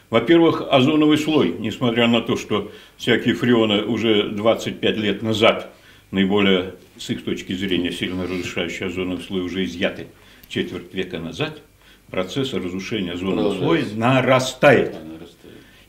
Во-первых, 0.09 0.63
озоновый 0.69 1.17
слой, 1.17 1.55
несмотря 1.57 2.07
на 2.07 2.21
то, 2.21 2.37
что 2.37 2.71
всякие 2.97 3.33
фреоны 3.33 3.83
уже 3.83 4.29
25 4.29 4.97
лет 4.97 5.21
назад 5.21 5.73
наиболее, 6.11 6.75
с 6.97 7.09
их 7.09 7.23
точки 7.23 7.53
зрения, 7.53 7.91
сильно 7.91 8.23
разрушающие 8.23 8.87
озоновый 8.87 9.23
слой 9.23 9.41
уже 9.41 9.65
изъяты 9.65 10.07
четверть 10.47 10.93
века 10.93 11.19
назад, 11.19 11.61
процесс 12.09 12.53
разрушения 12.53 13.13
озонового 13.13 13.57
слоя 13.57 13.83
нарастает. 13.95 14.95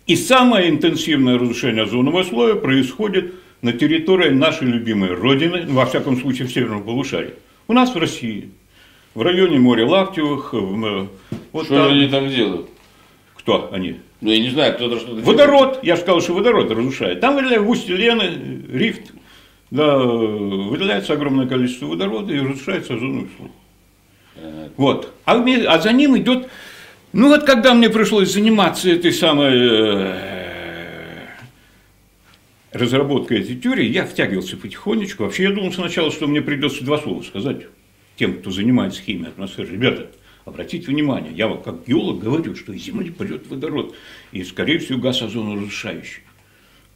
И 0.06 0.16
самое 0.16 0.70
интенсивное 0.70 1.38
разрушение 1.38 1.84
озонового 1.84 2.22
слоя 2.22 2.54
происходит 2.54 3.34
на 3.60 3.72
территории 3.72 4.30
нашей 4.30 4.68
любимой 4.68 5.10
Родины, 5.10 5.66
во 5.68 5.84
всяком 5.84 6.16
случае 6.18 6.46
в 6.46 6.52
северном 6.52 6.84
полушарии. 6.84 7.34
У 7.68 7.72
нас 7.72 7.94
в 7.94 7.98
России, 7.98 8.50
в 9.14 9.22
районе 9.22 9.58
моря 9.58 9.86
Лаптевых. 9.86 10.52
В, 10.52 11.08
вот 11.52 11.66
что 11.66 11.74
там, 11.74 11.92
они 11.92 12.08
там 12.08 12.28
делают? 12.28 12.68
Кто 13.36 13.70
они? 13.72 14.00
Ну, 14.20 14.30
я 14.30 14.38
не 14.38 14.50
знаю, 14.50 14.74
кто-то 14.74 14.98
что-то 14.98 15.20
Водород, 15.22 15.68
делает. 15.68 15.84
я 15.84 15.96
же 15.96 16.02
сказал, 16.02 16.20
что 16.20 16.32
водород 16.34 16.70
разрушает. 16.70 17.20
Там 17.20 17.36
выделяют 17.36 17.64
в 17.64 17.70
устье 17.70 17.96
Лены, 17.96 18.62
рифт, 18.72 19.12
да, 19.70 19.96
выделяется 19.98 21.12
огромное 21.12 21.46
количество 21.46 21.86
водорода 21.86 22.32
и 22.32 22.38
разрушается 22.38 22.94
озоновый 22.94 23.28
слой. 23.36 23.50
Вот. 24.76 25.12
А, 25.24 25.42
а 25.68 25.78
за 25.78 25.92
ним 25.92 26.16
идет, 26.18 26.48
ну 27.12 27.28
вот 27.28 27.44
когда 27.44 27.74
мне 27.74 27.90
пришлось 27.90 28.32
заниматься 28.32 28.90
этой 28.90 29.12
самой 29.12 29.54
э, 29.54 30.35
разработкой 32.76 33.40
этой 33.40 33.56
теории, 33.56 33.86
я 33.86 34.06
втягивался 34.06 34.56
потихонечку. 34.56 35.24
Вообще 35.24 35.44
я 35.44 35.50
думал 35.50 35.72
сначала, 35.72 36.10
что 36.10 36.26
мне 36.26 36.42
придется 36.42 36.84
два 36.84 36.98
слова 36.98 37.22
сказать 37.22 37.66
тем, 38.16 38.38
кто 38.38 38.50
занимается 38.50 39.02
химией 39.02 39.28
атмосферы. 39.28 39.72
Ребята, 39.72 40.10
обратите 40.44 40.86
внимание, 40.86 41.32
я 41.32 41.48
вам 41.48 41.62
как 41.62 41.86
геолог 41.86 42.20
говорю, 42.20 42.54
что 42.54 42.72
из 42.72 42.82
Земли 42.82 43.10
придет 43.10 43.46
водород, 43.48 43.94
и, 44.32 44.42
скорее 44.44 44.78
всего, 44.78 44.98
газ 44.98 45.22
озоноразрушающий 45.22 46.22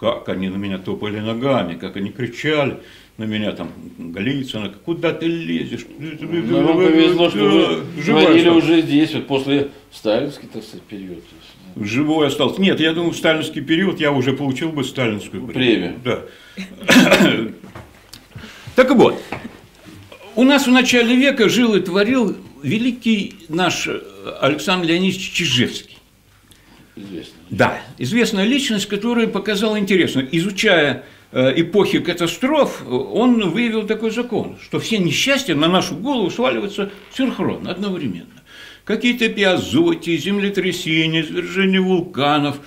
как 0.00 0.30
они 0.30 0.48
на 0.48 0.56
меня 0.56 0.78
топали 0.78 1.20
ногами, 1.20 1.74
как 1.74 1.96
они 1.96 2.10
кричали 2.10 2.78
на 3.18 3.24
меня 3.24 3.52
там, 3.52 3.70
Голицына, 3.98 4.72
куда 4.82 5.12
ты 5.12 5.26
лезешь? 5.26 5.84
Ну, 5.98 6.74
повезло, 6.74 7.28
что 7.28 7.38
вы 7.38 8.02
говорили 8.02 8.48
уже 8.48 8.80
здесь, 8.80 9.12
вот 9.12 9.26
после 9.26 9.68
сталинский, 9.92 10.48
так 10.50 10.62
сказать, 10.64 10.82
период. 10.84 11.22
Живой 11.76 12.28
остался. 12.28 12.60
Нет, 12.60 12.80
я 12.80 12.92
думаю, 12.92 13.12
в 13.12 13.16
сталинский 13.16 13.62
период 13.62 14.00
я 14.00 14.12
уже 14.12 14.32
получил 14.32 14.70
бы 14.70 14.84
сталинскую 14.84 15.46
премию. 15.46 15.94
Да. 16.04 16.20
Так 18.76 18.92
вот, 18.92 19.20
у 20.36 20.44
нас 20.44 20.66
в 20.66 20.70
начале 20.70 21.14
века 21.14 21.48
жил 21.50 21.74
и 21.74 21.80
творил 21.80 22.36
великий 22.62 23.34
наш 23.48 23.88
Александр 24.40 24.86
Леонидович 24.88 25.32
Чижевский. 25.32 25.98
Известная. 26.96 27.40
Да, 27.50 27.80
известная 27.98 28.44
личность, 28.44 28.86
которая 28.86 29.26
показала 29.26 29.78
интересно. 29.78 30.26
Изучая 30.32 31.04
э, 31.32 31.60
эпохи 31.60 31.98
катастроф, 31.98 32.82
он 32.86 33.50
выявил 33.50 33.86
такой 33.86 34.10
закон, 34.10 34.56
что 34.62 34.78
все 34.78 34.98
несчастья 34.98 35.54
на 35.54 35.68
нашу 35.68 35.96
голову 35.96 36.30
сваливаются 36.30 36.90
синхронно, 37.12 37.70
одновременно. 37.70 38.39
Какие-то 38.84 39.28
пиазоти, 39.28 40.16
землетрясения, 40.16 41.20
извержения 41.20 41.80
вулканов, 41.80 42.58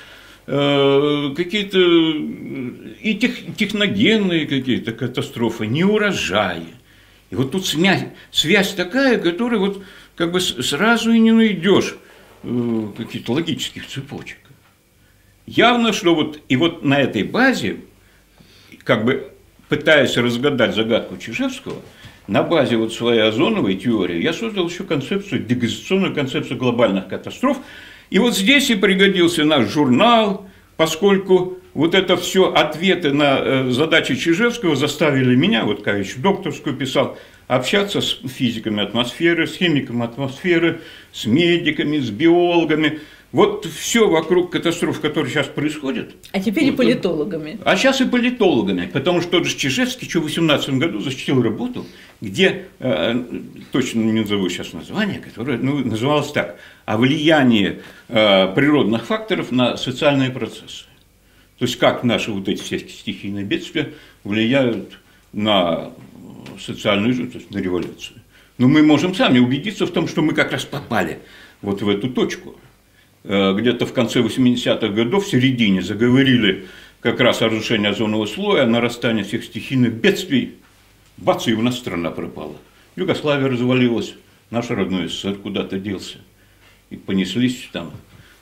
э, 0.47 1.33
какие-то 1.35 1.79
и 1.79 3.15
тех, 3.15 3.55
техногенные 3.55 4.45
какие-то 4.45 4.91
катастрофы, 4.93 5.67
неурожаи. 5.67 6.67
И 7.29 7.35
вот 7.35 7.51
тут 7.51 7.65
связь, 7.65 8.05
связь 8.31 8.73
такая, 8.73 9.17
которую 9.17 9.59
вот 9.59 9.83
как 10.15 10.31
бы 10.31 10.39
сразу 10.39 11.11
и 11.11 11.19
не 11.19 11.31
найдешь 11.31 11.95
Э, 12.45 12.91
каких-то 12.97 13.31
логических 13.33 13.87
цепочек. 13.87 14.37
Явно, 15.45 15.93
что 15.93 16.13
вот 16.13 16.41
и 16.49 16.57
вот 16.57 16.83
на 16.83 16.99
этой 16.99 17.23
базе, 17.23 17.77
как 18.83 19.05
бы 19.05 19.31
пытаясь 19.69 20.17
разгадать 20.17 20.75
загадку 20.75 21.15
Чижевского, 21.17 21.81
на 22.27 22.43
базе 22.43 22.77
вот 22.77 22.93
своей 22.93 23.21
озоновой 23.21 23.75
теории 23.75 24.21
я 24.21 24.33
создал 24.33 24.67
еще 24.69 24.83
концепцию, 24.83 25.43
дегазационную 25.43 26.13
концепцию 26.13 26.57
глобальных 26.57 27.07
катастроф. 27.07 27.57
И 28.09 28.19
вот 28.19 28.35
здесь 28.35 28.69
и 28.69 28.75
пригодился 28.75 29.43
наш 29.43 29.67
журнал, 29.69 30.47
поскольку 30.77 31.57
вот 31.73 31.95
это 31.95 32.15
все 32.17 32.53
ответы 32.53 33.11
на 33.11 33.39
э, 33.39 33.69
задачи 33.71 34.15
Чижевского 34.15 34.75
заставили 34.75 35.35
меня, 35.35 35.65
вот 35.65 35.85
еще 35.85 36.19
докторскую 36.19 36.75
писал, 36.75 37.17
общаться 37.47 38.01
с 38.01 38.19
физиками 38.27 38.83
атмосферы, 38.83 39.47
с 39.47 39.55
химиками 39.55 40.03
атмосферы, 40.03 40.81
с 41.11 41.25
медиками, 41.25 41.97
с 41.97 42.09
биологами. 42.09 42.99
Вот 43.33 43.65
все 43.65 44.07
вокруг 44.07 44.51
катастроф, 44.51 45.01
которые 45.01 45.33
сейчас 45.33 45.47
происходят. 45.47 46.13
А 46.31 46.39
теперь 46.39 46.65
вот, 46.65 46.73
и 46.73 46.77
политологами. 46.77 47.59
А 47.65 47.75
сейчас 47.75 47.99
и 47.99 48.05
политологами, 48.05 48.85
потому 48.85 49.21
что 49.21 49.31
тот 49.31 49.47
же 49.47 49.57
Чижевский 49.57 50.05
еще 50.05 50.19
в 50.19 50.23
18 50.25 50.69
году 50.75 50.99
защитил 50.99 51.41
работу, 51.41 51.87
где, 52.21 52.67
э, 52.77 53.23
точно 53.71 54.01
не 54.01 54.21
назову 54.21 54.47
сейчас 54.49 54.73
название, 54.73 55.19
которое 55.19 55.57
ну, 55.57 55.79
называлось 55.79 56.31
так, 56.31 56.59
о 56.85 56.97
влиянии 56.97 57.81
э, 58.07 58.53
природных 58.53 59.07
факторов 59.07 59.51
на 59.51 59.77
социальные 59.77 60.29
процессы. 60.29 60.85
То 61.57 61.65
есть 61.65 61.77
как 61.77 62.03
наши 62.03 62.31
вот 62.31 62.47
эти 62.47 62.61
все 62.61 62.77
стихийные 62.77 63.45
бедствия 63.45 63.93
влияют 64.23 64.99
на 65.31 65.89
социальную 66.63 67.15
жизнь, 67.15 67.31
то 67.31 67.39
есть 67.39 67.49
на 67.49 67.57
революцию. 67.57 68.19
Но 68.59 68.67
мы 68.67 68.83
можем 68.83 69.15
сами 69.15 69.39
убедиться 69.39 69.87
в 69.87 69.91
том, 69.91 70.07
что 70.07 70.21
мы 70.21 70.35
как 70.35 70.51
раз 70.51 70.65
попали 70.65 71.17
вот 71.63 71.81
в 71.81 71.89
эту 71.89 72.11
точку. 72.11 72.57
Э, 73.23 73.53
где-то 73.53 73.85
в 73.85 73.93
конце 73.93 74.19
80-х 74.19 74.89
годов, 74.89 75.25
в 75.25 75.29
середине, 75.29 75.81
заговорили 75.81 76.65
как 76.99 77.19
раз 77.19 77.41
о 77.41 77.47
разрушении 77.47 77.87
озонового 77.87 78.25
слоя, 78.25 78.63
о 78.63 78.67
нарастании 78.67 79.23
всех 79.23 79.43
стихийных 79.45 79.93
бедствий. 79.93 80.55
Бац, 81.17 81.47
и 81.47 81.53
у 81.53 81.61
нас 81.61 81.77
страна 81.77 82.11
пропала. 82.11 82.55
Югославия 82.95 83.47
развалилась, 83.47 84.15
наш 84.49 84.69
родной 84.69 85.07
СССР 85.07 85.35
куда-то 85.35 85.79
делся. 85.79 86.17
И 86.89 86.97
понеслись 86.97 87.69
там, 87.71 87.91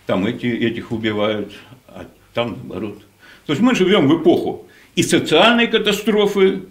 там 0.05 0.25
эти, 0.25 0.47
этих 0.47 0.91
убивают, 0.91 1.51
а 1.88 2.07
там 2.34 2.57
наоборот. 2.57 3.01
То 3.45 3.53
есть 3.53 3.61
мы 3.61 3.75
живем 3.75 4.07
в 4.07 4.21
эпоху 4.21 4.67
и 4.95 5.03
социальной 5.03 5.67
катастрофы, 5.67 6.63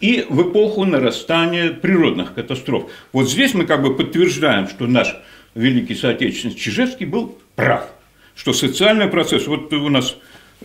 и 0.00 0.24
в 0.28 0.50
эпоху 0.50 0.84
нарастания 0.86 1.72
природных 1.72 2.34
катастроф. 2.34 2.90
Вот 3.12 3.28
здесь 3.28 3.52
мы 3.52 3.66
как 3.66 3.82
бы 3.82 3.94
подтверждаем, 3.94 4.66
что 4.66 4.86
наш 4.86 5.14
великий 5.54 5.94
соотечественник 5.94 6.56
Чижевский 6.56 7.06
был 7.06 7.38
прав, 7.60 7.90
что 8.34 8.52
социальный 8.52 9.06
процесс, 9.06 9.46
вот 9.46 9.72
у 9.72 9.88
нас 9.88 10.16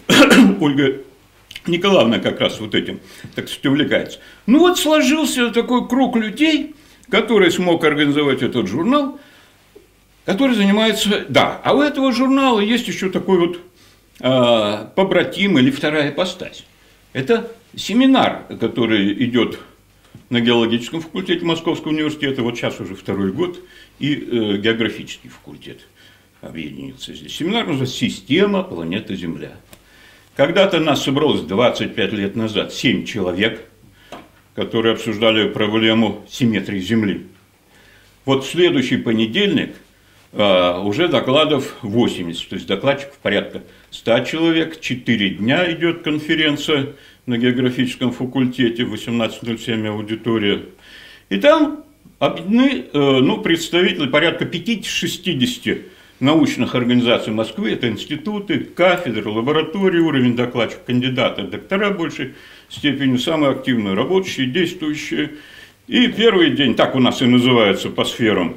Ольга 0.62 1.02
Николаевна 1.68 2.20
как 2.20 2.40
раз 2.40 2.60
вот 2.60 2.74
этим, 2.74 3.02
так 3.36 3.48
сказать, 3.48 3.66
увлекается. 3.66 4.20
Ну 4.46 4.60
вот 4.60 4.80
сложился 4.80 5.50
такой 5.52 5.88
круг 5.88 6.16
людей, 6.16 6.76
который 7.10 7.52
смог 7.52 7.84
организовать 7.84 8.42
этот 8.42 8.68
журнал, 8.68 9.20
который 10.26 10.56
занимается, 10.56 11.26
да, 11.28 11.60
а 11.64 11.74
у 11.74 11.82
этого 11.82 12.12
журнала 12.12 12.60
есть 12.60 12.88
еще 12.88 13.10
такой 13.10 13.40
вот 13.40 13.60
э, 14.22 14.88
побратим 14.96 15.60
или 15.60 15.70
вторая 15.70 16.12
постась. 16.12 16.66
Это 17.14 17.52
семинар, 17.76 18.44
который 18.60 19.12
идет 19.26 19.60
на 20.30 20.40
геологическом 20.40 21.02
факультете 21.02 21.46
Московского 21.46 21.92
университета, 21.92 22.42
вот 22.42 22.56
сейчас 22.56 22.80
уже 22.80 22.96
второй 22.96 23.32
год, 23.32 23.60
и 24.00 24.14
э, 24.14 24.58
географический 24.58 25.30
факультет 25.30 25.82
объединился 26.46 27.14
здесь. 27.14 27.36
Семинар 27.36 27.66
называется 27.66 27.96
«Система 27.98 28.64
планеты 28.64 29.16
Земля». 29.16 29.52
Когда-то 30.36 30.80
нас 30.80 31.04
собралось 31.04 31.42
25 31.42 32.14
лет 32.14 32.36
назад 32.36 32.74
7 32.74 33.06
человек, 33.06 33.68
которые 34.54 34.94
обсуждали 34.94 35.48
проблему 35.50 36.26
симметрии 36.30 36.80
Земли. 36.80 37.28
Вот 38.26 38.44
в 38.44 38.50
следующий 38.50 38.98
понедельник 38.98 39.76
а, 40.34 40.82
уже 40.82 41.08
докладов 41.08 41.76
80, 41.82 42.50
то 42.50 42.56
есть 42.56 42.68
докладчиков 42.68 43.18
порядка 43.20 43.64
100 43.92 44.20
человек, 44.22 44.82
4 44.82 45.30
дня 45.32 45.72
идет 45.72 46.04
конференция 46.04 46.96
на 47.26 47.38
географическом 47.38 48.12
факультете, 48.12 48.84
18.07 48.84 49.88
аудитория. 49.88 50.64
И 51.30 51.38
там 51.38 51.86
объединены 52.20 52.86
э, 52.92 53.00
ну, 53.00 53.42
представители 53.42 54.08
порядка 54.08 54.46
50-60 54.46 55.84
научных 56.20 56.76
организаций 56.76 57.34
Москвы, 57.34 57.72
это 57.72 57.88
институты, 57.90 58.60
кафедры, 58.60 59.30
лаборатории, 59.30 60.00
уровень 60.00 60.36
докладчиков, 60.36 60.84
кандидаты, 60.86 61.44
доктора 61.44 61.92
большей 61.92 62.36
степени, 62.70 63.18
самые 63.18 63.52
активные 63.52 63.96
работающие, 63.96 64.48
действующие. 64.48 65.32
И 65.88 66.08
первый 66.08 66.52
день, 66.52 66.76
так 66.76 66.96
у 66.96 67.00
нас 67.00 67.22
и 67.22 67.26
называется 67.26 67.90
по 67.90 68.06
сферам, 68.06 68.56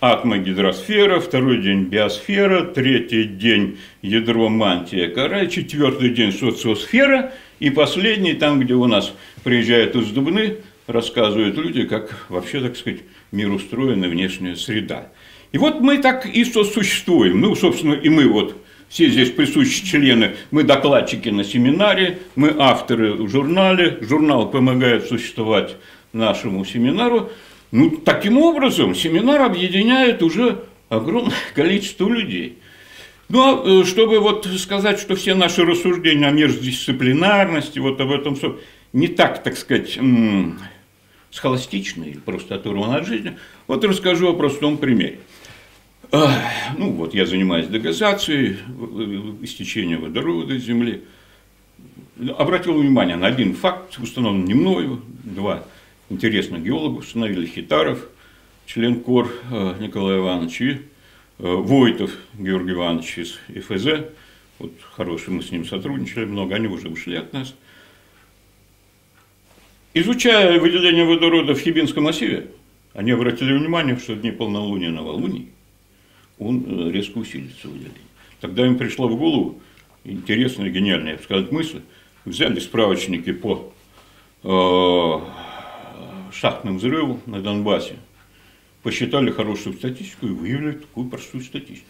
атмогидросфера, 0.00 1.20
второй 1.20 1.62
день 1.62 1.84
биосфера, 1.84 2.62
третий 2.64 3.24
день 3.24 3.78
ядро 4.02 4.48
мантия 4.48 5.08
кора, 5.08 5.46
четвертый 5.46 6.10
день 6.10 6.32
социосфера, 6.32 7.32
и 7.60 7.70
последний, 7.70 8.34
там, 8.34 8.60
где 8.60 8.74
у 8.74 8.86
нас 8.86 9.12
приезжают 9.42 9.96
из 9.96 10.10
Дубны, 10.10 10.58
рассказывают 10.86 11.56
люди, 11.56 11.84
как 11.84 12.26
вообще, 12.28 12.60
так 12.60 12.76
сказать, 12.76 13.00
мир 13.32 13.50
устроен 13.50 14.04
и 14.04 14.08
внешняя 14.08 14.56
среда. 14.56 15.10
И 15.56 15.58
вот 15.58 15.80
мы 15.80 15.96
так 15.96 16.26
и 16.26 16.44
сосуществуем. 16.44 17.40
Ну, 17.40 17.54
собственно, 17.54 17.94
и 17.94 18.10
мы 18.10 18.28
вот, 18.28 18.62
все 18.90 19.08
здесь 19.08 19.30
присущие 19.30 19.86
члены, 19.86 20.36
мы 20.50 20.64
докладчики 20.64 21.30
на 21.30 21.44
семинаре, 21.44 22.18
мы 22.34 22.54
авторы 22.58 23.14
в 23.14 23.30
журнале, 23.30 23.96
журнал 24.02 24.50
помогает 24.50 25.06
существовать 25.06 25.76
нашему 26.12 26.62
семинару. 26.66 27.30
Ну, 27.72 27.88
таким 27.88 28.36
образом, 28.36 28.94
семинар 28.94 29.40
объединяет 29.40 30.22
уже 30.22 30.62
огромное 30.90 31.32
количество 31.54 32.06
людей. 32.06 32.58
Ну, 33.30 33.40
а, 33.40 33.80
э, 33.80 33.84
чтобы 33.86 34.18
вот 34.20 34.46
сказать, 34.58 35.00
что 35.00 35.16
все 35.16 35.34
наши 35.34 35.64
рассуждения 35.64 36.26
о 36.26 36.32
междисциплинарности, 36.32 37.78
вот 37.78 37.98
об 37.98 38.12
этом 38.12 38.36
все, 38.36 38.60
не 38.92 39.08
так, 39.08 39.42
так 39.42 39.56
сказать, 39.56 39.98
схоластичны 41.30 42.18
просто 42.26 42.56
оторваны 42.56 42.96
от 42.96 43.06
жизни, 43.06 43.38
вот 43.66 43.82
расскажу 43.86 44.28
о 44.28 44.34
простом 44.34 44.76
примере. 44.76 45.20
Ну 46.12 46.90
вот, 46.92 47.14
я 47.14 47.26
занимаюсь 47.26 47.66
дегазацией, 47.68 48.58
истечением 49.42 50.02
водорода 50.02 50.54
из 50.54 50.64
Земли. 50.64 51.02
Обратил 52.38 52.78
внимание 52.78 53.16
на 53.16 53.26
один 53.26 53.54
факт, 53.54 53.98
установлен 53.98 54.44
не 54.44 54.54
мною, 54.54 55.02
два 55.24 55.64
интересных 56.08 56.62
геолога 56.62 56.98
установили 56.98 57.46
Хитаров, 57.46 58.08
член 58.66 59.00
КОР 59.00 59.30
э, 59.50 59.74
Николай 59.80 60.18
Иванович, 60.18 60.60
и 60.60 60.70
э, 60.70 60.78
Войтов 61.38 62.10
Георгий 62.34 62.72
Иванович 62.72 63.18
из 63.18 63.38
ФЗ. 63.64 64.06
Вот 64.58 64.72
хороший, 64.92 65.30
мы 65.30 65.42
с 65.42 65.50
ним 65.50 65.66
сотрудничали 65.66 66.24
много, 66.24 66.54
они 66.54 66.68
уже 66.68 66.88
ушли 66.88 67.16
от 67.16 67.32
нас. 67.32 67.54
Изучая 69.92 70.58
выделение 70.60 71.04
водорода 71.04 71.54
в 71.54 71.60
Хибинском 71.60 72.04
массиве, 72.04 72.48
они 72.94 73.10
обратили 73.10 73.52
внимание, 73.52 73.98
что 73.98 74.14
дни 74.14 74.30
полнолуния 74.30 74.90
на 74.90 74.96
новолуние 74.96 75.48
он 76.38 76.64
э, 76.66 76.90
резко 76.92 77.18
усилится 77.18 77.68
выделение. 77.68 78.00
Тогда 78.40 78.66
им 78.66 78.76
пришла 78.76 79.06
в 79.06 79.16
голову 79.16 79.60
интересная, 80.04 80.70
гениальная, 80.70 81.12
я 81.12 81.16
бы 81.18 81.22
сказал, 81.22 81.46
мысль. 81.50 81.82
Взяли 82.24 82.58
справочники 82.58 83.32
по 83.32 83.72
э, 84.42 86.32
шахтным 86.32 86.78
взрывам 86.78 87.20
на 87.26 87.40
Донбассе, 87.40 87.96
посчитали 88.82 89.30
хорошую 89.30 89.76
статистику 89.76 90.26
и 90.26 90.30
выявили 90.30 90.72
такую 90.72 91.08
простую 91.08 91.44
статистику. 91.44 91.86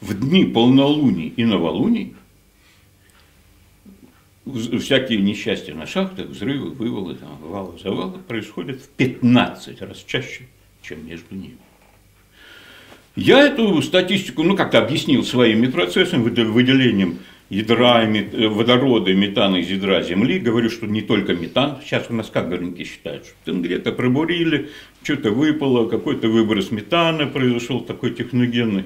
В 0.00 0.18
дни 0.18 0.44
полнолуний 0.44 1.28
и 1.28 1.44
новолуний 1.44 2.14
всякие 4.44 5.20
несчастья 5.20 5.74
на 5.74 5.86
шахтах, 5.86 6.26
взрывы, 6.26 6.70
вывалы, 6.70 7.14
там, 7.14 7.38
валы, 7.38 7.78
завалы 7.78 8.18
происходят 8.18 8.80
в 8.80 8.88
15 8.90 9.80
раз 9.82 10.04
чаще, 10.04 10.46
чем 10.82 11.06
между 11.06 11.34
ними. 11.34 11.56
Я 13.16 13.46
эту 13.46 13.80
статистику, 13.80 14.42
ну, 14.42 14.56
как-то 14.56 14.78
объяснил 14.78 15.22
своими 15.22 15.68
процессами, 15.68 16.22
выделением 16.22 17.20
ядра, 17.48 18.04
водорода 18.48 19.14
метана 19.14 19.56
из 19.56 19.70
ядра 19.70 20.02
Земли. 20.02 20.40
Говорю, 20.40 20.68
что 20.68 20.86
не 20.86 21.00
только 21.00 21.34
метан, 21.34 21.78
сейчас 21.84 22.06
у 22.08 22.14
нас 22.14 22.28
как 22.28 22.48
горники 22.48 22.82
считают, 22.82 23.26
что 23.26 23.34
там 23.44 23.62
где-то 23.62 23.92
пробурили, 23.92 24.70
что-то 25.04 25.30
выпало, 25.30 25.88
какой-то 25.88 26.28
выброс 26.28 26.72
метана 26.72 27.26
произошел 27.26 27.80
такой 27.80 28.12
техногенный. 28.12 28.84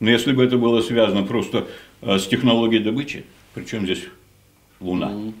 Но 0.00 0.10
если 0.10 0.32
бы 0.32 0.44
это 0.44 0.58
было 0.58 0.82
связано 0.82 1.22
просто 1.22 1.66
э, 2.02 2.18
с 2.18 2.26
технологией 2.26 2.82
добычи, 2.82 3.24
причем 3.54 3.84
здесь 3.84 4.04
Луна, 4.80 5.32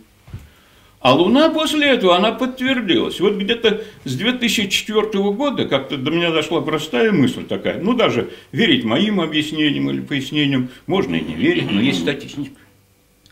а 1.02 1.14
Луна 1.14 1.50
после 1.50 1.88
этого, 1.88 2.16
она 2.16 2.30
подтвердилась. 2.30 3.18
Вот 3.18 3.34
где-то 3.34 3.82
с 4.04 4.14
2004 4.14 5.02
года 5.32 5.66
как-то 5.66 5.96
до 5.96 6.12
меня 6.12 6.30
дошла 6.30 6.60
простая 6.60 7.10
мысль 7.10 7.44
такая. 7.44 7.80
Ну, 7.80 7.94
даже 7.94 8.30
верить 8.52 8.84
моим 8.84 9.20
объяснениям 9.20 9.90
или 9.90 10.00
пояснениям 10.00 10.68
можно 10.86 11.16
и 11.16 11.20
не 11.20 11.34
верить, 11.34 11.68
но 11.68 11.80
есть 11.80 12.02
статистика, 12.02 12.60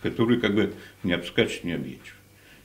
которую 0.03 0.41
как 0.41 0.53
бы 0.57 0.75
не 1.05 1.13
обскачешь, 1.13 1.63
не 1.63 1.73
объедешь. 1.73 2.17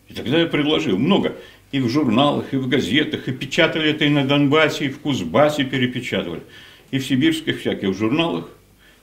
И 0.10 0.16
тогда 0.16 0.40
я 0.40 0.48
предложил 0.48 0.98
много. 0.98 1.36
И 1.72 1.80
в 1.80 1.88
журналах, 1.88 2.52
и 2.52 2.58
в 2.58 2.68
газетах, 2.68 3.28
и 3.28 3.32
печатали 3.32 3.92
это 3.92 4.06
и 4.06 4.10
на 4.10 4.26
Донбассе, 4.26 4.86
и 4.86 4.90
в 4.90 5.00
Кузбассе 5.00 5.66
перепечатывали, 5.66 6.42
и 6.90 6.98
в 6.98 7.06
сибирских 7.06 7.60
всяких 7.60 7.96
журналах, 7.96 8.50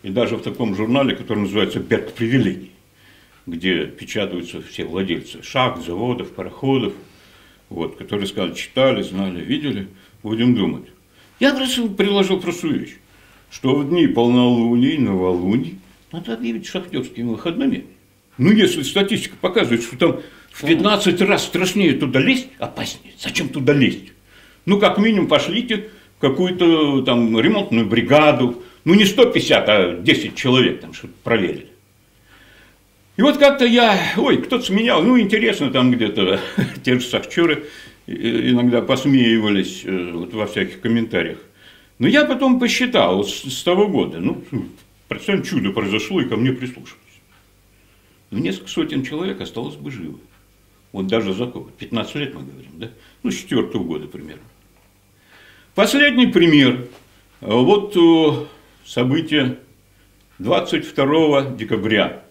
и 0.03 0.11
даже 0.11 0.37
в 0.37 0.43
таком 0.43 0.75
журнале, 0.75 1.15
который 1.15 1.41
называется 1.41 1.79
«Берг 1.79 2.13
привилегий» 2.13 2.72
где 3.47 3.87
печатаются 3.87 4.63
все 4.63 4.85
владельцы 4.85 5.43
шахт, 5.43 5.85
заводов, 5.85 6.33
пароходов, 6.33 6.93
вот, 7.69 7.97
которые 7.97 8.27
сказали, 8.27 8.55
читали, 8.55 9.03
знали, 9.03 9.43
видели, 9.43 9.89
будем 10.23 10.55
думать. 10.55 10.85
Я 11.41 11.55
просто 11.55 11.89
приложил 11.89 12.41
простую 12.41 12.81
вещь, 12.81 12.97
что 13.51 13.75
в 13.75 13.89
дни 13.89 14.07
полнолуния, 14.07 14.99
новолуний 14.99 15.79
надо 16.13 16.35
объявить 16.35 16.67
шахтерскими 16.67 17.31
выходными. 17.31 17.87
Ну, 18.39 18.51
если 18.53 18.83
статистика 18.83 19.37
показывает, 19.41 19.83
что 19.83 19.97
там 19.97 20.21
в 20.51 20.67
15 20.67 21.21
раз 21.23 21.45
страшнее 21.45 21.95
туда 21.95 22.21
лезть, 22.21 22.49
опаснее. 22.59 23.15
Зачем 23.19 23.49
туда 23.49 23.73
лезть? 23.73 24.13
Ну, 24.67 24.79
как 24.79 24.99
минимум, 24.99 25.27
пошлите 25.27 25.89
какую-то 26.21 27.03
там 27.03 27.39
ремонтную 27.41 27.87
бригаду, 27.87 28.63
ну, 28.85 28.95
не 28.95 29.05
150, 29.05 29.69
а 29.69 29.97
10 29.97 30.37
человек 30.37 30.81
там, 30.81 30.93
чтобы 30.93 31.15
проверили. 31.25 31.72
И 33.17 33.23
вот 33.23 33.37
как-то 33.37 33.67
я, 33.67 34.15
ой, 34.17 34.39
кто-то 34.39 34.65
сменял, 34.65 35.03
ну, 35.03 35.21
интересно, 35.21 35.71
там 35.71 35.91
где-то 35.91 36.41
те 36.83 36.99
же 36.99 37.07
сахчеры 37.07 37.67
иногда 38.07 38.81
посмеивались 38.81 39.83
э, 39.85 40.13
вот, 40.13 40.33
во 40.33 40.47
всяких 40.47 40.81
комментариях. 40.81 41.39
Но 41.99 42.09
я 42.09 42.25
потом 42.25 42.59
посчитал 42.59 43.23
с, 43.25 43.43
с 43.43 43.63
того 43.63 43.89
года, 43.89 44.19
ну, 44.19 44.43
представим, 45.09 45.43
чудо 45.43 45.71
произошло, 45.73 46.21
и 46.21 46.29
ко 46.29 46.37
мне 46.37 46.53
прислушались. 46.53 46.99
Ну, 48.31 48.39
несколько 48.39 48.69
сотен 48.69 49.05
человек 49.05 49.41
осталось 49.41 49.77
бы 49.77 49.91
живы. 49.91 50.19
Вот 50.93 51.07
даже 51.07 51.35
за 51.35 51.47
15 51.47 52.15
лет 52.17 52.35
мы 52.35 52.43
говорим, 52.43 52.73
да? 52.75 52.91
Ну, 53.23 53.31
с 53.31 53.37
4 53.37 53.63
года 53.81 54.09
примерно. 54.09 54.43
Последний 55.75 56.27
пример. 56.27 56.89
Вот 57.41 57.95
э, 57.97 58.47
событие 58.87 59.59
22 60.39 61.51
декабря 61.53 62.22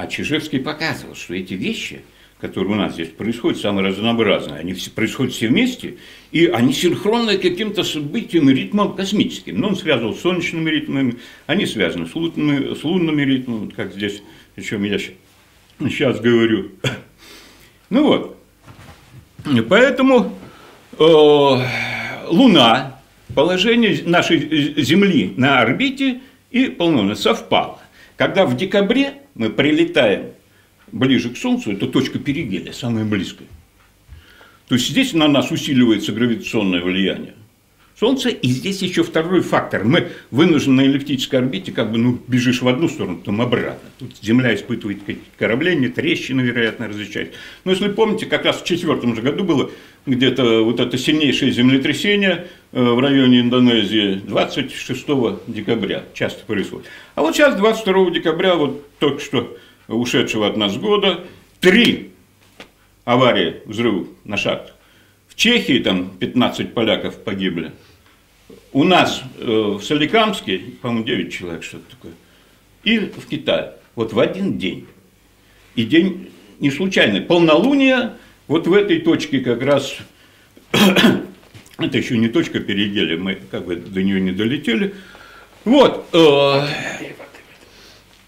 а 0.00 0.06
Чижевский 0.06 0.60
показывал, 0.60 1.14
что 1.14 1.34
эти 1.34 1.52
вещи, 1.52 2.00
которые 2.40 2.72
у 2.72 2.74
нас 2.74 2.94
здесь 2.94 3.08
происходят, 3.08 3.60
самые 3.60 3.88
разнообразные, 3.88 4.58
они 4.58 4.72
все, 4.72 4.90
происходят 4.90 5.34
все 5.34 5.48
вместе, 5.48 5.98
и 6.32 6.46
они 6.46 6.72
синхронны 6.72 7.36
каким-то 7.36 7.84
событием, 7.84 8.48
ритмом 8.48 8.96
космическим. 8.96 9.60
Но 9.60 9.68
он 9.68 9.76
связывал 9.76 10.14
с 10.14 10.20
солнечными 10.20 10.70
ритмами, 10.70 11.16
они 11.46 11.66
связаны 11.66 12.06
с 12.06 12.14
лунными, 12.14 12.72
с 12.72 12.82
лунными 12.82 13.20
ритмами, 13.20 13.66
вот 13.66 13.74
как 13.74 13.92
здесь, 13.92 14.22
о 14.56 14.62
чем 14.62 14.84
я 14.84 14.98
сейчас 14.98 16.18
говорю. 16.18 16.70
Ну 17.90 18.04
вот, 18.04 18.38
поэтому 19.68 20.38
э, 20.96 21.04
Луна, 22.28 23.00
положение 23.34 24.00
нашей 24.06 24.80
Земли 24.80 25.34
на 25.36 25.60
орбите 25.60 26.20
и 26.52 26.66
полномочия 26.66 27.20
совпало. 27.20 27.80
Когда 28.16 28.46
в 28.46 28.56
декабре 28.56 29.19
мы 29.34 29.50
прилетаем 29.50 30.32
ближе 30.92 31.30
к 31.30 31.36
Солнцу, 31.36 31.72
это 31.72 31.86
точка 31.86 32.18
перигелия, 32.18 32.72
самая 32.72 33.04
близкая. 33.04 33.48
То 34.68 34.74
есть 34.76 34.88
здесь 34.88 35.12
на 35.14 35.28
нас 35.28 35.50
усиливается 35.50 36.12
гравитационное 36.12 36.80
влияние. 36.80 37.34
Солнце, 38.00 38.30
и 38.30 38.48
здесь 38.48 38.80
еще 38.80 39.02
второй 39.02 39.42
фактор. 39.42 39.84
Мы 39.84 40.08
вынуждены 40.30 40.76
на 40.76 40.86
эллиптической 40.86 41.38
орбите, 41.38 41.70
как 41.70 41.92
бы, 41.92 41.98
ну, 41.98 42.18
бежишь 42.28 42.62
в 42.62 42.68
одну 42.68 42.88
сторону, 42.88 43.18
потом 43.18 43.42
обратно. 43.42 43.90
Тут 43.98 44.16
Земля 44.22 44.54
испытывает 44.54 45.00
какие-то 45.00 45.22
корабления, 45.36 45.90
трещины, 45.90 46.40
вероятно, 46.40 46.88
различает. 46.88 47.34
Но 47.64 47.72
если 47.72 47.88
помните, 47.88 48.24
как 48.24 48.46
раз 48.46 48.62
в 48.62 48.64
четвертом 48.64 49.14
же 49.14 49.20
году 49.20 49.44
было 49.44 49.70
где-то 50.06 50.64
вот 50.64 50.80
это 50.80 50.96
сильнейшее 50.96 51.52
землетрясение 51.52 52.46
э, 52.72 52.82
в 52.82 52.98
районе 53.00 53.40
Индонезии 53.40 54.14
26 54.14 55.06
декабря 55.46 56.04
часто 56.14 56.44
происходит. 56.44 56.86
А 57.14 57.22
вот 57.22 57.34
сейчас 57.34 57.56
22 57.56 58.10
декабря, 58.10 58.54
вот 58.54 58.86
только 58.98 59.20
что 59.20 59.56
ушедшего 59.88 60.46
от 60.46 60.56
нас 60.56 60.76
года, 60.76 61.24
три 61.60 62.12
аварии 63.04 63.56
взрывов 63.66 64.08
на 64.24 64.36
шахтах. 64.36 64.74
В 65.28 65.34
Чехии 65.34 65.78
там 65.78 66.10
15 66.18 66.74
поляков 66.74 67.18
погибли. 67.22 67.72
У 68.72 68.84
нас 68.84 69.22
э, 69.38 69.44
в 69.46 69.82
Соликамске, 69.82 70.60
по-моему, 70.80 71.04
9 71.04 71.32
человек, 71.32 71.62
что-то 71.62 71.90
такое. 71.90 72.12
И 72.84 72.98
в 72.98 73.26
Китае. 73.26 73.72
Вот 73.94 74.12
в 74.12 74.20
один 74.20 74.58
день. 74.58 74.86
И 75.74 75.84
день 75.84 76.30
не 76.60 76.70
случайный. 76.70 77.20
Полнолуние 77.20 78.12
вот 78.50 78.66
в 78.66 78.72
этой 78.72 78.98
точке 78.98 79.38
как 79.42 79.62
раз, 79.62 79.96
это 80.72 81.96
еще 81.96 82.18
не 82.18 82.26
точка 82.26 82.58
переделия, 82.58 83.16
мы 83.16 83.36
как 83.48 83.64
бы 83.64 83.76
до 83.76 84.02
нее 84.02 84.20
не 84.20 84.32
долетели. 84.32 84.92
Вот. 85.64 86.08
Э, 86.12 86.66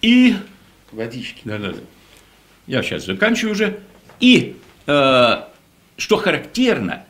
и... 0.00 0.36
Водички. 0.92 1.40
Да-да-да. 1.42 1.80
Я 2.68 2.84
сейчас 2.84 3.04
заканчиваю 3.04 3.54
уже. 3.54 3.80
И 4.20 4.54
э, 4.86 5.42
что 5.96 6.16
характерно, 6.18 7.04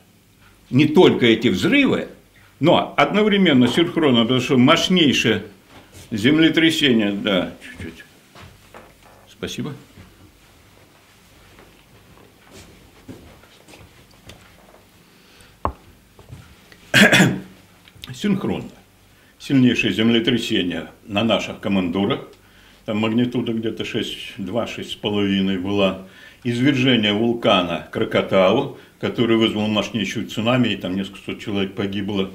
не 0.71 0.87
только 0.87 1.27
эти 1.27 1.49
взрывы, 1.49 2.09
но 2.61 2.95
одновременно 2.97 3.69
синхронно, 3.69 4.23
потому 4.23 4.41
что 4.41 4.57
мощнейшее 4.57 5.43
землетрясение, 6.11 7.13
да, 7.13 7.53
чуть-чуть. 7.63 8.05
Спасибо. 9.31 9.75
Синхронно. 18.23 18.71
Сильнейшее 19.41 19.93
землетрясение 19.93 20.91
на 21.09 21.25
наших 21.25 21.59
командурах, 21.59 22.29
там 22.85 22.99
магнитуда 22.99 23.53
где-то 23.53 23.83
6,2-6,5 23.83 25.59
была, 25.59 26.07
извержение 26.45 27.15
вулкана 27.15 27.89
Кракатау, 27.91 28.79
который 29.01 29.37
вызвал 29.37 29.67
мощнейшую 29.67 30.29
цунами, 30.29 30.69
и 30.69 30.77
там 30.77 30.95
несколько 30.95 31.19
сот 31.27 31.41
человек 31.41 31.75
погибло. 31.75 32.31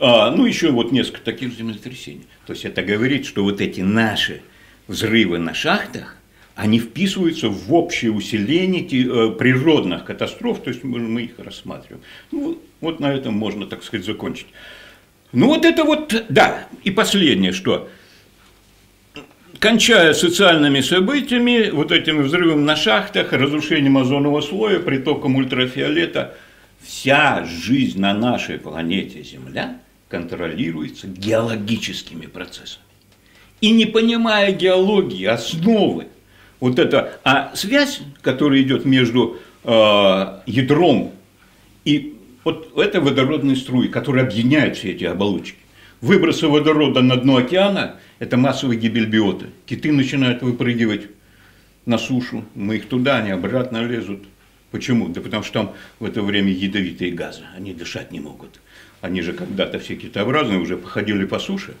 А, 0.00 0.30
ну, 0.30 0.46
еще 0.46 0.70
вот 0.70 0.90
несколько 0.90 1.20
таких 1.20 1.52
землетрясений. 1.52 2.24
То 2.46 2.54
есть 2.54 2.64
это 2.64 2.82
говорит, 2.82 3.26
что 3.26 3.44
вот 3.44 3.60
эти 3.60 3.82
наши 3.82 4.40
взрывы 4.88 5.36
на 5.36 5.52
шахтах, 5.52 6.16
они 6.54 6.78
вписываются 6.78 7.50
в 7.50 7.74
общее 7.74 8.10
усиление 8.10 8.84
э, 8.84 9.32
природных 9.32 10.06
катастроф, 10.06 10.62
то 10.62 10.70
есть 10.70 10.82
мы 10.82 11.24
их 11.24 11.38
рассматриваем. 11.38 12.02
Ну, 12.32 12.58
вот 12.80 13.00
на 13.00 13.12
этом 13.12 13.34
можно, 13.34 13.66
так 13.66 13.82
сказать, 13.82 14.06
закончить. 14.06 14.46
Ну 15.32 15.46
вот 15.46 15.64
это 15.64 15.84
вот, 15.84 16.24
да, 16.28 16.66
и 16.82 16.90
последнее, 16.90 17.52
что 17.52 17.88
кончая 19.60 20.12
социальными 20.12 20.80
событиями, 20.80 21.70
вот 21.70 21.92
этим 21.92 22.22
взрывом 22.22 22.64
на 22.64 22.74
шахтах, 22.74 23.32
разрушением 23.32 23.98
озонового 23.98 24.40
слоя, 24.40 24.80
притоком 24.80 25.36
ультрафиолета, 25.36 26.36
вся 26.82 27.44
жизнь 27.44 28.00
на 28.00 28.12
нашей 28.14 28.58
планете 28.58 29.22
Земля 29.22 29.78
контролируется 30.08 31.06
геологическими 31.06 32.26
процессами. 32.26 32.82
И 33.60 33.70
не 33.70 33.84
понимая 33.84 34.52
геологии, 34.52 35.26
основы, 35.26 36.08
вот 36.58 36.78
это, 36.78 37.18
а 37.22 37.54
связь, 37.54 38.00
которая 38.22 38.62
идет 38.62 38.84
между 38.84 39.38
э, 39.62 39.70
ядром 40.46 41.12
и 41.84 42.16
вот 42.44 42.76
это 42.76 43.00
водородные 43.00 43.56
струи, 43.56 43.88
которые 43.88 44.24
объединяют 44.24 44.76
все 44.76 44.92
эти 44.92 45.04
оболочки. 45.04 45.58
Выбросы 46.00 46.48
водорода 46.48 47.02
на 47.02 47.16
дно 47.16 47.36
океана– 47.36 47.96
это 48.18 48.36
массовая 48.36 48.76
гибель 48.76 49.06
биоты. 49.06 49.46
Киты 49.66 49.92
начинают 49.92 50.42
выпрыгивать 50.42 51.08
на 51.84 51.98
сушу, 51.98 52.44
мы 52.54 52.76
их 52.76 52.86
туда, 52.86 53.16
они 53.18 53.30
обратно 53.30 53.84
лезут. 53.84 54.24
Почему? 54.70 55.08
Да 55.08 55.20
потому 55.20 55.42
что 55.42 55.52
там 55.52 55.72
в 55.98 56.04
это 56.04 56.22
время 56.22 56.52
ядовитые 56.52 57.12
газы, 57.12 57.42
они 57.56 57.74
дышать 57.74 58.12
не 58.12 58.20
могут. 58.20 58.60
Они 59.00 59.20
же 59.20 59.32
когда-то 59.32 59.78
все 59.78 59.96
китообразные 59.96 60.58
уже 60.58 60.76
походили 60.76 61.24
по 61.24 61.38
суше, 61.38 61.74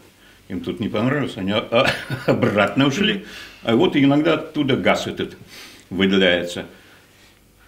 им 0.48 0.60
тут 0.60 0.80
не 0.80 0.88
понравилось, 0.88 1.36
они 1.36 1.54
обратно 2.26 2.86
ушли. 2.88 3.24
А 3.62 3.76
вот 3.76 3.96
иногда 3.96 4.34
оттуда 4.34 4.76
газ 4.76 5.06
этот 5.06 5.36
выделяется. 5.88 6.66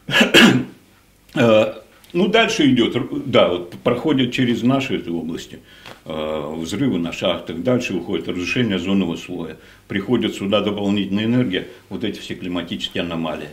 Э, 2.12 2.16
ну, 2.16 2.28
дальше 2.28 2.70
идет, 2.70 2.96
да, 3.26 3.48
вот 3.48 3.74
проходит 3.82 4.32
через 4.32 4.62
наши 4.62 4.96
эти 4.96 5.08
области, 5.08 5.60
э, 6.04 6.54
взрывы 6.56 6.98
на 6.98 7.12
шахтах, 7.12 7.62
дальше 7.62 7.94
уходит 7.94 8.28
разрушение 8.28 8.76
озонового 8.76 9.16
слоя, 9.16 9.56
приходит 9.88 10.34
сюда 10.34 10.60
дополнительная 10.60 11.24
энергия, 11.24 11.68
вот 11.88 12.04
эти 12.04 12.20
все 12.20 12.34
климатические 12.34 13.02
аномалии. 13.02 13.48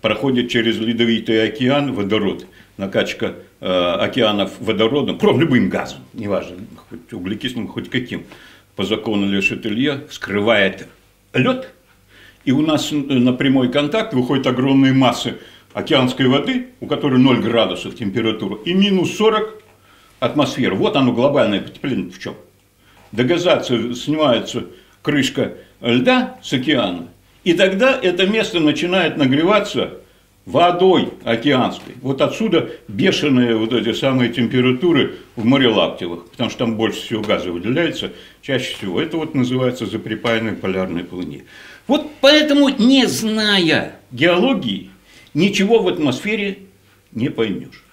Проходит 0.00 0.48
через 0.48 0.78
ледовитый 0.78 1.44
океан 1.48 1.92
водород, 1.92 2.46
накачка 2.76 3.34
э, 3.60 3.66
океанов 3.66 4.52
водородом, 4.60 5.18
пром 5.18 5.40
любым 5.40 5.68
газом, 5.68 6.00
неважно, 6.14 6.56
хоть 6.88 7.12
углекислым, 7.12 7.68
хоть 7.68 7.90
каким, 7.90 8.24
по 8.76 8.84
закону 8.84 9.26
Ле 9.28 9.42
скрывает 10.10 10.86
лед, 11.34 11.74
и 12.44 12.52
у 12.52 12.62
нас 12.62 12.90
на 12.92 13.32
прямой 13.32 13.70
контакт 13.70 14.14
выходят 14.14 14.46
огромные 14.46 14.92
массы 14.92 15.38
океанской 15.72 16.26
воды, 16.26 16.68
у 16.80 16.86
которой 16.86 17.18
0 17.18 17.40
градусов 17.40 17.94
температура, 17.96 18.56
и 18.64 18.72
минус 18.72 19.16
40 19.16 19.62
атмосфер. 20.20 20.74
Вот 20.74 20.96
оно 20.96 21.12
глобальное 21.12 21.60
потепление 21.60 22.10
в 22.10 22.18
чем. 22.18 22.34
До 23.12 23.24
газации 23.24 23.92
снимается 23.92 24.66
крышка 25.02 25.54
льда 25.80 26.38
с 26.42 26.52
океана, 26.52 27.08
и 27.44 27.54
тогда 27.54 27.98
это 28.00 28.26
место 28.26 28.60
начинает 28.60 29.16
нагреваться 29.16 29.98
водой 30.44 31.10
океанской. 31.24 31.94
Вот 32.00 32.22
отсюда 32.22 32.70
бешеные 32.88 33.54
вот 33.54 33.72
эти 33.74 33.92
самые 33.92 34.32
температуры 34.32 35.16
в 35.36 35.44
морелактивах, 35.44 36.30
потому 36.30 36.48
что 36.48 36.60
там 36.60 36.76
больше 36.76 37.00
всего 37.00 37.22
газа 37.22 37.52
выделяется, 37.52 38.12
чаще 38.40 38.74
всего. 38.74 39.00
Это 39.00 39.18
вот 39.18 39.34
называется 39.34 39.84
заприпаянной 39.84 40.54
полярной 40.54 41.04
плыни. 41.04 41.44
Вот 41.86 42.10
поэтому, 42.22 42.70
не 42.70 43.06
зная 43.06 43.96
геологии, 44.10 44.90
ничего 45.34 45.80
в 45.80 45.88
атмосфере 45.88 46.58
не 47.12 47.30
поймешь. 47.30 47.84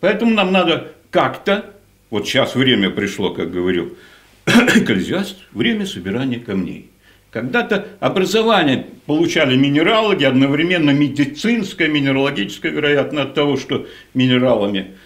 Поэтому 0.00 0.32
нам 0.32 0.52
надо 0.52 0.92
как-то, 1.10 1.74
вот 2.10 2.26
сейчас 2.26 2.54
время 2.54 2.90
пришло, 2.90 3.30
как 3.30 3.50
говорил 3.50 3.96
экклезиаст, 4.46 5.38
время 5.52 5.86
собирания 5.86 6.40
камней. 6.40 6.90
Когда-то 7.30 7.86
образование 8.00 8.86
получали 9.04 9.54
минералоги, 9.56 10.24
одновременно 10.24 10.90
медицинское, 10.90 11.88
минералогическое, 11.88 12.72
вероятно, 12.72 13.22
от 13.22 13.34
того, 13.34 13.58
что 13.58 13.86
минералами 14.14 14.96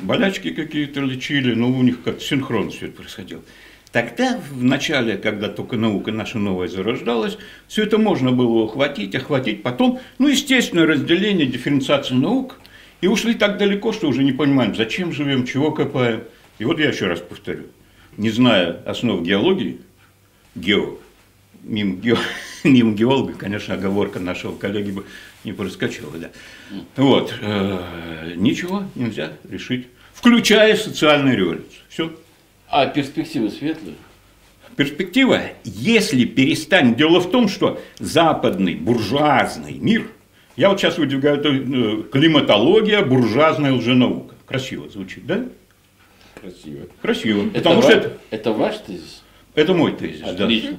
болячки 0.00 0.50
какие-то 0.50 1.00
лечили, 1.00 1.54
но 1.54 1.70
у 1.70 1.82
них 1.82 2.02
как 2.02 2.20
синхрон 2.20 2.70
все 2.70 2.86
это 2.86 2.96
происходило. 2.96 3.42
Тогда, 3.92 4.40
в 4.52 4.62
начале, 4.62 5.16
когда 5.16 5.48
только 5.48 5.76
наука 5.76 6.12
наша 6.12 6.38
новая 6.38 6.68
зарождалась, 6.68 7.38
все 7.66 7.82
это 7.82 7.98
можно 7.98 8.30
было 8.30 8.62
ухватить, 8.62 9.16
охватить. 9.16 9.64
Потом, 9.64 9.98
ну, 10.18 10.28
естественно, 10.28 10.86
разделение, 10.86 11.46
дифференциация 11.46 12.16
наук. 12.16 12.60
И 13.00 13.08
ушли 13.08 13.34
так 13.34 13.58
далеко, 13.58 13.92
что 13.92 14.08
уже 14.08 14.22
не 14.22 14.32
понимаем, 14.32 14.76
зачем 14.76 15.12
живем, 15.12 15.46
чего 15.46 15.72
копаем. 15.72 16.22
И 16.58 16.64
вот 16.64 16.78
я 16.78 16.90
еще 16.90 17.06
раз 17.06 17.20
повторю. 17.20 17.64
Не 18.16 18.30
зная 18.30 18.80
основ 18.84 19.22
геологии, 19.22 19.80
гео, 20.54 20.98
мимо, 21.62 21.96
гео, 21.96 22.18
мимо 22.64 22.94
геолога, 22.94 23.32
конечно, 23.32 23.74
оговорка 23.74 24.20
нашего 24.20 24.54
коллеги 24.54 24.90
бы 24.90 25.04
не 25.44 25.52
проскочила. 25.52 26.12
Да. 26.16 26.30
Вот. 26.96 27.34
Э, 27.40 28.34
ничего 28.36 28.84
нельзя 28.94 29.32
решить, 29.48 29.88
включая 30.12 30.76
социальную 30.76 31.36
революцию. 31.36 31.80
Все. 31.88 32.12
А 32.70 32.86
перспективы 32.86 33.50
светлые? 33.50 33.96
Перспектива, 34.76 35.40
если 35.64 36.24
перестань... 36.24 36.94
Дело 36.94 37.20
в 37.20 37.30
том, 37.30 37.48
что 37.48 37.80
западный 37.98 38.76
буржуазный 38.76 39.74
мир, 39.74 40.06
я 40.56 40.68
вот 40.70 40.80
сейчас 40.80 40.96
выдвигаю 40.96 41.38
э, 41.42 42.02
климатология, 42.10 43.02
буржуазная 43.02 43.72
лженаука. 43.72 44.36
Красиво 44.46 44.88
звучит, 44.88 45.26
да? 45.26 45.44
Красиво. 46.40 46.86
Красиво. 47.02 47.40
Это, 47.48 47.52
потому 47.54 47.76
ва- 47.76 47.82
что 47.82 47.92
это, 47.92 48.18
это 48.30 48.52
ваш 48.52 48.78
тезис? 48.78 49.22
это 49.54 49.74
мой 49.74 49.92
тезис. 49.92 50.20
да. 50.20 50.30
Отлично. 50.30 50.76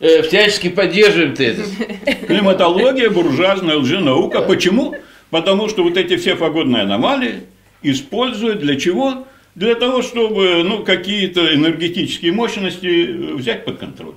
Э, 0.00 0.22
всячески 0.22 0.70
поддерживаем 0.70 1.34
тезис. 1.34 1.70
Климатология, 2.26 3.10
буржуазная 3.10 3.76
лженаука. 3.76 4.40
Почему? 4.42 4.96
Потому 5.30 5.68
что 5.68 5.84
вот 5.84 5.96
эти 5.96 6.16
все 6.16 6.34
погодные 6.36 6.82
аномалии 6.82 7.42
используют 7.82 8.60
для 8.60 8.76
чего? 8.80 9.26
Для 9.54 9.76
того, 9.76 10.02
чтобы 10.02 10.62
ну, 10.64 10.82
какие-то 10.84 11.54
энергетические 11.54 12.32
мощности 12.32 12.86
э, 12.86 13.34
взять 13.34 13.64
под 13.64 13.78
контроль. 13.78 14.14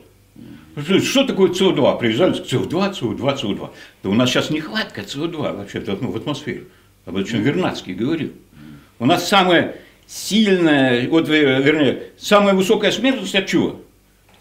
Что- 1.03 1.25
такое 1.25 1.49
СО2? 1.51 1.99
Привязали 1.99 2.33
к 2.33 2.45
СО2, 2.45 2.99
СО2, 2.99 3.41
СО2. 3.41 3.69
Да 4.03 4.09
у 4.09 4.13
нас 4.13 4.29
сейчас 4.29 4.49
нехватка 4.49 5.01
СО2 5.01 5.57
вообще-то 5.57 5.97
ну, 6.01 6.11
в 6.11 6.17
атмосфере. 6.17 6.63
Об 7.05 7.17
этом 7.17 7.41
Вернадский 7.41 7.93
говорил. 7.93 8.31
У 8.99 9.05
нас 9.05 9.27
самая 9.27 9.75
сильная, 10.07 11.07
вот, 11.07 11.29
вер- 11.29 11.61
вернее, 11.61 12.03
самая 12.17 12.53
высокая 12.53 12.91
смертность 12.91 13.35
от 13.35 13.45
чего? 13.47 13.79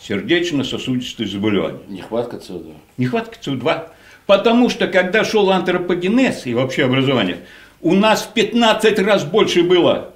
Сердечно-сосудистые 0.01 1.29
заболевания. 1.29 1.81
Нехватка 1.89 2.37
СО2. 2.37 2.75
Нехватка 2.97 3.39
СО2. 3.41 3.89
Потому 4.27 4.71
что 4.71 4.89
когда 4.89 5.25
шел 5.25 5.51
антропогенез 5.51 6.47
и 6.47 6.55
вообще 6.55 6.85
образование, 6.85 7.39
у 7.81 7.95
нас 7.95 8.23
в 8.23 8.33
15 8.33 8.99
раз 9.01 9.25
больше 9.25 9.63
было 9.63 10.11
э, 10.13 10.16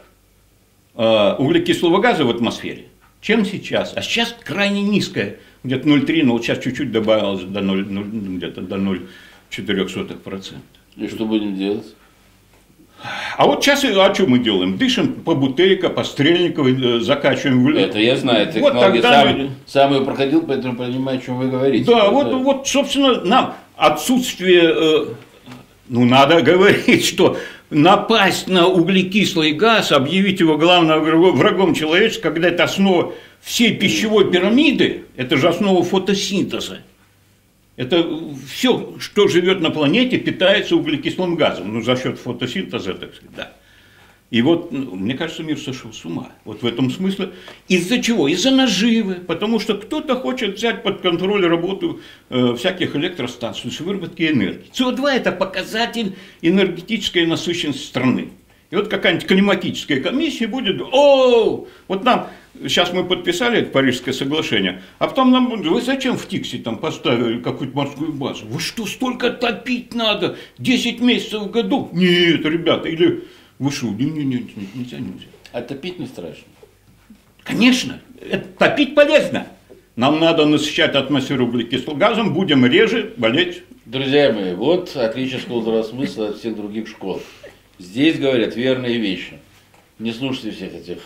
углекислого 0.95 2.01
газа 2.01 2.25
в 2.25 2.31
атмосфере, 2.31 2.87
чем 3.21 3.45
сейчас. 3.45 3.93
А 3.97 4.03
сейчас 4.03 4.35
крайне 4.45 4.83
низкая, 4.83 5.37
где-то 5.65 5.89
0,3, 5.89 6.25
но 6.25 6.33
вот 6.35 6.43
сейчас 6.45 6.59
чуть-чуть 6.63 6.91
добавилось 6.93 7.43
до 7.43 7.61
0, 7.61 7.87
ну, 7.89 8.03
где-то 8.37 8.61
до 8.63 8.77
0,04%. 8.77 10.55
И 10.97 11.07
что 11.09 11.25
будем 11.27 11.55
делать? 11.57 11.87
А 13.39 13.47
вот 13.47 13.65
сейчас, 13.65 13.83
а 13.85 14.15
что 14.15 14.27
мы 14.27 14.41
делаем? 14.41 14.77
Дышим 14.77 15.15
по 15.15 15.35
Бутейко, 15.35 15.89
по 15.89 16.05
Стрельниковой, 16.05 16.99
э, 16.99 17.01
закачиваем. 17.01 17.65
в- 17.65 17.75
Это 17.75 17.99
я 17.99 18.15
знаю, 18.17 18.51
Вот 18.57 18.75
тогда 18.79 19.25
сам, 19.25 19.39
мы- 19.39 19.51
сам 19.67 19.95
ее 19.95 20.03
проходил, 20.03 20.43
поэтому 20.43 20.77
понимаю, 20.77 21.19
о 21.19 21.23
чем 21.23 21.39
вы 21.39 21.49
говорите. 21.49 21.87
Да, 21.91 22.01
Это- 22.03 22.11
вот, 22.11 22.33
вот, 22.35 22.69
собственно, 22.69 23.23
нам 23.25 23.55
отсутствие, 23.77 24.65
э, 24.65 25.07
ну, 25.89 26.05
надо 26.05 26.43
говорить, 26.43 27.07
что 27.07 27.39
напасть 27.71 28.49
на 28.49 28.67
углекислый 28.67 29.53
газ, 29.53 29.93
объявить 29.93 30.41
его 30.41 30.59
главным 30.59 31.01
врагом- 31.01 31.75
человечества, 31.75 32.23
когда 32.23 32.49
это 32.49 32.65
основа 32.65 33.15
всей 33.41 33.77
пищевой 33.77 34.31
пирамиды, 34.31 35.05
это 35.17 35.37
же 35.37 35.49
основа 35.49 35.83
фотосинтеза. 35.83 36.81
Это 37.77 38.07
все, 38.47 38.95
что 38.99 39.29
живет 39.29 39.61
на 39.61 39.71
планете, 39.71 40.19
питается 40.19 40.77
углекислым 40.77 41.37
газом, 41.37 41.73
ну, 41.73 41.81
за 41.81 41.97
счет 41.97 42.19
фотосинтеза, 42.19 42.95
так 42.95 43.15
сказать, 43.15 43.35
да. 43.35 43.53
И 44.31 44.43
вот, 44.43 44.71
ну, 44.71 44.95
мне 44.95 45.15
кажется, 45.15 45.43
мир 45.43 45.59
сошел 45.59 45.93
с 45.93 46.05
ума. 46.05 46.31
Вот 46.45 46.63
в 46.63 46.67
этом 46.67 46.91
смысле. 46.91 47.33
Из-за 47.67 48.01
чего? 48.01 48.29
Из-за 48.29 48.53
наживы. 48.53 49.15
Потому 49.15 49.59
что 49.59 49.75
кто-то 49.75 50.15
хочет 50.15 50.57
взять 50.57 50.85
под 50.85 51.01
контроль 51.01 51.45
работу 51.47 52.01
э, 52.29 52.55
всяких 52.57 52.95
электростанций 52.95 53.73
с 53.73 53.81
выработки 53.81 54.23
энергии. 54.23 54.71
СО2– 54.73 55.09
это 55.11 55.33
показатель 55.33 56.15
энергетической 56.43 57.27
насыщенности 57.27 57.85
страны. 57.85 58.29
И 58.71 58.77
вот 58.77 58.87
какая-нибудь 58.87 59.27
климатическая 59.27 60.01
комиссия 60.01 60.47
будет, 60.47 60.81
о, 60.81 61.67
вот 61.89 62.05
нам, 62.05 62.29
сейчас 62.63 62.93
мы 62.93 63.03
подписали 63.03 63.59
это 63.59 63.71
Парижское 63.73 64.15
соглашение, 64.15 64.83
а 65.01 65.09
потом 65.09 65.33
нам 65.33 65.49
будут, 65.49 65.67
вы 65.67 65.83
зачем 65.83 66.17
в 66.17 66.29
Тиксе 66.29 66.59
там 66.59 66.79
поставили 66.79 67.41
какую-то 67.41 67.77
морскую 67.77 68.13
базу? 68.13 68.47
Вы 68.47 68.61
что, 68.61 68.87
столько 68.87 69.31
топить 69.31 69.93
надо? 69.93 70.37
10 70.59 71.01
месяцев 71.01 71.43
в 71.43 71.51
году? 71.51 71.89
Нет, 71.93 72.45
ребята, 72.45 72.89
или 72.89 73.25
вы 73.61 73.71
что, 73.71 73.89
не, 73.89 74.07
не, 74.07 74.25
не, 74.25 74.35
не, 74.39 74.69
нельзя, 74.75 74.99
нельзя. 74.99 75.27
А 75.53 75.61
топить 75.61 75.99
не 75.99 76.07
страшно. 76.07 76.45
Конечно, 77.45 78.01
это 78.19 78.49
топить 78.59 78.95
полезно. 78.95 79.47
Нам 79.97 80.19
надо 80.19 80.47
насыщать 80.47 80.95
атмосферу 80.95 81.47
углекислым 81.47 81.99
газом, 81.99 82.33
будем 82.33 82.65
реже 82.65 83.13
болеть. 83.19 83.63
Друзья 83.85 84.33
мои, 84.33 84.55
вот 84.55 84.97
отличие 84.97 85.41
школ 85.41 85.61
здравого 85.61 85.83
смысла 85.83 86.29
от 86.29 86.39
всех 86.39 86.57
других 86.57 86.89
школ. 86.89 87.21
Здесь 87.79 88.19
говорят 88.19 88.57
верные 88.57 88.97
вещи. 88.99 89.39
Не 89.99 90.13
слушайте 90.13 90.53
всех 90.53 90.75
этих 90.75 90.99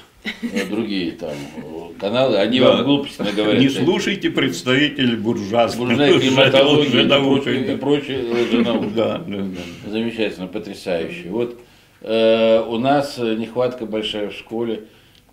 э, 0.52 0.64
другие 0.66 1.10
там 1.12 1.30
э, 1.56 1.62
каналы, 1.98 2.36
они 2.36 2.60
Да. 2.60 2.74
вам 2.76 2.84
глупости 2.84 3.20
наговорят. 3.20 3.60
Не 3.60 3.68
слушайте 3.68 4.30
представителей 4.30 5.16
буржуазной 5.16 5.96
Буржуазной 5.96 6.20
климатологии 6.20 7.72
и 7.72 7.76
прочие, 7.76 8.22
и 8.22 8.44
лженауки. 8.44 8.92
Да, 8.94 9.18
да, 9.26 9.38
да. 9.38 9.90
Замечательно, 9.90 10.46
потрясающе. 10.46 11.30
Вот 11.30 11.58
у 12.04 12.78
нас 12.78 13.18
э, 13.18 13.34
нехватка 13.34 13.86
большая 13.86 14.28
в 14.28 14.34
школе, 14.34 14.84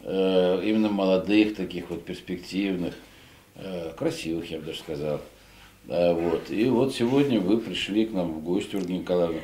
э, 0.04 0.62
именно 0.64 0.90
молодых, 0.90 1.56
таких 1.56 1.90
вот 1.90 2.06
перспективных, 2.06 2.94
э, 3.56 3.92
красивых, 3.98 4.50
я 4.50 4.60
бы 4.60 4.68
даже 4.68 4.80
сказал. 4.80 5.22
Вот. 5.88 6.50
И 6.50 6.66
вот 6.66 6.94
сегодня 6.94 7.40
вы 7.40 7.58
пришли 7.58 8.06
к 8.06 8.14
нам 8.14 8.34
в 8.34 8.44
гости, 8.44 8.76
Ольга 8.76 8.94
Николаевна, 8.94 9.40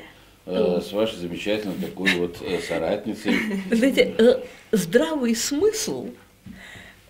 э, 0.45 0.81
с 0.81 0.93
вашей 0.93 1.17
замечательной 1.17 1.75
такой 1.75 2.11
вот 2.15 2.37
э, 2.41 2.59
соратницей. 2.59 3.33
Знаете, 3.71 4.13
э, 4.17 4.39
здравый 4.71 5.35
смысл 5.35 6.09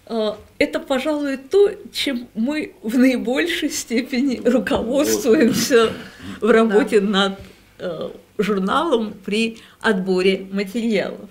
э, 0.07 0.31
это, 0.57 0.79
пожалуй, 0.79 1.37
то, 1.37 1.71
чем 1.91 2.27
мы 2.33 2.73
в 2.81 2.97
наибольшей 2.97 3.69
степени 3.69 4.41
руководствуемся 4.47 5.91
в 6.39 6.49
работе 6.49 7.01
над 7.01 7.37
э, 7.79 8.09
журналом 8.37 9.13
при 9.25 9.57
отборе 9.87 10.47
материалов. 10.51 11.29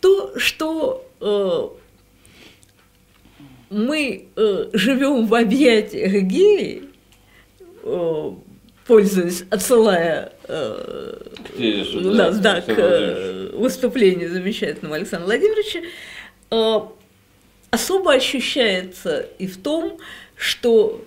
То, 0.00 0.38
что 0.38 1.04
э, 1.20 1.68
мы 3.70 4.28
э, 4.36 4.70
живем 4.72 5.26
в 5.26 5.34
объятиях 5.34 6.22
геи, 6.22 6.84
э, 7.82 8.32
пользуясь, 8.86 9.44
отсылая 9.50 10.32
э, 10.44 11.20
Тезису, 11.56 11.98
у 11.98 12.14
да, 12.14 12.30
нас, 12.30 12.38
да, 12.38 12.60
к 12.60 12.68
э, 12.68 13.50
выступлению 13.54 14.30
замечательного 14.30 14.96
Александра 14.96 15.26
Владимировича, 15.26 15.80
э, 16.50 16.80
особо 17.70 18.12
ощущается 18.12 19.28
и 19.38 19.48
в 19.48 19.60
том, 19.60 19.98
что 20.36 21.04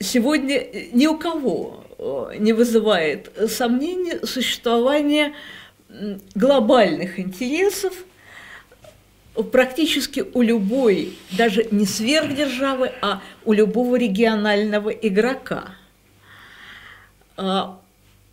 сегодня 0.00 0.66
ни 0.92 1.06
у 1.06 1.18
кого 1.18 1.85
не 1.98 2.52
вызывает 2.52 3.30
сомнения 3.48 4.24
существование 4.26 5.34
глобальных 6.34 7.18
интересов 7.18 7.92
практически 9.52 10.24
у 10.34 10.42
любой, 10.42 11.16
даже 11.32 11.66
не 11.70 11.86
сверхдержавы, 11.86 12.92
а 13.02 13.22
у 13.44 13.52
любого 13.52 13.96
регионального 13.96 14.90
игрока. 14.90 15.74
А, 17.36 17.78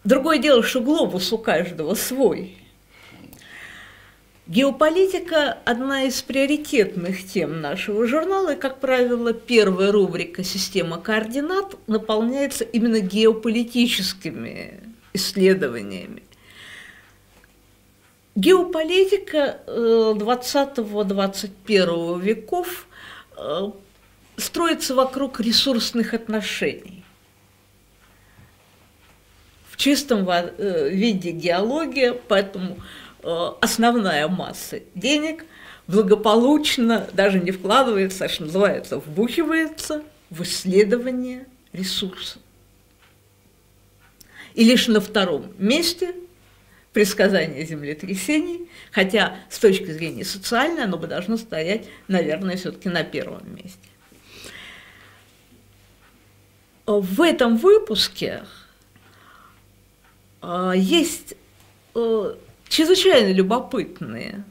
Другое 0.04 0.38
дело, 0.38 0.64
что 0.64 0.82
глобус 0.82 1.32
у 1.32 1.38
каждого 1.38 1.96
свой. 1.96 2.58
Геополитика– 4.46 5.58
одна 5.66 6.04
из 6.04 6.22
приоритетных 6.22 7.26
тем 7.26 7.62
нашего 7.62 8.06
журнала, 8.06 8.56
и, 8.56 8.60
как 8.60 8.82
правило, 8.82 9.32
первая 9.32 9.90
рубрика 9.90 10.44
«Система 10.44 11.00
координат» 11.00 11.78
наполняется 11.88 12.66
именно 12.66 13.00
геополитическими 13.00 14.82
исследованиями. 15.14 16.24
Геополитика 18.36 19.62
э, 19.66 20.14
20-21 20.18 22.20
веков 22.20 22.88
э, 23.38 23.72
строится 24.36 24.94
вокруг 24.94 25.40
ресурсных 25.40 26.14
отношений. 26.14 27.06
В 29.70 29.78
чистом 29.78 30.28
э, 30.30 30.90
виде 30.90 31.32
геология, 31.32 32.12
поэтому 32.28 32.76
э, 32.76 32.80
основная 33.24 34.28
масса 34.28 34.82
денег 34.96 35.46
благополучно 35.88 37.08
даже 37.14 37.40
не 37.40 37.52
вкладывается, 37.52 38.26
а 38.26 38.30
что 38.30 38.44
называется, 38.44 39.00
вбухивается 39.00 40.04
в 40.30 40.44
исследование 40.44 41.46
ресурсов. 41.72 42.42
И 44.54 44.64
лишь 44.64 44.88
на 44.88 45.02
втором 45.02 45.52
месте 45.58 46.16
предсказание 46.94 47.66
землетрясений, 47.66 48.70
хотя 48.92 49.36
с 49.50 49.58
точки 49.58 49.92
зрения 49.92 50.24
социальной 50.24 50.84
оно 50.84 50.98
бы 50.98 51.08
должно 51.08 51.38
стоять, 51.38 51.88
наверное, 52.08 52.56
все-таки 52.56 52.88
на 52.88 53.04
первом 53.04 53.56
месте. 53.56 53.80
В 56.86 57.22
этом 57.22 57.58
выпуске 57.58 58.44
а, 60.42 60.74
есть 60.74 61.36
э, 61.96 62.36
чрезвычайно 62.74 63.32
любопытные, 63.32 64.44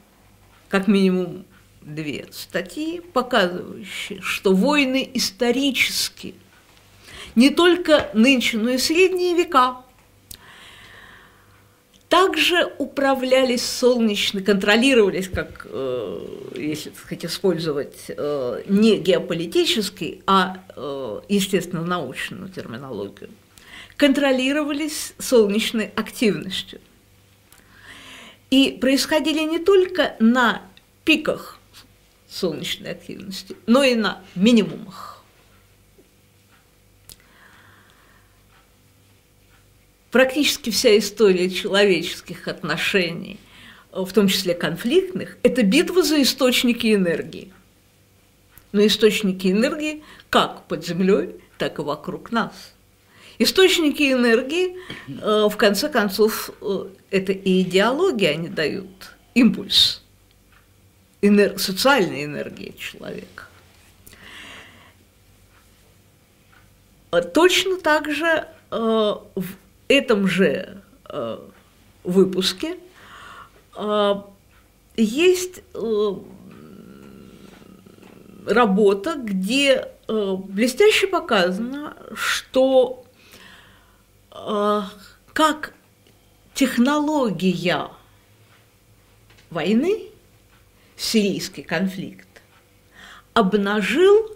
как 0.69 0.87
минимум 0.87 1.45
две 1.81 2.25
статьи, 2.31 3.01
показывающие, 3.01 4.21
что 4.21 4.53
войны 4.53 5.09
исторически 5.13 6.33
не 7.35 7.49
только 7.49 8.09
нынче, 8.13 8.57
но 8.57 8.69
и 8.69 8.77
средние 8.77 9.35
века 9.35 9.77
также 12.07 12.71
управлялись 12.77 13.65
солнечные, 13.65 14.43
контролировались, 14.43 15.27
как, 15.27 15.67
э, 15.69 16.27
если 16.55 16.91
так 16.91 16.99
сказать, 16.99 17.25
использовать 17.25 18.05
э, 18.07 18.63
не 18.67 18.99
геополитический, 18.99 20.21
а, 20.27 20.59
э, 20.77 21.21
естественно, 21.27 21.83
научную 21.83 22.49
терминологию, 22.49 23.31
контролировались 23.97 25.13
солнечной 25.17 25.91
активностью. 25.95 26.79
И 28.53 28.77
происходили 28.79 29.39
не 29.39 29.57
только 29.57 30.15
на 30.19 30.61
пиках 31.05 31.59
солнечной 32.29 32.91
активности, 32.91 33.55
но 33.65 33.83
и 33.83 33.95
на 33.95 34.21
минимумах. 34.35 35.13
практически 40.11 40.69
вся 40.69 40.95
история 40.99 41.49
человеческих 41.49 42.47
отношений, 42.47 43.39
в 43.91 44.13
том 44.13 44.27
числе 44.27 44.53
конфликтных, 44.53 45.39
это 45.41 45.63
битва 45.63 46.03
за 46.03 46.21
источники 46.21 46.93
энергии. 46.93 47.51
Но 48.73 48.85
источники 48.85 49.47
энергии 49.47 50.03
как 50.29 50.67
под 50.67 50.85
землей, 50.85 51.37
так 51.57 51.79
и 51.79 51.81
вокруг 51.81 52.31
нас. 52.31 52.75
Источники 53.39 54.11
энергии, 54.11 54.77
э, 55.07 55.47
в 55.49 55.57
конце 55.57 55.89
концов, 55.89 56.51
э, 56.61 56.85
это 57.09 57.31
и 57.31 57.61
идеология, 57.61 58.31
они 58.31 58.47
дают 58.47 59.15
импульс 59.33 60.03
энер... 61.21 61.57
социальной 61.57 62.25
энергии 62.25 62.75
человека. 62.77 63.47
Точно 67.33 67.77
так 67.77 68.11
же 68.11 68.47
э, 68.71 68.75
в 68.75 69.45
этом 69.87 70.27
же 70.27 70.81
выпуске 72.03 72.77
есть 74.95 75.61
работа, 78.47 79.15
где 79.15 79.89
блестяще 80.07 81.05
показано, 81.07 81.95
что 82.15 83.02
как 84.33 85.73
технология 86.55 87.89
войны, 89.51 90.09
сирийский 90.97 91.61
конфликт, 91.61 92.27
обнажил 93.33 94.35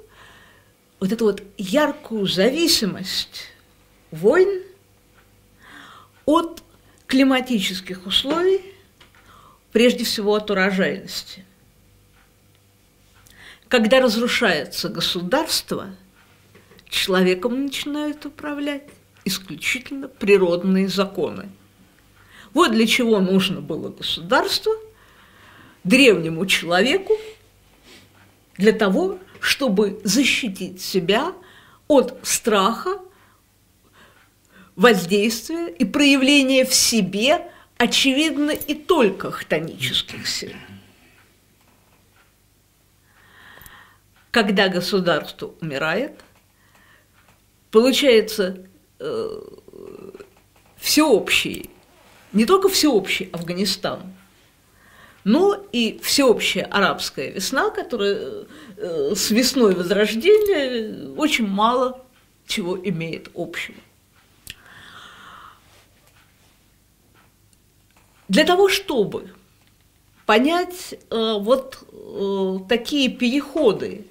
вот 0.99 1.11
эту 1.11 1.25
вот 1.25 1.43
яркую 1.57 2.27
зависимость 2.27 3.45
войн 4.11 4.63
от 6.25 6.61
климатических 7.07 8.05
условий, 8.05 8.61
прежде 9.71 10.03
всего 10.03 10.35
от 10.35 10.51
урожайности. 10.51 11.45
Когда 13.67 13.99
разрушается 13.99 14.89
государство, 14.89 15.89
человеком 16.89 17.65
начинают 17.65 18.25
управлять 18.25 18.83
исключительно 19.27 20.07
природные 20.07 20.87
законы. 20.87 21.49
Вот 22.53 22.71
для 22.71 22.87
чего 22.87 23.19
нужно 23.19 23.61
было 23.61 23.89
государство 23.89 24.73
древнему 25.83 26.45
человеку 26.45 27.13
для 28.57 28.71
того, 28.71 29.19
чтобы 29.39 30.01
защитить 30.03 30.81
себя 30.81 31.33
от 31.87 32.17
страха, 32.23 32.99
воздействия 34.75 35.69
и 35.69 35.85
проявления 35.85 36.65
в 36.65 36.73
себе, 36.73 37.51
очевидно, 37.77 38.51
и 38.51 38.73
только 38.73 39.31
хтонических 39.31 40.27
сил. 40.27 40.53
Когда 44.31 44.67
государство 44.67 45.53
умирает, 45.61 46.19
получается 47.71 48.67
всеобщий, 50.77 51.69
не 52.33 52.45
только 52.45 52.69
всеобщий 52.69 53.29
Афганистан, 53.31 54.13
но 55.23 55.61
и 55.73 55.99
всеобщая 56.01 56.63
арабская 56.63 57.31
весна, 57.31 57.69
которая 57.69 58.45
э, 58.77 59.13
с 59.13 59.29
весной 59.29 59.75
Возрождения 59.75 61.09
очень 61.17 61.45
мало 61.45 62.01
чего 62.45 62.77
имеет 62.77 63.29
общего. 63.35 63.75
Для 68.29 68.45
того, 68.45 68.69
чтобы 68.69 69.31
понять 70.25 70.93
э, 71.09 71.33
вот 71.39 71.85
э, 71.91 72.59
такие 72.69 73.09
переходы 73.09 74.05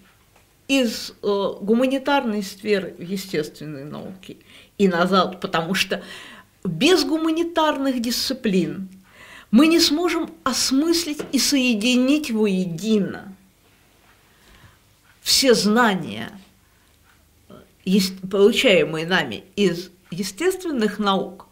из 0.69 1.15
э, 1.23 1.53
гуманитарной 1.61 2.43
сферы 2.43 2.95
в 2.99 3.03
естественные 3.03 3.85
науки 3.85 4.39
и 4.79 4.89
назад, 4.89 5.41
потому 5.41 5.75
что 5.75 6.03
без 6.65 7.05
гуманитарных 7.05 8.01
дисциплин 8.01 8.89
мы 9.51 9.67
не 9.69 9.81
сможем 9.81 10.31
осмыслить 10.45 11.21
и 11.33 11.39
соединить 11.39 12.31
воедино. 12.31 13.35
Все 15.23 15.55
знания, 15.55 16.31
получаемые 18.31 19.07
нами 19.07 19.45
из 19.57 19.91
естественных 20.11 20.99
наук, 20.99 21.47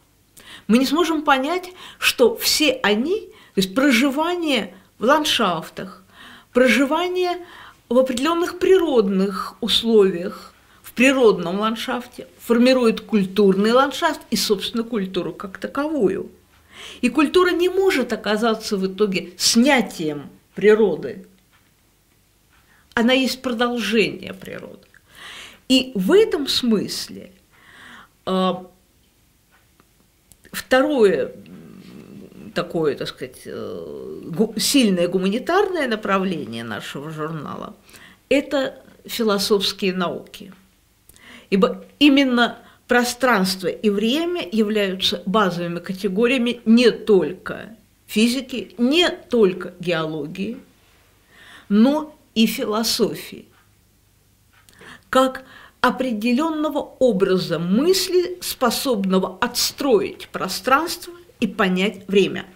мы 0.66 0.78
не 0.78 0.86
сможем 0.86 1.22
понять, 1.22 1.72
что 1.98 2.36
все 2.36 2.72
они, 2.82 3.20
то 3.54 3.60
есть 3.60 3.74
проживание 3.74 4.74
в 4.98 5.04
ландшафтах, 5.04 6.04
проживание 6.52 7.44
в 7.88 7.98
определенных 7.98 8.58
природных 8.58 9.56
условиях, 9.60 10.53
природном 10.94 11.60
ландшафте, 11.60 12.26
формирует 12.38 13.00
культурный 13.00 13.72
ландшафт 13.72 14.20
и, 14.30 14.36
собственно, 14.36 14.84
культуру 14.84 15.32
как 15.32 15.58
таковую. 15.58 16.30
И 17.00 17.08
культура 17.08 17.50
не 17.50 17.68
может 17.68 18.12
оказаться 18.12 18.76
в 18.76 18.86
итоге 18.86 19.32
снятием 19.36 20.30
природы. 20.54 21.26
Она 22.94 23.12
есть 23.12 23.42
продолжение 23.42 24.34
природы. 24.34 24.86
И 25.68 25.92
в 25.94 26.12
этом 26.12 26.46
смысле 26.46 27.32
э, 28.26 28.52
второе 30.52 31.32
такое, 32.54 32.96
так 32.96 33.08
сказать, 33.08 33.42
э, 33.44 34.22
сильное 34.56 35.08
гуманитарное 35.08 35.88
направление 35.88 36.64
нашего 36.64 37.10
журнала– 37.10 37.74
это 38.28 38.82
философские 39.04 39.92
науки. 39.92 40.52
Ибо 41.50 41.84
именно 41.98 42.58
пространство 42.88 43.68
и 43.68 43.90
время 43.90 44.46
являются 44.50 45.22
базовыми 45.26 45.78
категориями 45.80 46.60
не 46.64 46.90
только 46.90 47.76
физики, 48.06 48.74
не 48.78 49.08
только 49.08 49.74
геологии, 49.80 50.58
но 51.68 52.16
и 52.34 52.46
философии, 52.46 53.46
как 55.10 55.44
определенного 55.80 56.78
образа 56.78 57.58
мысли, 57.58 58.38
способного 58.40 59.38
отстроить 59.40 60.28
пространство 60.28 61.12
и 61.40 61.46
понять 61.46 62.08
время. 62.08 62.46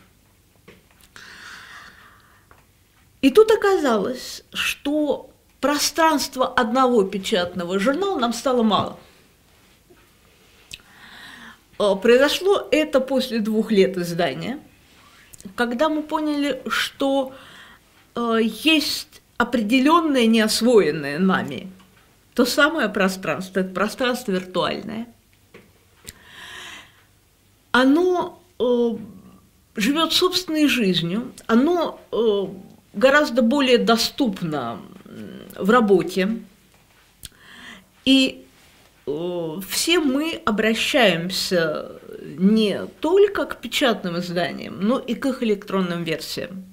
И 3.20 3.30
тут 3.30 3.50
оказалось, 3.50 4.44
что 4.52 5.27
пространства 5.60 6.46
одного 6.46 7.04
печатного 7.04 7.78
журнала 7.78 8.18
нам 8.18 8.32
стало 8.32 8.62
мало. 8.62 8.98
Э, 11.78 11.94
произошло 12.00 12.66
это 12.70 13.00
после 13.00 13.40
двух 13.40 13.70
лет 13.70 13.96
издания, 13.96 14.58
когда 15.54 15.88
мы 15.88 16.02
поняли, 16.02 16.62
что 16.68 17.34
э, 18.14 18.38
есть 18.42 19.22
определенное 19.36 20.26
неосвоенное 20.26 21.18
нами 21.18 21.70
то 22.34 22.44
самое 22.44 22.88
пространство, 22.88 23.60
это 23.60 23.74
пространство 23.74 24.30
виртуальное. 24.32 25.08
Оно 27.72 28.38
Э, 28.58 28.96
живет 29.76 30.12
собственной 30.12 30.66
жизнью, 30.66 31.32
оно 31.46 32.00
гораздо 32.92 33.42
более 33.42 33.78
доступно 33.78 34.80
в 35.56 35.70
работе. 35.70 36.38
И 38.04 38.44
э, 39.06 39.60
все 39.68 40.00
мы 40.00 40.40
обращаемся 40.44 41.92
не 42.22 42.86
только 43.00 43.46
к 43.46 43.60
печатным 43.60 44.18
изданиям, 44.18 44.80
но 44.80 44.98
и 44.98 45.14
к 45.14 45.26
их 45.26 45.42
электронным 45.42 46.04
версиям. 46.04 46.64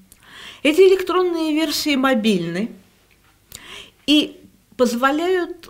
Эти 0.64 0.82
электронные 0.82 1.54
версии 1.54 1.96
мобильны 1.96 2.72
и 4.08 4.42
позволяют 4.78 5.70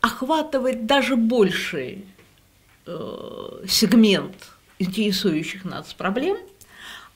охватывать 0.00 0.86
даже 0.86 1.16
больший 1.16 2.04
Э, 2.92 3.64
сегмент 3.68 4.34
интересующих 4.80 5.64
нас 5.64 5.92
проблем, 5.92 6.38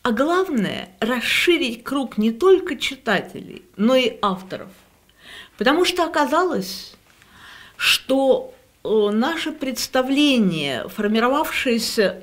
а 0.04 0.12
главное– 0.12 0.90
расширить 1.00 1.82
круг 1.82 2.16
не 2.16 2.30
только 2.30 2.76
читателей, 2.76 3.62
но 3.76 3.96
и 3.96 4.16
авторов. 4.22 4.68
Потому 5.58 5.84
что 5.84 6.04
оказалось, 6.04 6.94
что 7.76 8.54
э, 8.84 8.88
наше 9.12 9.50
представление, 9.50 10.88
формировавшееся 10.88 12.22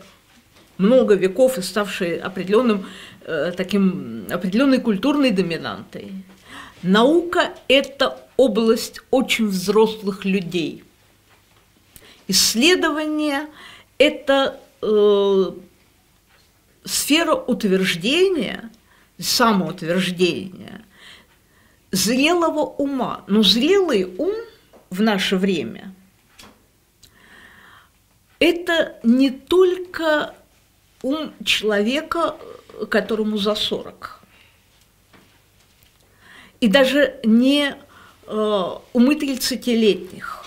много 0.77 1.15
веков 1.15 1.57
и 1.57 1.61
ставшее 1.61 2.21
определенным, 2.21 2.85
э, 3.25 3.51
таким, 3.57 4.27
определенной 4.31 4.79
культурной 4.79 5.31
доминантой, 5.31 6.13
наука– 6.83 7.51
это 7.67 8.25
область 8.37 9.01
очень 9.11 9.47
взрослых 9.47 10.23
людей– 10.23 10.85
Исследование 12.31 13.47
это 13.97 14.57
э, 14.81 15.51
сфера 16.83 17.33
утверждения, 17.33 18.69
самоутверждения 19.19 20.85
зрелого 21.91 22.61
ума. 22.61 23.23
Но 23.27 23.43
зрелый 23.43 24.05
ум 24.17 24.33
в 24.89 25.01
наше 25.01 25.37
время– 25.37 25.93
это 28.41 28.97
не 29.03 29.29
только 29.29 30.33
ум 31.03 31.31
человека, 31.45 32.37
которому 32.89 33.37
за 33.37 33.53
40, 33.53 34.19
и 36.59 36.67
даже 36.67 37.19
не 37.23 37.75
э, 38.25 38.69
умы 38.93 39.13
30-летних. 39.13 40.40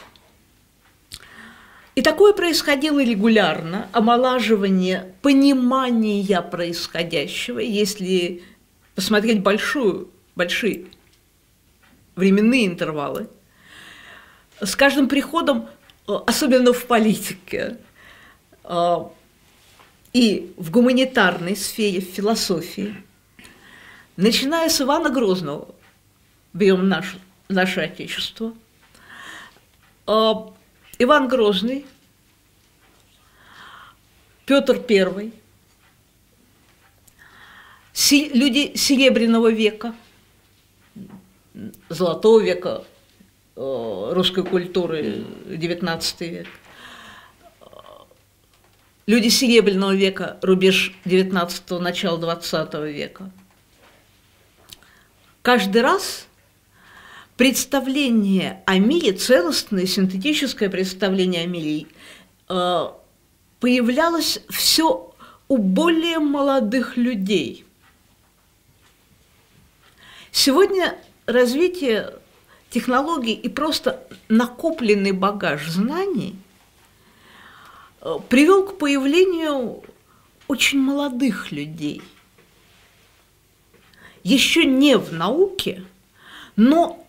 И 1.95 2.03
такое 2.03 2.33
происходило 2.33 3.03
регулярно, 3.03 3.89
омолаживание 3.93 5.15
понимания 5.23 6.43
происходящего, 6.43 7.61
если 7.61 8.43
посмотреть 8.97 9.43
большую, 9.43 10.11
большие 10.35 10.87
временные 12.17 12.67
интервалы. 12.67 13.29
С 14.61 14.75
каждым 14.75 15.09
приходом, 15.09 15.69
э, 16.09 16.13
особенно 16.27 16.73
в 16.73 16.85
политике, 16.87 17.79
э, 18.65 18.97
и 20.13 20.53
в 20.57 20.71
гуманитарной 20.71 21.57
сфере, 21.57 22.01
в 22.01 22.05
философии, 22.05 22.95
начиная 24.17 24.69
с 24.69 24.81
Ивана 24.81 25.11
Грозного, 25.11 25.75
берем 26.53 26.89
наше, 26.89 27.19
наше 27.49 27.81
Отечество, 27.81 28.55
э, 30.07 30.33
Иван 30.99 31.27
Грозный, 31.27 31.87
Петр 34.47 34.81
I, 34.89 35.33
люди 38.33 38.77
Серебряного 38.77 39.51
века, 39.51 39.95
Золотого 41.89 42.41
века 42.41 42.85
э, 43.57 44.11
русской 44.13 44.45
культуры, 44.45 45.25
XIX 45.47 46.29
век, 46.29 46.49
люди 49.07 49.29
Серебряного 49.29 49.95
века, 49.95 50.39
рубеж 50.43 50.93
XIX 51.05 51.79
начала 51.79 52.19
XX 52.19 52.93
века. 52.93 53.31
Каждый 55.43 55.83
раз– 55.83 56.29
представление 57.37 58.63
о 58.67 58.79
мире, 58.79 59.13
целостное 59.13 59.87
синтетическое 59.87 60.71
представление 60.71 61.43
о 61.43 61.47
мире, 61.47 61.87
э, 62.49 62.87
появлялось 63.61 64.41
все 64.51 65.15
у 65.49 65.57
более 65.57 66.19
молодых 66.19 66.97
людей. 66.97 67.65
Сегодня 70.31 70.97
развитие 71.27 72.15
технологий 72.71 73.35
и 73.35 73.49
просто 73.49 74.07
накопленный 74.29 75.13
багаж 75.13 75.69
знаний 75.69 76.37
э, 78.01 78.17
привел 78.29 78.67
к 78.67 78.79
появлению 78.79 79.83
очень 80.47 80.81
молодых 80.81 81.51
людей. 81.53 82.03
Еще 84.23 84.65
не 84.65 84.97
в 84.97 85.13
науке, 85.13 85.85
но 86.57 87.04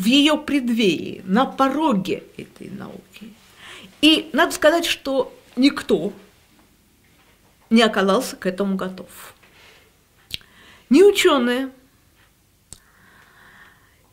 в 0.00 0.06
ее 0.06 0.38
преддверии, 0.38 1.20
на 1.26 1.44
пороге 1.44 2.24
этой 2.38 2.70
науки. 2.70 3.34
И 4.00 4.30
надо 4.32 4.52
сказать, 4.52 4.86
что 4.86 5.30
никто 5.56 6.14
не 7.68 7.82
оказался 7.82 8.36
к 8.36 8.46
этому 8.46 8.76
готов. 8.76 9.34
Ни 10.88 11.02
ученые, 11.02 11.70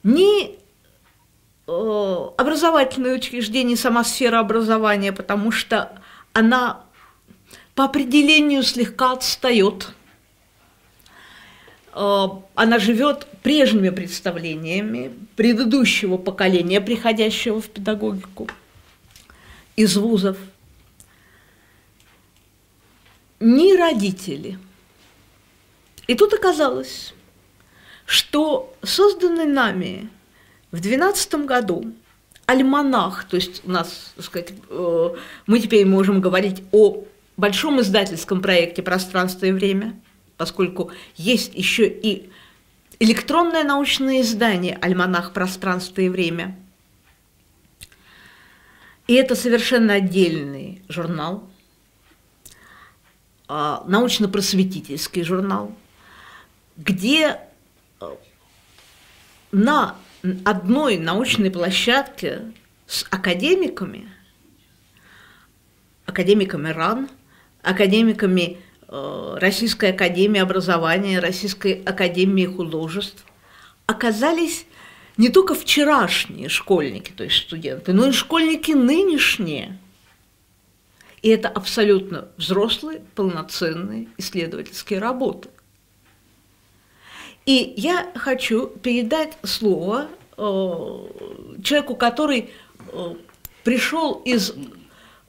ни 0.04 0.60
э, 1.68 2.30
образовательные 2.38 3.16
учреждения, 3.16 3.78
сама 3.78 4.04
сфера 4.04 4.40
образования, 4.40 5.14
потому 5.14 5.52
что 5.52 6.02
она 6.34 6.84
по 7.76 7.86
определению 7.86 8.62
слегка 8.64 9.14
отстает 9.14 9.94
она 11.98 12.78
живет 12.78 13.26
прежними 13.42 13.90
представлениями 13.90 15.12
предыдущего 15.36 16.18
поколения, 16.18 16.80
приходящего 16.80 17.60
в 17.60 17.70
педагогику 17.70 18.48
из 19.76 19.98
вузов. 19.98 20.38
Ни 23.40 23.76
родители. 23.76 24.60
И 26.06 26.14
тут 26.14 26.34
оказалось, 26.34 27.16
что 28.06 28.76
созданный 28.84 29.46
нами 29.46 30.10
в 30.72 30.80
2012 30.82 31.46
году 31.46 31.94
альманах, 32.46 33.24
то 33.26 33.38
есть 33.38 33.64
у 33.66 33.72
нас, 33.72 34.14
так 34.16 34.26
сказать, 34.26 34.54
э, 34.70 35.10
мы 35.48 35.60
теперь 35.60 35.86
можем 35.86 36.22
говорить 36.22 36.64
о 36.72 37.04
большом 37.38 37.82
издательском 37.82 38.42
проекте 38.42 38.84
«Пространство 38.84 39.48
и 39.48 39.52
время», 39.52 40.00
поскольку 40.38 40.92
есть 41.16 41.54
еще 41.54 41.88
и 41.88 42.30
электронное 43.00 43.64
научное 43.64 44.22
издание 44.22 44.78
«Альманах. 44.82 45.34
Пространство 45.34 46.02
и 46.02 46.10
время». 46.10 46.58
И 49.08 49.14
это 49.14 49.36
совершенно 49.36 49.94
отдельный 49.94 50.82
журнал, 50.90 51.50
а, 53.48 53.84
научно-просветительский 53.88 55.24
журнал, 55.24 55.74
где 56.76 57.40
а, 58.02 58.18
на 59.52 59.96
одной 60.44 60.98
научной 60.98 61.50
площадке 61.50 62.52
с 62.86 63.06
академиками, 63.10 64.12
академиками 66.06 66.70
РАН, 66.70 67.10
академиками 67.64 68.58
Э, 68.58 68.67
Российской 68.88 69.92
академии 69.92 70.40
образования, 70.40 71.20
Российской 71.20 71.84
академии 71.84 72.46
художеств, 72.46 73.26
оказались 73.86 74.66
не 75.18 75.30
только 75.30 75.56
вчерашние 75.56 76.48
школьники, 76.48 77.12
то 77.12 77.24
есть 77.24 77.38
студенты, 77.38 77.92
но 77.92 78.08
и 78.08 78.12
школьники 78.12 78.72
нынешние. 78.72 79.78
И 81.22 81.30
это 81.30 81.50
абсолютно 81.50 82.30
взрослые, 82.38 83.02
полноценные 83.16 84.08
исследовательские 84.18 85.00
работы. 85.00 85.50
И 87.46 87.74
я 87.78 88.12
хочу 88.16 88.68
передать 88.68 89.38
слово 89.44 90.08
э, 90.38 90.44
человеку, 91.64 91.96
который 91.96 92.52
э, 92.92 93.16
пришел 93.64 94.22
из 94.26 94.54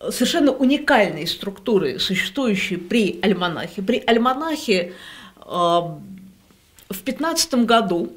совершенно 0.00 0.52
уникальной 0.52 1.26
структуры, 1.26 1.98
существующей 1.98 2.76
при 2.76 3.18
альманахе. 3.22 3.82
При 3.82 4.02
альманахе 4.06 4.94
э, 5.36 5.42
в 5.44 7.02
15 7.04 7.54
году, 7.66 8.12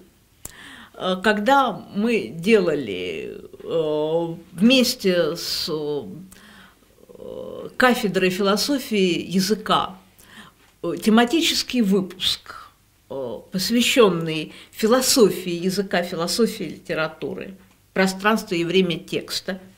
э, 0.94 1.18
когда 1.24 1.72
мы 1.96 2.28
делали 2.28 3.42
э, 3.64 4.36
вместе 4.54 5.36
с 5.36 5.70
кафедрой 7.78 8.32
философии 8.32 9.24
языка 9.30 9.96
тематический 10.82 11.82
выпуск, 11.82 12.70
посвященный 13.08 14.54
философии 14.72 15.52
языка, 15.52 16.02
философии 16.02 16.64
литературы, 16.64 17.54
пространство 17.94 18.56
и 18.56 18.64
время 18.64 18.98
текста– 18.98 19.60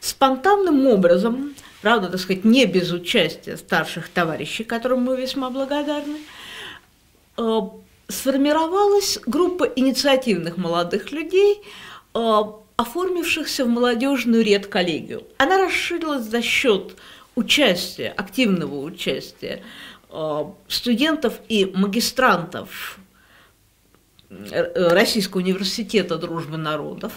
спонтанным 0.00 0.86
образом, 0.86 1.54
правда, 1.82 2.08
так 2.08 2.20
сказать, 2.20 2.44
не 2.44 2.66
без 2.66 2.92
участия 2.92 3.56
старших 3.56 4.08
товарищей, 4.08 4.64
которым 4.64 5.02
мы 5.02 5.16
весьма 5.16 5.50
благодарны, 5.50 6.18
э, 7.36 7.60
сформировалась 8.08 9.18
группа 9.26 9.64
инициативных 9.64 10.56
молодых 10.56 11.12
людей, 11.12 11.62
э, 12.14 12.42
оформившихся 12.76 13.64
в 13.64 13.68
молодежную 13.68 14.44
редколлегию. 14.44 15.24
Она 15.38 15.58
расширилась 15.58 16.24
за 16.24 16.42
счет 16.42 16.96
участия, 17.34 18.12
активного 18.16 18.80
участия 18.82 19.62
э, 20.10 20.44
студентов 20.68 21.40
и 21.48 21.66
магистрантов 21.66 22.98
Российского 24.28 25.40
университета 25.40 26.16
дружбы 26.18 26.56
народов, 26.56 27.12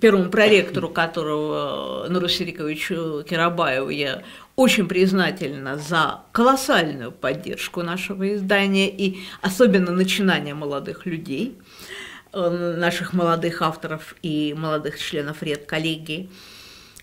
первому 0.00 0.30
проректору, 0.30 0.88
которого 0.88 2.06
Нуру 2.08 2.28
Сириковичу 2.28 3.24
Кирабаеву 3.28 3.90
я 3.90 4.22
очень 4.56 4.88
признательна 4.88 5.78
за 5.78 6.20
колоссальную 6.32 7.12
поддержку 7.12 7.82
нашего 7.82 8.34
издания 8.34 8.88
и 8.88 9.20
особенно 9.40 9.92
начинания 9.92 10.54
молодых 10.54 11.06
людей, 11.06 11.56
э, 12.32 12.76
наших 12.78 13.12
молодых 13.12 13.62
авторов 13.62 14.14
и 14.22 14.54
молодых 14.58 14.98
членов 14.98 15.42
редколлегии. 15.42 16.28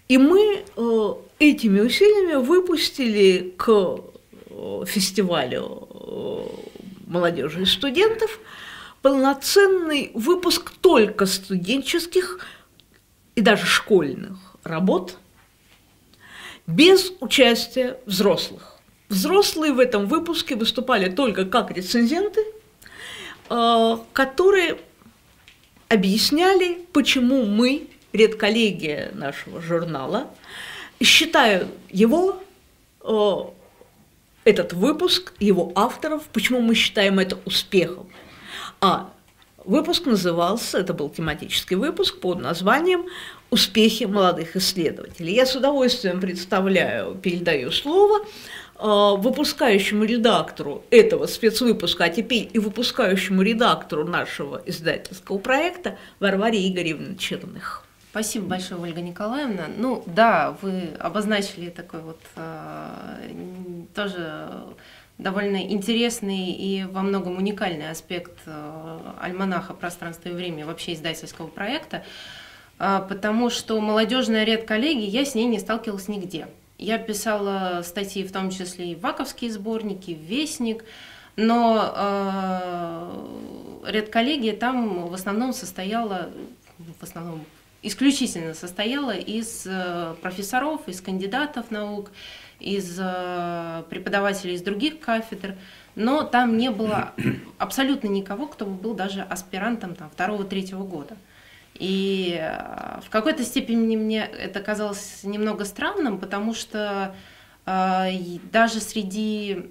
И 0.10 0.18
мы 0.18 0.64
э, 0.76 1.14
этими 1.40 1.80
усилиями 1.82 2.44
выпустили 2.44 3.54
к 3.58 3.70
э, 3.70 4.84
фестивалю 4.88 5.88
э, 5.90 6.70
молодежи 7.08 7.62
и 7.62 7.66
студентов 7.66 8.40
полноценный 9.02 10.12
выпуск 10.14 10.72
только 10.82 11.26
студенческих 11.26 12.46
и 13.36 13.42
даже 13.42 13.66
школьных 13.66 14.38
работ 14.64 15.18
без 16.68 17.12
участия 17.20 17.98
взрослых. 18.06 18.78
Взрослые 19.08 19.74
в 19.74 19.80
этом 19.80 20.06
выпуске 20.08 20.56
выступали 20.56 21.10
только 21.10 21.46
как 21.46 21.72
рецензенты, 21.72 22.42
э, 23.50 23.98
которые 24.14 24.78
объясняли, 25.88 26.86
почему 26.94 27.46
мы, 27.46 27.88
редколлегия 28.14 29.12
нашего 29.14 29.62
журнала, 29.62 30.28
считаю 31.02 31.68
его, 31.90 32.44
э, 33.02 33.36
этот 34.44 34.74
выпуск, 34.74 35.34
его 35.40 35.72
авторов, 35.76 36.24
почему 36.32 36.62
мы 36.62 36.76
считаем 36.76 37.20
это 37.20 37.40
успехом. 37.46 38.08
А 38.82 39.12
выпуск 39.66 40.06
назывался, 40.06 40.80
это 40.80 40.94
был 40.94 41.10
тематический 41.10 41.76
выпуск 41.76 42.20
под 42.20 42.42
названием 42.42 43.06
«Успехи 43.50 44.06
молодых 44.06 44.56
исследователей». 44.56 45.34
Я 45.34 45.46
с 45.46 45.56
удовольствием 45.56 46.22
представляю, 46.22 47.16
передаю 47.16 47.72
слово 47.72 48.20
э, 48.22 48.26
выпускающему 48.78 50.06
редактору 50.06 50.84
этого 50.92 51.26
спецвыпуска, 51.28 52.06
а 52.06 52.10
теперь 52.10 52.50
и 52.54 52.60
выпускающему 52.60 53.42
редактору 53.42 54.06
нашего 54.06 54.62
издательского 54.66 55.40
проекта 55.40 55.98
Варваре 56.20 56.68
Игоревне 56.68 57.18
Черных. 57.18 57.84
Спасибо 58.12 58.48
большое, 58.48 58.82
Ольга 58.82 59.02
Николаевна. 59.02 59.66
Ну 59.78 60.04
да, 60.08 60.58
вы 60.62 60.90
обозначили 61.00 61.70
такой 61.70 62.02
вот 62.02 62.20
э, 62.38 63.32
тоже 63.94 64.52
довольно 65.20 65.58
интересный 65.58 66.52
и 66.52 66.86
во 66.86 67.02
многом 67.02 67.38
уникальный 67.38 67.92
аспект 67.92 68.40
э, 68.46 69.00
альманаха 69.20 69.74
«Пространство 69.74 70.30
и 70.30 70.32
время» 70.32 70.66
вообще 70.66 70.94
издательского 70.94 71.48
проекта, 71.48 72.04
э, 72.80 73.02
потому 73.08 73.50
что 73.50 73.80
молодежная 73.82 74.46
редколлегия, 74.46 75.08
я 75.08 75.26
с 75.26 75.36
ней 75.36 75.46
не 75.46 75.60
сталкивалась 75.60 76.08
нигде. 76.08 76.48
Я 76.78 76.98
писала 76.98 77.82
статьи, 77.84 78.24
в 78.24 78.32
том 78.32 78.50
числе 78.50 78.94
и 78.94 78.96
ваковские 78.96 79.52
сборники, 79.52 80.12
«Вестник», 80.12 80.86
но 81.36 81.94
э, 81.96 83.92
редколлегия 83.92 84.56
там 84.56 85.08
в 85.08 85.14
основном 85.14 85.52
состояла, 85.52 86.30
в 86.78 87.04
основном 87.04 87.44
исключительно 87.82 88.54
состояла 88.54 89.16
из 89.16 89.64
э, 89.66 90.16
профессоров, 90.22 90.82
из 90.88 91.02
кандидатов 91.02 91.72
наук, 91.72 92.12
из 92.60 92.98
э, 93.00 93.84
преподавателей 93.90 94.56
из 94.56 94.62
других 94.62 95.00
кафедр, 95.00 95.56
но 95.96 96.24
там 96.24 96.58
не 96.58 96.72
было 96.72 97.14
абсолютно 97.58 98.08
никого, 98.08 98.48
кто 98.48 98.66
бы 98.66 98.72
был 98.72 98.94
даже 98.94 99.22
аспирантом 99.22 99.96
там, 99.96 100.10
второго-третьего 100.10 100.84
года. 100.84 101.16
И 101.76 102.38
э, 102.40 103.00
в 103.06 103.10
какой-то 103.10 103.44
степени 103.44 103.96
мне 103.96 104.24
это 104.26 104.60
казалось 104.60 105.22
немного 105.24 105.66
странным, 105.66 106.20
потому 106.20 106.54
что 106.54 107.16
даже 107.66 108.80
среди 108.80 109.70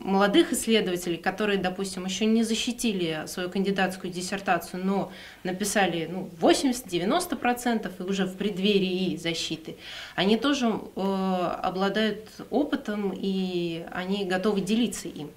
молодых 0.00 0.52
исследователей, 0.52 1.18
которые, 1.18 1.58
допустим, 1.58 2.04
еще 2.06 2.24
не 2.24 2.42
защитили 2.42 3.24
свою 3.26 3.50
кандидатскую 3.50 4.12
диссертацию, 4.12 4.84
но 4.84 5.12
написали 5.44 6.08
ну, 6.10 6.30
80-90% 6.40 7.90
и 7.98 8.02
уже 8.02 8.24
в 8.24 8.36
преддверии 8.36 9.16
защиты, 9.16 9.76
они 10.16 10.36
тоже 10.36 10.68
э, 10.96 11.00
обладают 11.62 12.28
опытом 12.50 13.12
и 13.14 13.84
они 13.92 14.24
готовы 14.24 14.62
делиться 14.62 15.08
им. 15.08 15.30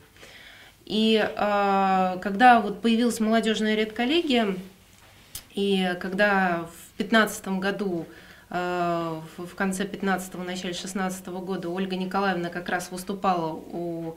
И 0.86 1.22
э, 1.24 2.18
когда 2.22 2.60
вот 2.62 2.82
появилась 2.82 3.20
молодежная 3.20 3.76
редколлегия, 3.76 4.56
и 5.54 5.96
когда 6.00 6.70
в 6.94 6.98
2015 6.98 7.48
году 7.60 8.06
э, 8.50 9.20
в 9.38 9.56
конце 9.56 9.84
15-го, 9.84 10.44
начале 10.44 10.74
16 10.74 11.26
-го 11.28 11.46
года 11.46 11.70
Ольга 11.70 11.96
Николаевна 11.96 12.50
как 12.50 12.70
раз 12.70 12.92
выступала 12.92 13.52
у 13.54 14.16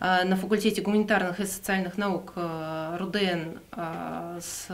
на 0.00 0.36
факультете 0.36 0.82
гуманитарных 0.82 1.40
и 1.40 1.46
социальных 1.46 1.96
наук 1.96 2.32
э, 2.36 2.96
РУДН 2.98 3.58
э, 3.72 4.40
с 4.42 4.68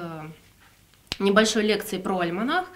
небольшой 1.18 1.62
лекцией 1.62 2.02
про 2.02 2.18
альманах. 2.18 2.66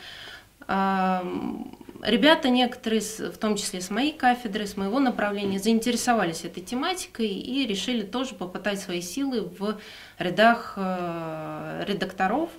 Ребята 2.03 2.49
некоторые, 2.49 3.01
в 3.01 3.39
том 3.39 3.57
числе 3.57 3.81
с 3.81 3.89
моей 3.89 4.13
кафедры, 4.13 4.67
с 4.67 4.77
моего 4.77 4.99
направления, 5.01 5.59
заинтересовались 5.59 6.45
этой 6.45 6.63
тематикой 6.63 7.29
и 7.29 7.67
решили 7.67 8.03
тоже 8.03 8.35
попытать 8.35 8.81
свои 8.81 9.01
силы 9.01 9.43
в 9.43 9.79
рядах 10.19 10.77
редакторов 10.77 12.51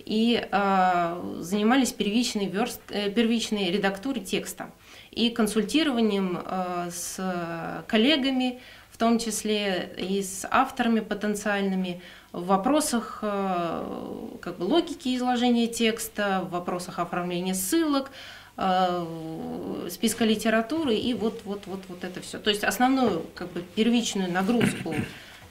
и 0.00 0.44
занимались 0.50 1.92
первичной, 1.92 2.46
верст, 2.46 2.82
первичной 2.88 3.70
редактурой 3.70 4.24
текста 4.24 4.70
и 5.12 5.30
консультированием 5.30 6.42
с 6.90 7.84
коллегами, 7.86 8.60
том 9.02 9.18
числе 9.18 9.92
и 9.98 10.22
с 10.22 10.46
авторами 10.48 11.00
потенциальными, 11.00 12.00
в 12.30 12.46
вопросах 12.46 13.18
э, 13.22 14.36
как 14.40 14.58
бы, 14.58 14.62
логики 14.62 15.16
изложения 15.16 15.66
текста, 15.66 16.42
в 16.48 16.50
вопросах 16.50 17.00
оформления 17.00 17.52
ссылок, 17.52 18.12
э, 18.56 19.88
списка 19.90 20.24
литературы 20.24 20.94
и 20.94 21.14
вот, 21.14 21.40
вот, 21.44 21.62
вот, 21.66 21.80
вот 21.88 22.04
это 22.04 22.20
все. 22.20 22.38
То 22.38 22.50
есть 22.50 22.62
основную 22.62 23.26
как 23.34 23.50
бы, 23.50 23.62
первичную 23.74 24.30
нагрузку 24.30 24.94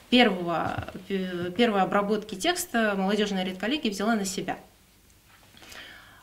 первого, 0.09 0.87
первой 1.09 1.81
обработки 1.81 2.35
текста 2.35 2.95
молодежная 2.97 3.43
редколлегия 3.43 3.91
взяла 3.91 4.15
на 4.15 4.23
себя– 4.23 4.59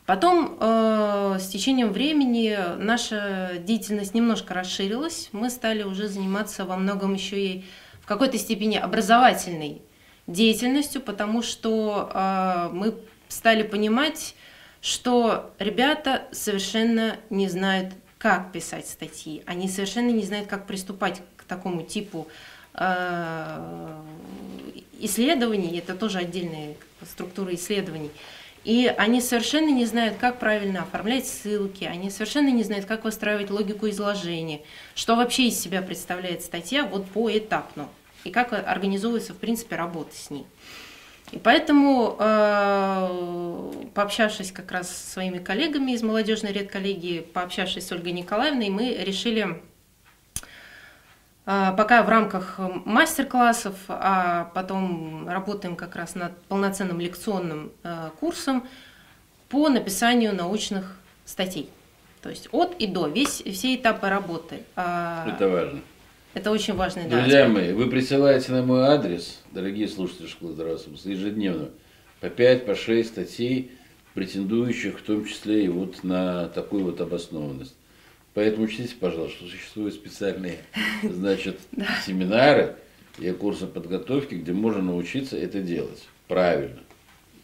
Потом 0.09 0.57
э, 0.59 1.37
с 1.39 1.49
течением 1.49 1.93
времени 1.93 2.59
наша 2.79 3.59
деятельность 3.59 4.15
немножко 4.15 4.55
расширилась. 4.55 5.29
Мы 5.33 5.51
стали 5.51 5.83
уже 5.83 6.09
заниматься 6.09 6.65
во 6.65 6.79
многом 6.79 7.13
еще 7.13 7.39
и 7.39 7.65
в 8.01 8.07
какой-то 8.07 8.39
степени 8.39 8.79
образовательной 8.79 9.83
деятельностью, 10.27 11.03
потому 11.03 11.43
что 11.43 12.11
э, 12.15 12.71
мы 12.73 12.95
стали 13.29 13.63
понимать, 13.63 14.35
что 14.81 15.53
ребята 15.59 16.23
совершенно 16.33 17.19
не 17.29 17.47
знают, 17.47 17.93
как 18.17 18.51
писать 18.51 18.89
статьи. 18.89 19.43
Они 19.45 19.69
совершенно 19.69 20.09
не 20.09 20.23
знают, 20.23 20.49
как 20.49 20.67
приступать 20.67 21.21
к 21.37 21.45
такому 21.45 21.83
типу 21.83 22.29
э, 22.73 24.01
исследований. 25.01 25.77
Это 25.77 25.95
тоже 25.95 26.17
отдельная 26.17 26.77
структура 27.03 27.55
исследований. 27.55 28.11
И 28.69 28.87
они 28.99 29.23
совершенно 29.23 29.71
не 29.71 29.87
знают, 29.87 30.19
как 30.19 30.39
правильно 30.39 30.83
оформлять 30.83 31.27
ссылки, 31.27 31.85
они 31.85 32.11
совершенно 32.11 32.51
не 32.51 32.63
знают, 32.63 32.85
как 32.85 33.05
выстраивать 33.05 33.49
логику 33.49 33.89
изложения, 33.89 34.61
что 34.95 35.17
вообще 35.17 35.49
из 35.49 35.59
себя 35.59 35.81
представляет 35.81 36.43
статья 36.43 36.85
вот 36.85 37.07
поэтапно, 37.07 37.89
и 38.25 38.31
как 38.31 38.53
организовывается, 38.53 39.33
в 39.33 39.39
принципе, 39.39 39.77
работа 39.77 40.15
с 40.15 40.29
ней. 40.29 40.45
И 41.33 41.39
поэтому, 41.39 42.15
э, 42.21 43.73
пообщавшись 43.95 44.53
как 44.53 44.71
раз 44.71 44.95
со 44.95 45.13
своими 45.13 45.39
коллегами 45.39 45.93
из 45.93 46.03
молодежной 46.03 46.53
редколлегии, 46.53 47.21
пообщавшись 47.21 47.87
с 47.87 47.93
Ольгой 47.93 48.13
Николаевной, 48.13 48.69
мы 48.69 48.93
решили 48.93 49.63
пока 51.49 52.03
в 52.03 52.11
рамках 52.11 52.61
мастер-классов, 52.85 53.75
а 53.89 54.51
потом 54.53 55.27
работаем 55.27 55.77
как 55.77 55.97
раз 55.97 56.15
над 56.15 56.37
полноценным 56.43 57.01
лекционным 57.01 57.73
э, 57.83 58.11
курсом 58.21 58.67
по 59.49 59.71
написанию 59.71 60.35
научных 60.35 60.99
статей. 61.25 61.71
То 62.21 62.29
есть 62.29 62.49
от 62.53 62.75
и 62.79 62.87
до, 62.87 63.07
весь, 63.09 63.43
все 63.43 63.77
этапы 63.77 64.11
работы. 64.11 64.57
А, 64.77 65.27
это 65.27 65.49
важно. 65.49 65.81
Это 66.35 66.51
очень 66.51 66.75
важно. 66.75 67.09
Друзья 67.09 67.47
да, 67.47 67.49
мои, 67.49 67.73
вы 67.73 67.89
присылаете 67.89 68.53
на 68.53 68.63
мой 68.63 68.83
адрес, 68.83 69.41
дорогие 69.51 69.89
слушатели 69.89 70.27
школы 70.27 70.53
здравого 70.53 70.77
смысла, 70.77 71.09
ежедневно 71.09 71.71
по 72.21 72.29
5, 72.29 72.67
по 72.67 72.75
6 72.75 73.09
статей, 73.09 73.71
претендующих 74.13 74.99
в 74.99 75.03
том 75.03 75.25
числе 75.25 75.65
и 75.65 75.69
вот 75.69 76.05
на 76.05 76.49
такую 76.49 76.85
вот 76.85 77.01
обоснованность. 77.01 77.75
Поэтому 78.35 78.65
учтите, 78.65 78.95
пожалуйста, 78.95 79.37
что 79.37 79.47
существуют 79.49 79.95
специальные 79.95 80.59
значит, 81.03 81.59
семинары 82.07 82.77
и 83.19 83.31
курсы 83.33 83.67
подготовки, 83.67 84.35
где 84.35 84.53
можно 84.53 84.83
научиться 84.83 85.37
это 85.37 85.61
делать 85.61 86.07
правильно. 86.29 86.81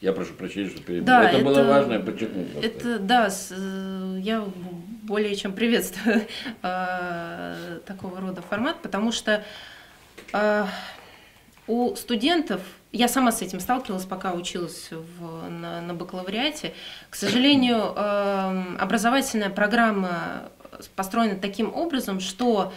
Я 0.01 0.13
прошу 0.13 0.35
прощения, 0.35 0.69
что 0.69 0.83
перебил. 0.83 1.07
Да, 1.07 1.29
это, 1.29 1.37
это 1.37 1.45
было 1.45 1.63
важно, 1.65 1.95
я 1.95 2.01
подчеркну. 2.01 2.45
Это, 2.63 2.99
да, 2.99 3.31
э, 3.51 4.19
я 4.21 4.45
более 5.03 5.35
чем 5.35 5.55
приветствую 5.55 6.23
э, 6.63 7.79
такого 7.87 8.21
рода 8.21 8.43
формат, 8.43 8.83
потому 8.83 9.13
что 9.13 9.43
э, 10.33 10.67
у 11.67 11.95
студентов, 11.97 12.61
я 12.93 13.09
сама 13.09 13.33
с 13.33 13.41
этим 13.41 13.61
сталкивалась, 13.61 14.05
пока 14.05 14.35
училась 14.35 14.91
в, 14.91 15.49
на, 15.49 15.81
на 15.81 15.95
бакалавриате, 15.95 16.75
к 17.09 17.15
сожалению, 17.15 17.95
э, 17.97 18.77
образовательная 18.79 19.51
программа 19.51 20.51
построены 20.95 21.37
таким 21.37 21.73
образом, 21.75 22.21
что 22.21 22.73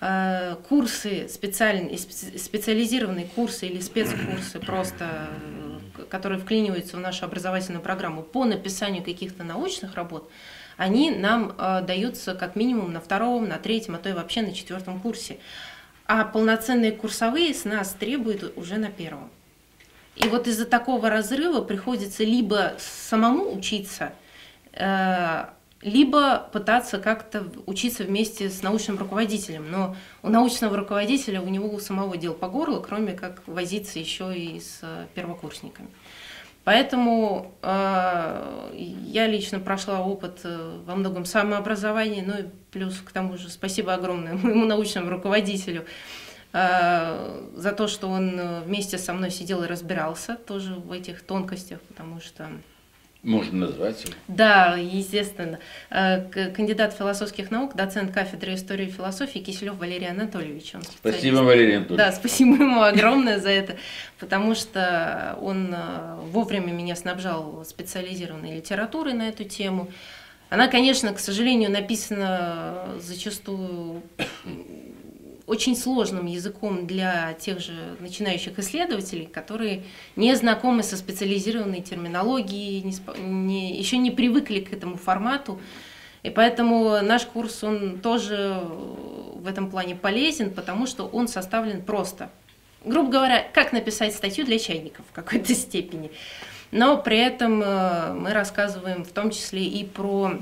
э, 0.00 0.56
курсы 0.68 1.28
специальные, 1.28 1.98
специализированные 1.98 3.26
курсы 3.26 3.66
или 3.66 3.80
спецкурсы 3.80 4.58
просто, 4.60 5.28
э, 5.98 6.02
которые 6.08 6.40
вклиниваются 6.40 6.96
в 6.96 7.00
нашу 7.00 7.24
образовательную 7.24 7.82
программу 7.82 8.22
по 8.22 8.44
написанию 8.44 9.02
каких-то 9.02 9.44
научных 9.44 9.94
работ, 9.94 10.30
они 10.76 11.10
нам 11.10 11.54
э, 11.56 11.82
даются 11.82 12.34
как 12.34 12.56
минимум 12.56 12.92
на 12.92 13.00
втором, 13.00 13.48
на 13.48 13.58
третьем, 13.58 13.94
а 13.94 13.98
то 13.98 14.08
и 14.08 14.12
вообще 14.12 14.42
на 14.42 14.52
четвертом 14.52 15.00
курсе. 15.00 15.38
А 16.06 16.24
полноценные 16.24 16.92
курсовые 16.92 17.52
с 17.52 17.64
нас 17.64 17.94
требуют 17.94 18.52
уже 18.56 18.76
на 18.76 18.90
первом. 18.90 19.30
И 20.16 20.28
вот 20.28 20.46
из-за 20.46 20.64
такого 20.64 21.10
разрыва 21.10 21.60
приходится 21.62 22.24
либо 22.24 22.74
самому 22.78 23.54
учиться, 23.54 24.12
либо 25.82 26.48
пытаться 26.52 26.98
как-то 26.98 27.46
учиться 27.66 28.04
вместе 28.04 28.50
с 28.50 28.62
научным 28.62 28.98
руководителем. 28.98 29.70
Но 29.70 29.96
у 30.22 30.28
научного 30.28 30.76
руководителя 30.76 31.40
у 31.40 31.48
него 31.48 31.68
у 31.68 31.78
самого 31.78 32.16
дел 32.16 32.34
по 32.34 32.48
горлу, 32.48 32.80
кроме 32.80 33.12
как 33.12 33.42
возиться 33.46 33.98
еще 33.98 34.36
и 34.36 34.60
с 34.60 34.82
первокурсниками. 35.14 35.88
Поэтому 36.66 37.54
э, 37.62 38.72
я 38.74 39.28
лично 39.28 39.60
прошла 39.60 40.00
опыт 40.00 40.40
э, 40.42 40.80
во 40.84 40.96
многом 40.96 41.24
самообразования, 41.24 42.24
ну 42.26 42.38
и 42.40 42.48
плюс 42.72 42.96
к 42.98 43.12
тому 43.12 43.36
же 43.36 43.50
спасибо 43.50 43.94
огромное 43.94 44.34
моему 44.42 44.64
научному 44.64 45.08
руководителю 45.08 45.86
э, 46.52 47.50
за 47.54 47.70
то, 47.70 47.86
что 47.86 48.08
он 48.08 48.36
э, 48.36 48.60
вместе 48.62 48.98
со 48.98 49.12
мной 49.12 49.30
сидел 49.30 49.62
и 49.62 49.68
разбирался 49.68 50.34
тоже 50.34 50.74
в 50.74 50.90
этих 50.90 51.22
тонкостях, 51.22 51.80
потому 51.82 52.20
что 52.20 52.50
можно 53.26 53.66
назвать 53.66 54.04
его. 54.04 54.14
Да, 54.28 54.76
естественно. 54.76 55.58
Э, 55.90 56.22
кандидат 56.52 56.94
философских 56.96 57.50
наук, 57.50 57.74
доцент 57.74 58.12
кафедры 58.12 58.54
истории 58.54 58.86
и 58.86 58.90
философии 58.90 59.40
Киселев 59.40 59.76
Валерий 59.76 60.08
Анатольевич. 60.08 60.74
Он 60.76 60.82
спасибо, 60.84 61.38
Валерий 61.38 61.78
Анатольевич. 61.78 62.06
Да, 62.06 62.12
спасибо 62.12 62.54
ему 62.54 62.82
огромное 62.82 63.40
за 63.40 63.50
это, 63.50 63.76
потому 64.20 64.54
что 64.54 65.36
он 65.40 65.74
э, 65.74 66.16
вовремя 66.30 66.72
меня 66.72 66.94
снабжал 66.94 67.64
специализированной 67.64 68.56
литературой 68.56 69.14
на 69.14 69.28
эту 69.28 69.44
тему. 69.44 69.90
Она, 70.48 70.68
конечно, 70.68 71.12
к 71.12 71.18
сожалению, 71.18 71.72
написана 71.72 72.86
зачастую 73.00 74.02
очень 75.46 75.76
сложным 75.76 76.26
языком 76.26 76.86
для 76.86 77.34
тех 77.34 77.60
же 77.60 77.96
начинающих 78.00 78.58
исследователей, 78.58 79.26
которые 79.26 79.84
не 80.16 80.34
знакомы 80.34 80.82
со 80.82 80.96
специализированной 80.96 81.82
терминологией, 81.82 82.82
не, 82.82 82.96
не, 83.22 83.78
еще 83.78 83.96
не 83.98 84.10
привыкли 84.10 84.60
к 84.60 84.72
этому 84.72 84.96
формату. 84.96 85.60
И 86.22 86.30
поэтому 86.30 87.00
наш 87.02 87.24
курс, 87.24 87.62
он 87.62 88.00
тоже 88.00 88.60
в 89.36 89.46
этом 89.46 89.70
плане 89.70 89.94
полезен, 89.94 90.50
потому 90.50 90.86
что 90.86 91.06
он 91.06 91.28
составлен 91.28 91.82
просто. 91.82 92.30
Грубо 92.84 93.10
говоря, 93.10 93.46
как 93.52 93.72
написать 93.72 94.14
статью 94.14 94.44
для 94.44 94.58
чайников 94.58 95.04
в 95.08 95.12
какой-то 95.12 95.54
степени. 95.54 96.10
Но 96.72 96.98
при 96.98 97.18
этом 97.18 97.62
э, 97.62 98.12
мы 98.14 98.32
рассказываем 98.32 99.04
в 99.04 99.12
том 99.12 99.30
числе 99.30 99.64
и 99.64 99.84
про 99.84 100.32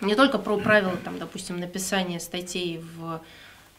не 0.00 0.14
только 0.14 0.38
про 0.38 0.56
правила, 0.58 0.96
там, 1.04 1.18
допустим, 1.18 1.58
написания 1.58 2.20
статей 2.20 2.80
в 2.96 3.20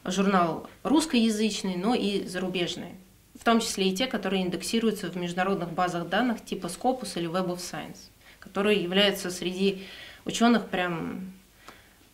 журнал 0.06 0.70
русскоязычный, 0.84 1.76
но 1.76 1.94
и 1.96 2.26
зарубежные, 2.26 2.96
в 3.40 3.44
том 3.44 3.60
числе 3.60 3.90
и 3.90 3.96
те, 3.96 4.08
которые 4.08 4.44
индексируются 4.44 5.10
в 5.10 5.16
международных 5.16 5.72
базах 5.72 6.08
данных 6.10 6.44
типа 6.44 6.68
Scopus 6.68 7.12
или 7.16 7.30
Web 7.30 7.48
of 7.48 7.58
Science, 7.58 8.10
которые 8.40 8.82
являются 8.82 9.30
среди 9.32 9.84
ученых 10.26 10.68
прям 10.68 11.34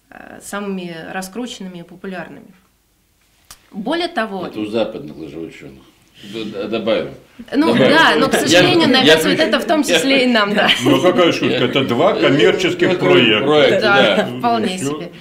э, 0.09 0.39
самыми 0.41 0.95
раскрученными 1.11 1.79
и 1.79 1.83
популярными. 1.83 2.53
Более 3.71 4.07
того... 4.07 4.47
Это 4.47 4.59
у 4.59 4.65
западных 4.65 5.17
лжеученых. 5.17 5.83
Добавим. 6.69 7.13
Ну 7.53 7.73
Добавим. 7.73 7.89
да, 7.89 8.15
но, 8.15 8.29
к 8.29 8.33
сожалению, 8.33 8.87
навязывают 8.87 9.39
это 9.39 9.59
в 9.59 9.65
том 9.65 9.83
числе 9.83 10.23
и 10.23 10.27
нам, 10.27 10.53
да. 10.53 10.69
Ну 10.83 11.01
какая 11.01 11.31
шутка, 11.33 11.65
это 11.65 11.83
два 11.83 12.13
коммерческих 12.13 12.97
проекта. 12.99 13.81
Да, 13.81 14.29
вполне 14.39 14.77
себе. 14.77 15.11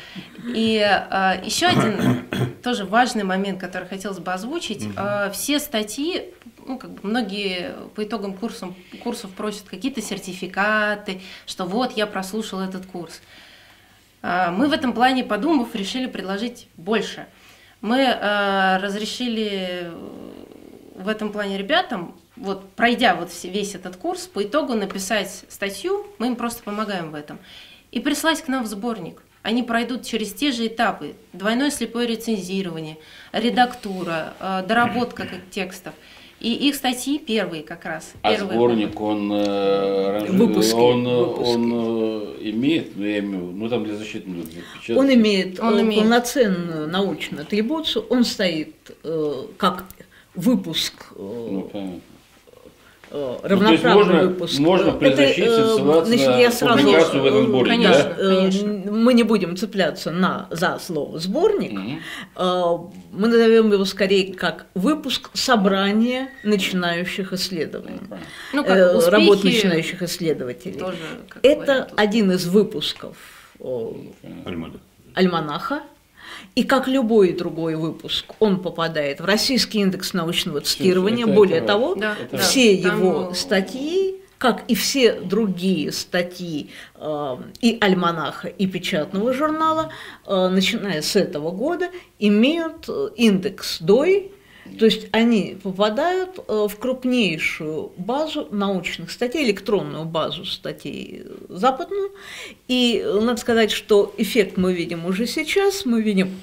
И 0.46 0.78
э, 0.78 1.40
еще 1.44 1.66
один 1.66 2.26
тоже 2.62 2.84
важный 2.84 3.24
момент, 3.24 3.60
который 3.60 3.88
хотелось 3.88 4.18
бы 4.18 4.32
озвучить. 4.32 4.86
Э, 4.96 5.30
все 5.32 5.58
статьи, 5.58 6.34
ну, 6.66 6.78
как 6.78 6.90
бы 6.90 7.00
многие 7.02 7.72
по 7.94 8.04
итогам 8.04 8.34
курсов, 8.34 8.74
курсов 9.02 9.30
просят 9.30 9.68
какие-то 9.68 10.02
сертификаты, 10.02 11.22
что 11.46 11.64
вот 11.64 11.92
я 11.92 12.06
прослушал 12.06 12.60
этот 12.60 12.84
курс. 12.84 13.22
Э, 14.22 14.50
мы 14.50 14.68
в 14.68 14.72
этом 14.72 14.92
плане, 14.92 15.24
подумав, 15.24 15.74
решили 15.74 16.06
предложить 16.06 16.68
больше. 16.76 17.26
Мы 17.80 18.00
э, 18.00 18.76
разрешили 18.78 19.90
в 20.94 21.08
этом 21.08 21.32
плане 21.32 21.56
ребятам, 21.56 22.14
вот 22.36 22.70
пройдя 22.72 23.14
вот 23.14 23.30
весь 23.44 23.74
этот 23.74 23.96
курс, 23.96 24.26
по 24.26 24.42
итогу 24.42 24.74
написать 24.74 25.44
статью, 25.48 26.06
мы 26.18 26.26
им 26.28 26.36
просто 26.36 26.62
помогаем 26.62 27.10
в 27.10 27.14
этом, 27.14 27.38
и 27.90 28.00
прислать 28.00 28.42
к 28.42 28.48
нам 28.48 28.64
в 28.64 28.66
сборник– 28.66 29.22
они 29.44 29.62
пройдут 29.62 30.04
через 30.04 30.32
те 30.32 30.50
же 30.52 30.66
этапы. 30.66 31.14
Двойное 31.34 31.70
слепое 31.70 32.08
рецензирование, 32.08 32.96
редактура, 33.30 34.32
э, 34.40 34.64
доработка 34.66 35.28
текстов. 35.50 35.92
И 36.40 36.52
их 36.68 36.74
статьи 36.74 37.18
первые 37.18 37.62
как 37.62 37.84
раз. 37.84 38.12
А 38.22 38.32
первые 38.32 38.56
сборник, 38.56 39.00
он, 39.00 39.30
э, 39.32 40.26
выпуски, 40.30 40.74
он, 40.74 41.04
выпуски. 41.04 41.50
он 41.50 41.72
э, 41.72 42.50
имеет, 42.50 42.96
ну, 42.96 43.04
я 43.04 43.18
имею, 43.18 43.44
ну 43.54 43.68
там 43.68 43.84
для 43.84 43.94
защиты 43.96 44.28
нужно 44.28 44.50
печатать. 44.50 44.96
Он 44.96 45.12
имеет, 45.12 45.60
Он 45.60 45.80
имеет. 45.82 46.02
полноценную 46.02 46.88
научную 46.88 47.42
атрибуцию, 47.42 48.06
он 48.08 48.24
стоит 48.24 48.74
э, 49.04 49.44
как 49.58 49.84
выпуск 50.34 51.12
э, 51.16 51.16
Ну, 51.18 51.68
понятно. 51.70 52.00
Э, 53.14 53.38
Ну, 53.42 53.48
равноправный 53.48 53.78
то 53.78 53.82
есть 53.82 53.84
можно, 53.94 54.22
выпуск. 54.28 54.58
можно 54.58 54.92
при 54.92 55.08
Это, 55.08 55.16
защите 55.16 55.46
э, 55.46 55.74
ссылаться 55.76 56.04
значит, 56.06 56.26
на 56.28 56.38
я 56.38 56.50
сразу, 56.50 56.78
публикацию 56.78 57.22
в 57.22 57.26
этом 57.26 57.38
э, 57.42 57.46
сборнике, 57.46 57.76
Конечно. 57.76 58.04
да? 58.04 58.22
Э, 58.22 58.36
конечно. 58.36 58.92
Мы 58.92 59.14
не 59.14 59.22
будем 59.22 59.56
цепляться 59.56 60.10
на 60.10 60.46
за 60.50 60.78
слово 60.78 61.18
сборник. 61.18 62.00
Э, 62.36 62.62
Мы 63.12 63.28
назовем 63.28 63.72
его 63.72 63.84
скорее 63.84 64.34
как 64.34 64.66
выпуск 64.74 65.30
собрания 65.34 66.28
начинающих 66.42 67.32
исследований, 67.32 68.00
Ну, 68.52 68.64
как 68.64 68.76
э, 68.76 68.96
успехи 68.96 69.10
работ 69.14 69.44
начинающих 69.44 70.02
исследователей. 70.02 70.78
тоже 70.78 70.96
как 71.28 71.44
Это 71.44 71.60
вариант. 71.72 71.92
один 71.96 72.32
из 72.32 72.46
выпусков 72.46 73.16
Альмада. 74.44 74.78
альманаха. 75.14 75.82
И 76.54 76.62
как 76.62 76.86
любой 76.86 77.32
другой 77.32 77.74
выпуск, 77.74 78.26
он 78.38 78.60
попадает 78.60 79.20
в 79.20 79.24
Российский 79.24 79.80
индекс 79.80 80.12
научного 80.14 80.60
цитирования. 80.60 81.24
это- 81.24 81.34
Более 81.34 81.58
это 81.58 81.66
того, 81.66 81.94
Да, 81.96 82.16
да. 82.30 82.38
все 82.38 82.76
Там, 82.80 82.98
его 83.00 83.28
э, 83.32 83.34
статьи, 83.34 84.20
как 84.38 84.62
и 84.68 84.74
все 84.76 85.14
другие 85.14 85.90
статьи 85.90 86.70
э, 86.94 87.36
и 87.60 87.78
альманаха, 87.80 88.46
и 88.48 88.66
печатного 88.68 89.32
журнала, 89.32 89.90
э, 90.26 90.48
начиная 90.48 91.02
с 91.02 91.16
этого 91.16 91.50
года, 91.50 91.88
имеют 92.20 92.88
э, 92.88 93.08
индекс 93.16 93.80
DOI, 93.80 94.30
то 94.78 94.86
есть 94.86 95.08
они 95.12 95.58
попадают 95.62 96.38
э, 96.38 96.66
в 96.68 96.78
крупнейшую 96.78 97.92
базу 97.98 98.48
научных 98.50 99.10
статей, 99.10 99.44
электронную 99.44 100.06
базу 100.06 100.46
статей 100.46 101.22
э, 101.24 101.34
западную. 101.50 102.12
И 102.66 103.04
надо 103.04 103.38
сказать, 103.38 103.70
что 103.70 104.14
эффект 104.16 104.56
мы 104.56 104.72
видим 104.72 105.04
уже 105.04 105.26
сейчас. 105.26 105.84
Мы 105.84 106.00
видим, 106.00 106.40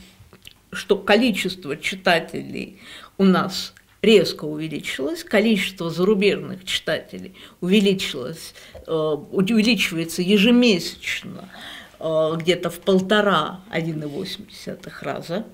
что 0.71 0.97
количество 0.97 1.75
читателей 1.75 2.79
у 3.17 3.25
нас 3.25 3.73
резко 4.03 4.45
увеличилось, 4.45 5.23
количество 5.23 5.89
зарубежных 5.89 6.63
читателей 6.63 7.35
увеличилось, 7.59 8.53
э, 8.85 8.91
увеличивается 8.91 10.21
ежемесячно 10.21 11.49
где-то 11.99 12.71
в 12.71 12.79
полтора 12.79 13.61
1,8 13.69 14.91
раза 15.01 15.45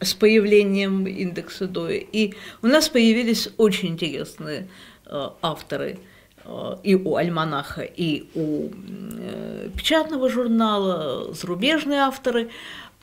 с 0.00 0.14
появлением 0.14 1.06
индекса 1.06 1.66
Доя. 1.66 1.98
И 1.98 2.34
у 2.62 2.66
нас 2.66 2.88
появились 2.88 3.48
очень 3.56 3.90
интересные 3.90 4.68
э, 5.06 5.28
авторы 5.42 5.98
э, 6.44 6.76
и 6.82 6.94
у 6.94 7.16
Альманаха, 7.16 7.82
и 7.82 8.28
у 8.34 8.70
э, 8.70 9.70
печатного 9.76 10.28
журнала, 10.28 11.32
зарубежные 11.34 12.00
авторы, 12.00 12.50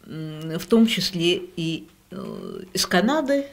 в 0.03 0.65
том 0.67 0.87
числе 0.87 1.41
и 1.57 1.85
из 2.73 2.85
Канады. 2.85 3.47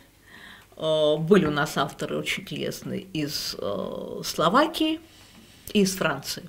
Были 0.77 1.47
у 1.47 1.51
нас 1.51 1.77
авторы 1.77 2.17
очень 2.17 2.45
интересные 2.45 3.07
из 3.13 3.57
Словакии 4.23 5.01
и 5.73 5.81
из 5.81 5.97
Франции. 5.97 6.45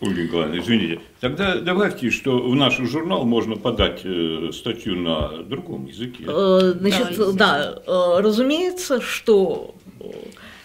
Ольга 0.00 0.22
Николаевна, 0.22 0.58
извините. 0.58 1.00
Тогда 1.20 1.56
добавьте, 1.56 2.10
что 2.10 2.38
в 2.38 2.54
наш 2.54 2.76
журнал 2.78 3.24
можно 3.24 3.56
подать 3.56 4.00
э, 4.04 4.50
статью 4.52 4.96
на 4.96 5.42
другом 5.42 5.86
языке. 5.86 6.24
Э, 6.28 6.74
Значит, 6.78 7.16
Да, 7.16 7.32
да, 7.32 7.82
э, 7.86 8.20
разумеется, 8.20 9.00
что 9.00 9.74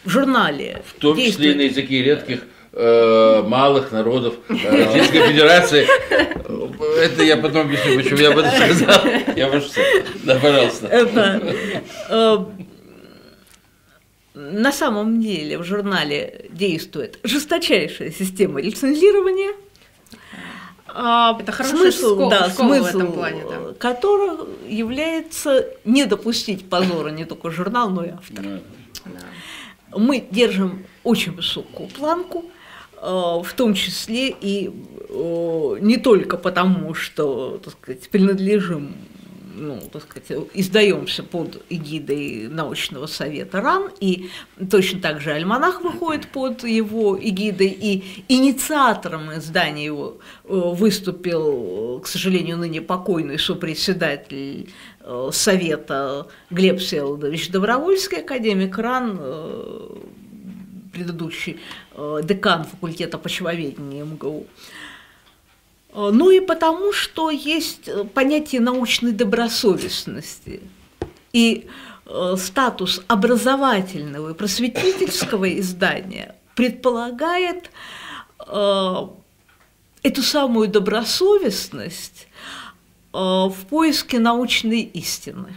в 0.03 0.09
журнале 0.09 0.81
В 0.85 0.99
том 0.99 1.15
числе 1.15 1.25
действует- 1.25 1.55
на 1.57 1.61
языке 1.61 2.03
редких 2.03 2.43
э, 2.73 3.43
малых 3.47 3.91
народов 3.93 4.33
э, 4.49 4.53
Российской 4.85 5.27
Федерации. 5.29 5.87
Это 7.03 7.23
я 7.23 7.37
потом 7.37 7.61
объясню, 7.67 7.95
почему 7.97 8.17
я 8.19 8.31
об 8.31 8.37
этом 8.39 8.51
сказал. 8.51 9.01
Я 9.35 9.49
ваш 9.49 9.63
Да, 10.23 10.35
пожалуйста. 10.35 10.87
На 14.41 14.71
самом 14.71 15.21
деле 15.21 15.57
в 15.59 15.63
журнале 15.63 16.45
действует 16.49 17.19
жесточайшая 17.23 18.11
система 18.11 18.59
лицензирования. 18.59 19.53
А 20.87 21.37
Это 21.39 21.51
хорошая 21.51 21.91
школа- 21.91 22.29
да, 22.29 22.49
школа 22.49 22.73
в 22.73 22.77
смысл 22.79 22.97
этом 22.97 23.13
плане, 23.13 23.43
да. 23.47 23.73
которого 23.77 24.47
является 24.67 25.67
не 25.85 26.05
допустить 26.05 26.67
позора 26.69 27.09
не 27.09 27.25
только 27.25 27.49
журнал, 27.51 27.89
но 27.89 28.03
и 28.03 28.09
автора. 28.09 28.59
Да. 29.05 29.11
Мы 29.97 30.25
держим 30.31 30.85
очень 31.03 31.33
высокую 31.33 31.87
планку, 31.89 32.45
э, 32.95 32.99
в 33.05 33.53
том 33.55 33.73
числе 33.73 34.29
и 34.41 34.69
э, 35.09 35.77
не 35.81 35.97
только 35.97 36.35
потому, 36.37 36.93
что, 36.93 37.59
так 37.63 37.73
сказать, 37.73 38.09
принадлежим, 38.09 38.95
ну, 39.61 39.79
так 39.91 40.03
сказать, 40.03 40.49
издаемся 40.53 41.23
под 41.23 41.63
эгидой 41.69 42.47
научного 42.49 43.05
совета 43.05 43.61
РАН, 43.61 43.91
и 43.99 44.29
точно 44.69 44.99
так 44.99 45.21
же 45.21 45.31
Альманах 45.31 45.81
выходит 45.81 46.27
под 46.27 46.63
его 46.63 47.17
эгидой, 47.19 47.67
и 47.67 48.23
инициатором 48.27 49.33
издания 49.33 49.85
его 49.85 50.17
э, 50.43 50.47
выступил, 50.49 51.99
к 52.03 52.07
сожалению, 52.07 52.57
ныне 52.57 52.81
покойный 52.81 53.37
сопредседатель 53.37 54.69
э, 54.99 55.29
совета 55.31 56.27
Глеб 56.49 56.79
Всеволодович 56.79 57.51
Добровольский, 57.51 58.21
академик 58.21 58.77
РАН, 58.77 59.17
э, 59.19 59.95
предыдущий 60.91 61.57
декан 62.23 62.65
факультета 62.65 63.17
почвоведения 63.17 64.03
МГУ. 64.03 64.45
Э, 65.93 66.09
Ну 66.13 66.29
и 66.31 66.39
потому, 66.39 66.93
что 66.93 67.29
есть 67.29 67.87
э, 67.87 68.03
понятие 68.03 68.61
научной 68.61 69.11
добросовестности. 69.11 70.61
И 71.33 71.67
э, 72.05 72.35
статус 72.37 73.01
образовательного 73.07 74.31
и 74.31 74.33
просветительского 74.33 75.57
издания 75.59 76.35
предполагает 76.55 77.71
эту 80.03 80.21
самую 80.23 80.67
добросовестность 80.67 82.27
в 83.13 83.55
поиске 83.69 84.19
научной 84.19 84.81
истины. 84.81 85.55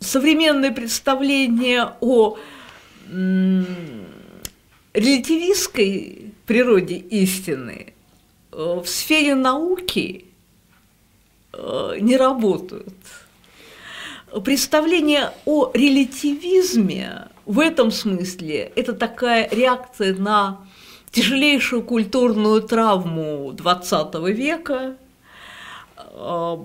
Современное 0.00 0.70
представление 0.70 1.94
о 2.00 2.36
релятивистской 4.92 6.23
природе 6.46 6.96
истины 6.96 7.94
э, 8.52 8.80
в 8.82 8.86
сфере 8.86 9.34
науки 9.34 10.26
э, 11.52 11.96
не 12.00 12.16
работают. 12.16 12.94
Представление 14.44 15.32
о 15.44 15.70
релятивизме 15.72 17.28
в 17.46 17.60
этом 17.60 17.90
смысле 17.90 18.72
это 18.74 18.92
такая 18.92 19.48
реакция 19.50 20.14
на 20.14 20.66
тяжелейшую 21.10 21.82
культурную 21.82 22.62
травму 22.62 23.52
XX 23.52 24.32
века, 24.32 24.96
э, 25.96 26.56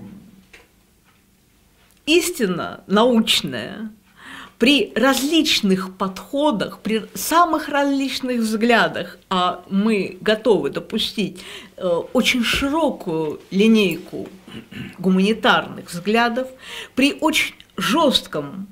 истина 2.06 2.84
научная 2.88 3.91
при 4.60 4.91
различных 4.94 5.95
подходах, 5.95 6.80
при 6.80 7.06
самых 7.15 7.69
различных 7.69 8.41
взглядах, 8.41 9.18
а 9.30 9.64
мы 9.69 10.18
готовы 10.19 10.69
допустить 10.69 11.40
э, 11.77 11.88
очень 11.88 12.44
широкую 12.44 13.40
линейку 13.52 14.27
гуманитарных 14.98 15.90
взглядов, 15.90 16.49
при 16.94 17.14
очень 17.22 17.56
жестком 17.77 18.68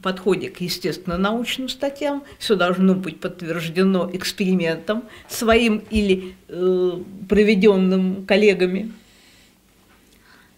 подходе 0.00 0.48
к 0.48 0.60
естественно-научным 0.60 1.68
статьям, 1.68 2.22
все 2.38 2.54
должно 2.54 2.94
быть 2.94 3.18
подтверждено 3.18 4.08
экспериментом 4.12 5.02
своим 5.28 5.82
или 5.90 6.36
э, 6.48 6.98
проведенным 7.28 8.26
коллегами. 8.26 8.92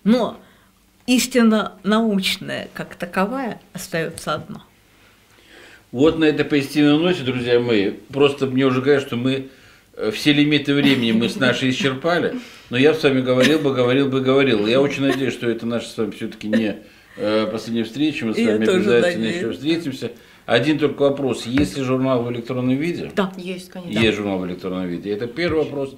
Но 0.02 0.39
истина 1.06 1.73
научная 1.85 2.69
как 2.74 2.97
таковая 2.97 3.62
остается 3.73 4.35
одна. 4.35 4.65
Вот 5.95 6.19
на 6.19 6.25
этой 6.25 6.45
позитивной 6.45 6.99
ноте, 6.99 7.23
друзья 7.23 7.61
мои, 7.61 7.93
просто 8.12 8.47
мне 8.47 8.66
уже 8.66 8.81
говорят, 8.81 9.05
что 9.05 9.15
мы 9.15 9.47
э, 9.97 10.11
все 10.11 10.33
лимиты 10.33 10.75
времени 10.75 11.12
мы 11.12 11.29
с 11.29 11.37
нашей 11.37 11.71
исчерпали, 11.71 12.35
но 12.69 12.77
я 12.77 12.95
с 12.95 13.03
вами 13.05 13.21
говорил 13.21 13.61
бы, 13.61 13.73
говорил 13.73 14.09
бы, 14.09 14.21
говорил. 14.21 14.66
Я 14.66 14.81
очень 14.81 15.03
надеюсь, 15.03 15.33
что 15.33 15.49
это 15.49 15.66
наша 15.66 15.87
с 15.87 15.97
вами 15.97 16.11
все-таки 16.11 16.49
не 16.49 16.79
э, 17.16 17.47
последняя 17.47 17.85
встреча, 17.85 18.27
мы 18.27 18.35
с 18.35 18.39
вами 18.39 18.69
обязательно 18.69 19.27
еще 19.27 19.53
встретимся. 19.53 20.11
Один 20.47 20.81
только 20.81 21.03
вопрос, 21.03 21.47
есть 21.47 21.77
ли 21.79 21.85
журнал 21.85 22.25
в 22.25 22.33
электронном 22.33 22.75
виде? 22.75 23.12
Да. 23.15 23.33
Есть, 23.37 23.71
конечно. 23.71 23.97
Есть 23.97 24.16
журнал 24.16 24.41
в 24.41 24.49
электронном 24.49 24.89
виде. 24.89 25.12
Это 25.12 25.29
первый 25.29 25.62
вопрос. 25.62 25.95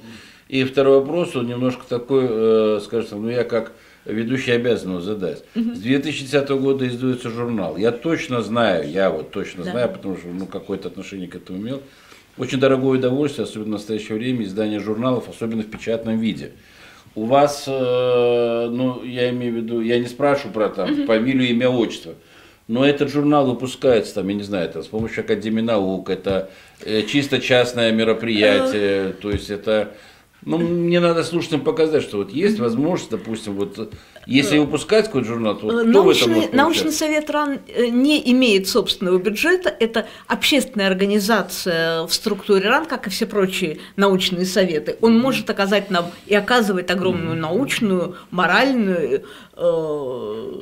И 0.48 0.64
второй 0.64 0.98
вопрос, 0.98 1.34
он 1.36 1.46
немножко 1.46 1.84
такой, 1.88 2.26
э, 2.28 2.80
скажем, 2.84 3.22
ну 3.22 3.30
я 3.30 3.44
как 3.44 3.72
ведущий 4.06 4.52
обязан 4.52 4.90
его 4.92 5.00
задать. 5.00 5.44
С 5.54 5.78
2010 5.80 6.48
года 6.50 6.86
издается 6.86 7.30
журнал. 7.30 7.76
Я 7.76 7.92
точно 7.92 8.42
знаю, 8.42 8.90
я 8.90 9.10
вот 9.10 9.30
точно 9.30 9.64
Да. 9.64 9.70
знаю, 9.72 9.88
потому 9.90 10.16
что 10.16 10.28
ну, 10.28 10.46
какое-то 10.46 10.88
отношение 10.88 11.28
к 11.28 11.34
этому 11.34 11.58
имел. 11.58 11.82
Очень 12.38 12.60
дорогое 12.60 12.98
удовольствие, 12.98 13.44
особенно 13.44 13.66
в 13.66 13.78
настоящее 13.78 14.18
время, 14.18 14.44
издание 14.44 14.78
журналов, 14.80 15.28
особенно 15.28 15.62
в 15.62 15.66
печатном 15.70 16.18
виде. 16.18 16.52
У 17.14 17.24
вас, 17.24 17.64
э, 17.66 18.68
ну, 18.70 19.02
я 19.02 19.30
имею 19.30 19.54
в 19.54 19.56
виду, 19.56 19.80
я 19.80 19.98
не 19.98 20.06
спрашиваю 20.06 20.52
про 20.52 20.68
там 20.68 21.06
фамилию, 21.06 21.48
имя, 21.48 21.70
отчество, 21.70 22.12
но 22.68 22.84
этот 22.84 23.10
журнал 23.10 23.46
выпускается, 23.46 24.16
там, 24.16 24.28
я 24.28 24.34
не 24.34 24.42
знаю, 24.42 24.66
это 24.66 24.82
с 24.82 24.86
помощью 24.86 25.24
Академии 25.24 25.62
наук, 25.62 26.10
это 26.10 26.50
э, 26.84 27.02
чисто 27.04 27.40
частное 27.40 27.90
мероприятие, 27.92 29.14
то 29.14 29.30
есть 29.30 29.48
это, 29.48 29.94
ну, 30.46 30.58
мне 30.58 31.00
надо 31.00 31.24
слушателям 31.24 31.62
показать, 31.62 32.04
что 32.04 32.18
вот 32.18 32.30
есть 32.30 32.60
возможность, 32.60 33.10
допустим, 33.10 33.54
вот, 33.54 33.92
если 34.26 34.58
выпускать 34.58 35.06
какой-то 35.06 35.26
журнал, 35.26 35.56
то 35.56 35.66
кто 35.66 35.74
в 35.74 36.08
этом 36.08 36.30
Научный, 36.30 36.48
научный 36.52 36.92
совет 36.92 37.28
РАН 37.30 37.58
э, 37.66 37.86
не 37.88 38.30
имеет 38.30 38.68
собственного 38.68 39.18
бюджета. 39.18 39.74
Это 39.80 40.06
общественная 40.28 40.86
организация 40.86 42.04
в 42.04 42.14
структуре 42.14 42.68
РАН, 42.68 42.86
как 42.86 43.08
и 43.08 43.10
все 43.10 43.26
прочие 43.26 43.78
научные 43.96 44.46
советы. 44.46 44.96
Он 45.00 45.18
может 45.18 45.50
оказать 45.50 45.90
нам 45.90 46.12
и 46.26 46.34
оказывает 46.36 46.92
огромную 46.92 47.36
научную, 47.36 48.14
моральную 48.30 49.24
э, 49.56 50.52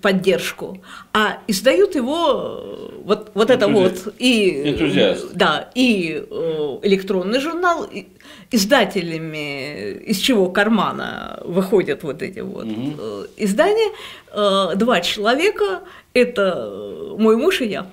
поддержку. 0.00 0.80
А 1.12 1.38
издают 1.48 1.96
его 1.96 2.60
э, 2.62 3.00
вот, 3.04 3.32
вот 3.34 3.50
это 3.50 3.66
Энтузиаст. 3.66 4.04
вот 4.04 4.14
и 4.18 4.70
Энтузиаст. 4.70 5.34
да 5.34 5.70
и 5.74 6.24
э, 6.30 6.78
электронный 6.82 7.40
журнал 7.40 7.84
и 7.84 8.06
издателями 8.52 9.92
из 10.10 10.18
чего 10.18 10.48
кармана 10.50 11.40
выходят 11.44 12.02
вот 12.02 12.22
эти 12.22 12.40
вот 12.40 12.66
э, 12.66 13.26
издания. 13.38 13.90
Э, 14.32 14.74
два 14.76 15.00
человека. 15.00 15.80
Это 16.14 16.68
э, 16.68 17.14
мой 17.18 17.36
муж 17.36 17.60
и 17.62 17.66
я. 17.66 17.86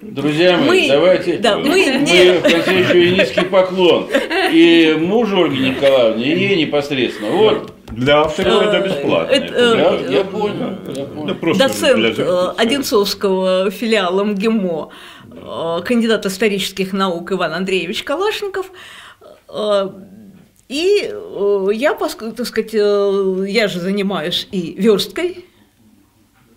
Друзья 0.00 0.56
мои, 0.58 0.82
Мы- 0.82 0.88
давайте 0.88 1.38
да, 1.38 1.58
мы 1.58 1.70
мы 1.70 1.80
не- 1.84 2.38
в 2.38 2.42
конце 2.42 2.78
еще 2.78 3.04
и 3.04 3.10
низкий 3.18 3.44
поклон. 3.44 4.08
И 4.52 4.96
мужу 4.98 5.42
Ольге 5.44 5.70
Николаевне, 5.70 6.24
и 6.34 6.38
ей 6.38 6.66
непосредственно. 6.66 7.30
Вот, 7.32 7.72
Для 7.90 8.20
авторов 8.20 8.62
это 8.62 8.78
бесплатно. 8.86 9.32
это, 9.32 9.54
э, 9.54 10.02
я, 10.08 10.18
я 10.18 10.24
понял, 10.24 10.70
я 10.94 11.04
понял. 11.04 11.26
Да 11.26 11.34
просто 11.34 11.68
для 11.96 12.10
доцент 12.10 12.18
э, 12.20 12.52
Одинцовского 12.56 13.70
филиала 13.72 14.22
МГИМО, 14.22 14.90
э, 14.90 15.17
кандидат 15.84 16.26
исторических 16.26 16.92
наук 16.92 17.32
Иван 17.32 17.52
Андреевич 17.54 18.02
Калашников. 18.04 18.70
Э, 19.48 19.88
И 20.68 21.08
э, 21.10 21.68
я, 21.72 21.94
так 21.94 22.10
сказать, 22.46 22.74
э, 22.74 23.44
я 23.48 23.68
же 23.68 23.80
занимаюсь 23.80 24.46
и 24.52 24.74
версткой, 24.76 25.28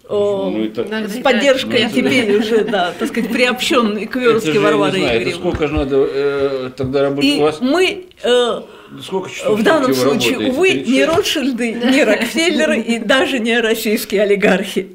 э, 0.03 0.07
Ну, 0.09 0.65
это- 0.65 1.07
с 1.07 1.17
поддержкой 1.21 1.83
ну, 1.85 1.89
теперь 1.95 2.35
уже, 2.37 2.65
да, 2.65 2.93
так 2.99 3.07
сказать, 3.07 3.31
приобщенной 3.31 4.07
к 4.07 4.17
верстке 4.17 4.59
Варвары 4.59 4.99
Игоревны. 4.99 5.33
сколько 5.33 5.67
же 5.67 5.73
надо 5.73 5.95
э, 6.09 6.69
тогда 6.75 7.03
работать 7.03 7.23
И 7.25 7.37
у 7.39 7.41
вас? 7.43 7.61
мы 7.61 8.07
э, 8.21 8.61
Сколько 9.01 9.29
часов 9.29 9.57
в 9.57 9.63
данном 9.63 9.93
случае, 9.93 10.33
работаете? 10.33 10.51
увы, 10.51 10.71
не? 10.91 11.05
Ротшильды, 11.05 11.71
не 11.71 12.03
Рокфеллеры 12.03 12.81
и 12.81 12.99
даже 12.99 13.39
не 13.39 13.57
российские 13.61 14.23
олигархи. 14.23 14.89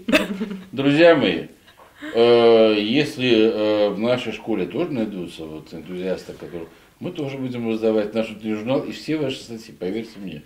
Друзья 0.72 1.16
мои, 1.16 1.32
э, 1.38 1.46
если 2.12 3.50
э, 3.52 3.88
в 3.90 3.98
нашей 3.98 4.32
школе 4.32 4.66
тоже 4.66 4.92
найдутся 4.92 5.44
вот 5.44 5.72
энтузиасты, 5.72 6.32
которые 6.32 6.68
мы 7.00 7.10
тоже 7.10 7.36
будем 7.36 7.70
издавать 7.72 8.14
наш 8.14 8.28
журнал 8.42 8.80
и 8.80 8.92
все 8.92 9.16
ваши 9.16 9.36
статьи, 9.36 9.74
поверьте 9.78 10.18
мне, 10.18 10.42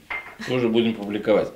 тоже 0.49 0.69
будем 0.69 0.95
публиковать. 0.95 1.53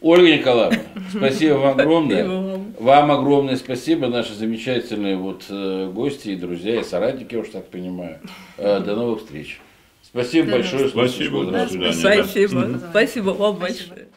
Ольга 0.00 0.36
Николаевна, 0.36 0.82
спасибо 1.10 1.54
вам 1.54 1.80
огромное. 1.80 2.24
Спасибо 2.24 2.84
вам. 2.84 3.10
Огромное 3.10 3.56
спасибо, 3.56 4.08
наши 4.08 4.34
замечательные 4.34 5.16
вот 5.16 5.44
э, 5.48 5.90
гости 5.92 6.30
и 6.30 6.36
друзья, 6.36 6.80
и 6.80 6.84
соратники, 6.84 7.34
я 7.34 7.40
уж 7.40 7.48
так 7.48 7.66
понимаю. 7.68 8.18
Э, 8.56 8.80
До 8.80 8.96
новых 8.96 9.20
встреч. 9.20 9.60
Спасибо 10.02 10.50
большое. 10.52 10.88
Спасибо, 10.88 11.24
«Школу 11.24 11.50
до 11.52 11.68
свидания. 11.68 11.92
смысла». 11.92 12.24
Спасибо. 12.24 12.80
Спасибо 12.90 13.30
вам 13.30 13.56
большое. 13.56 14.08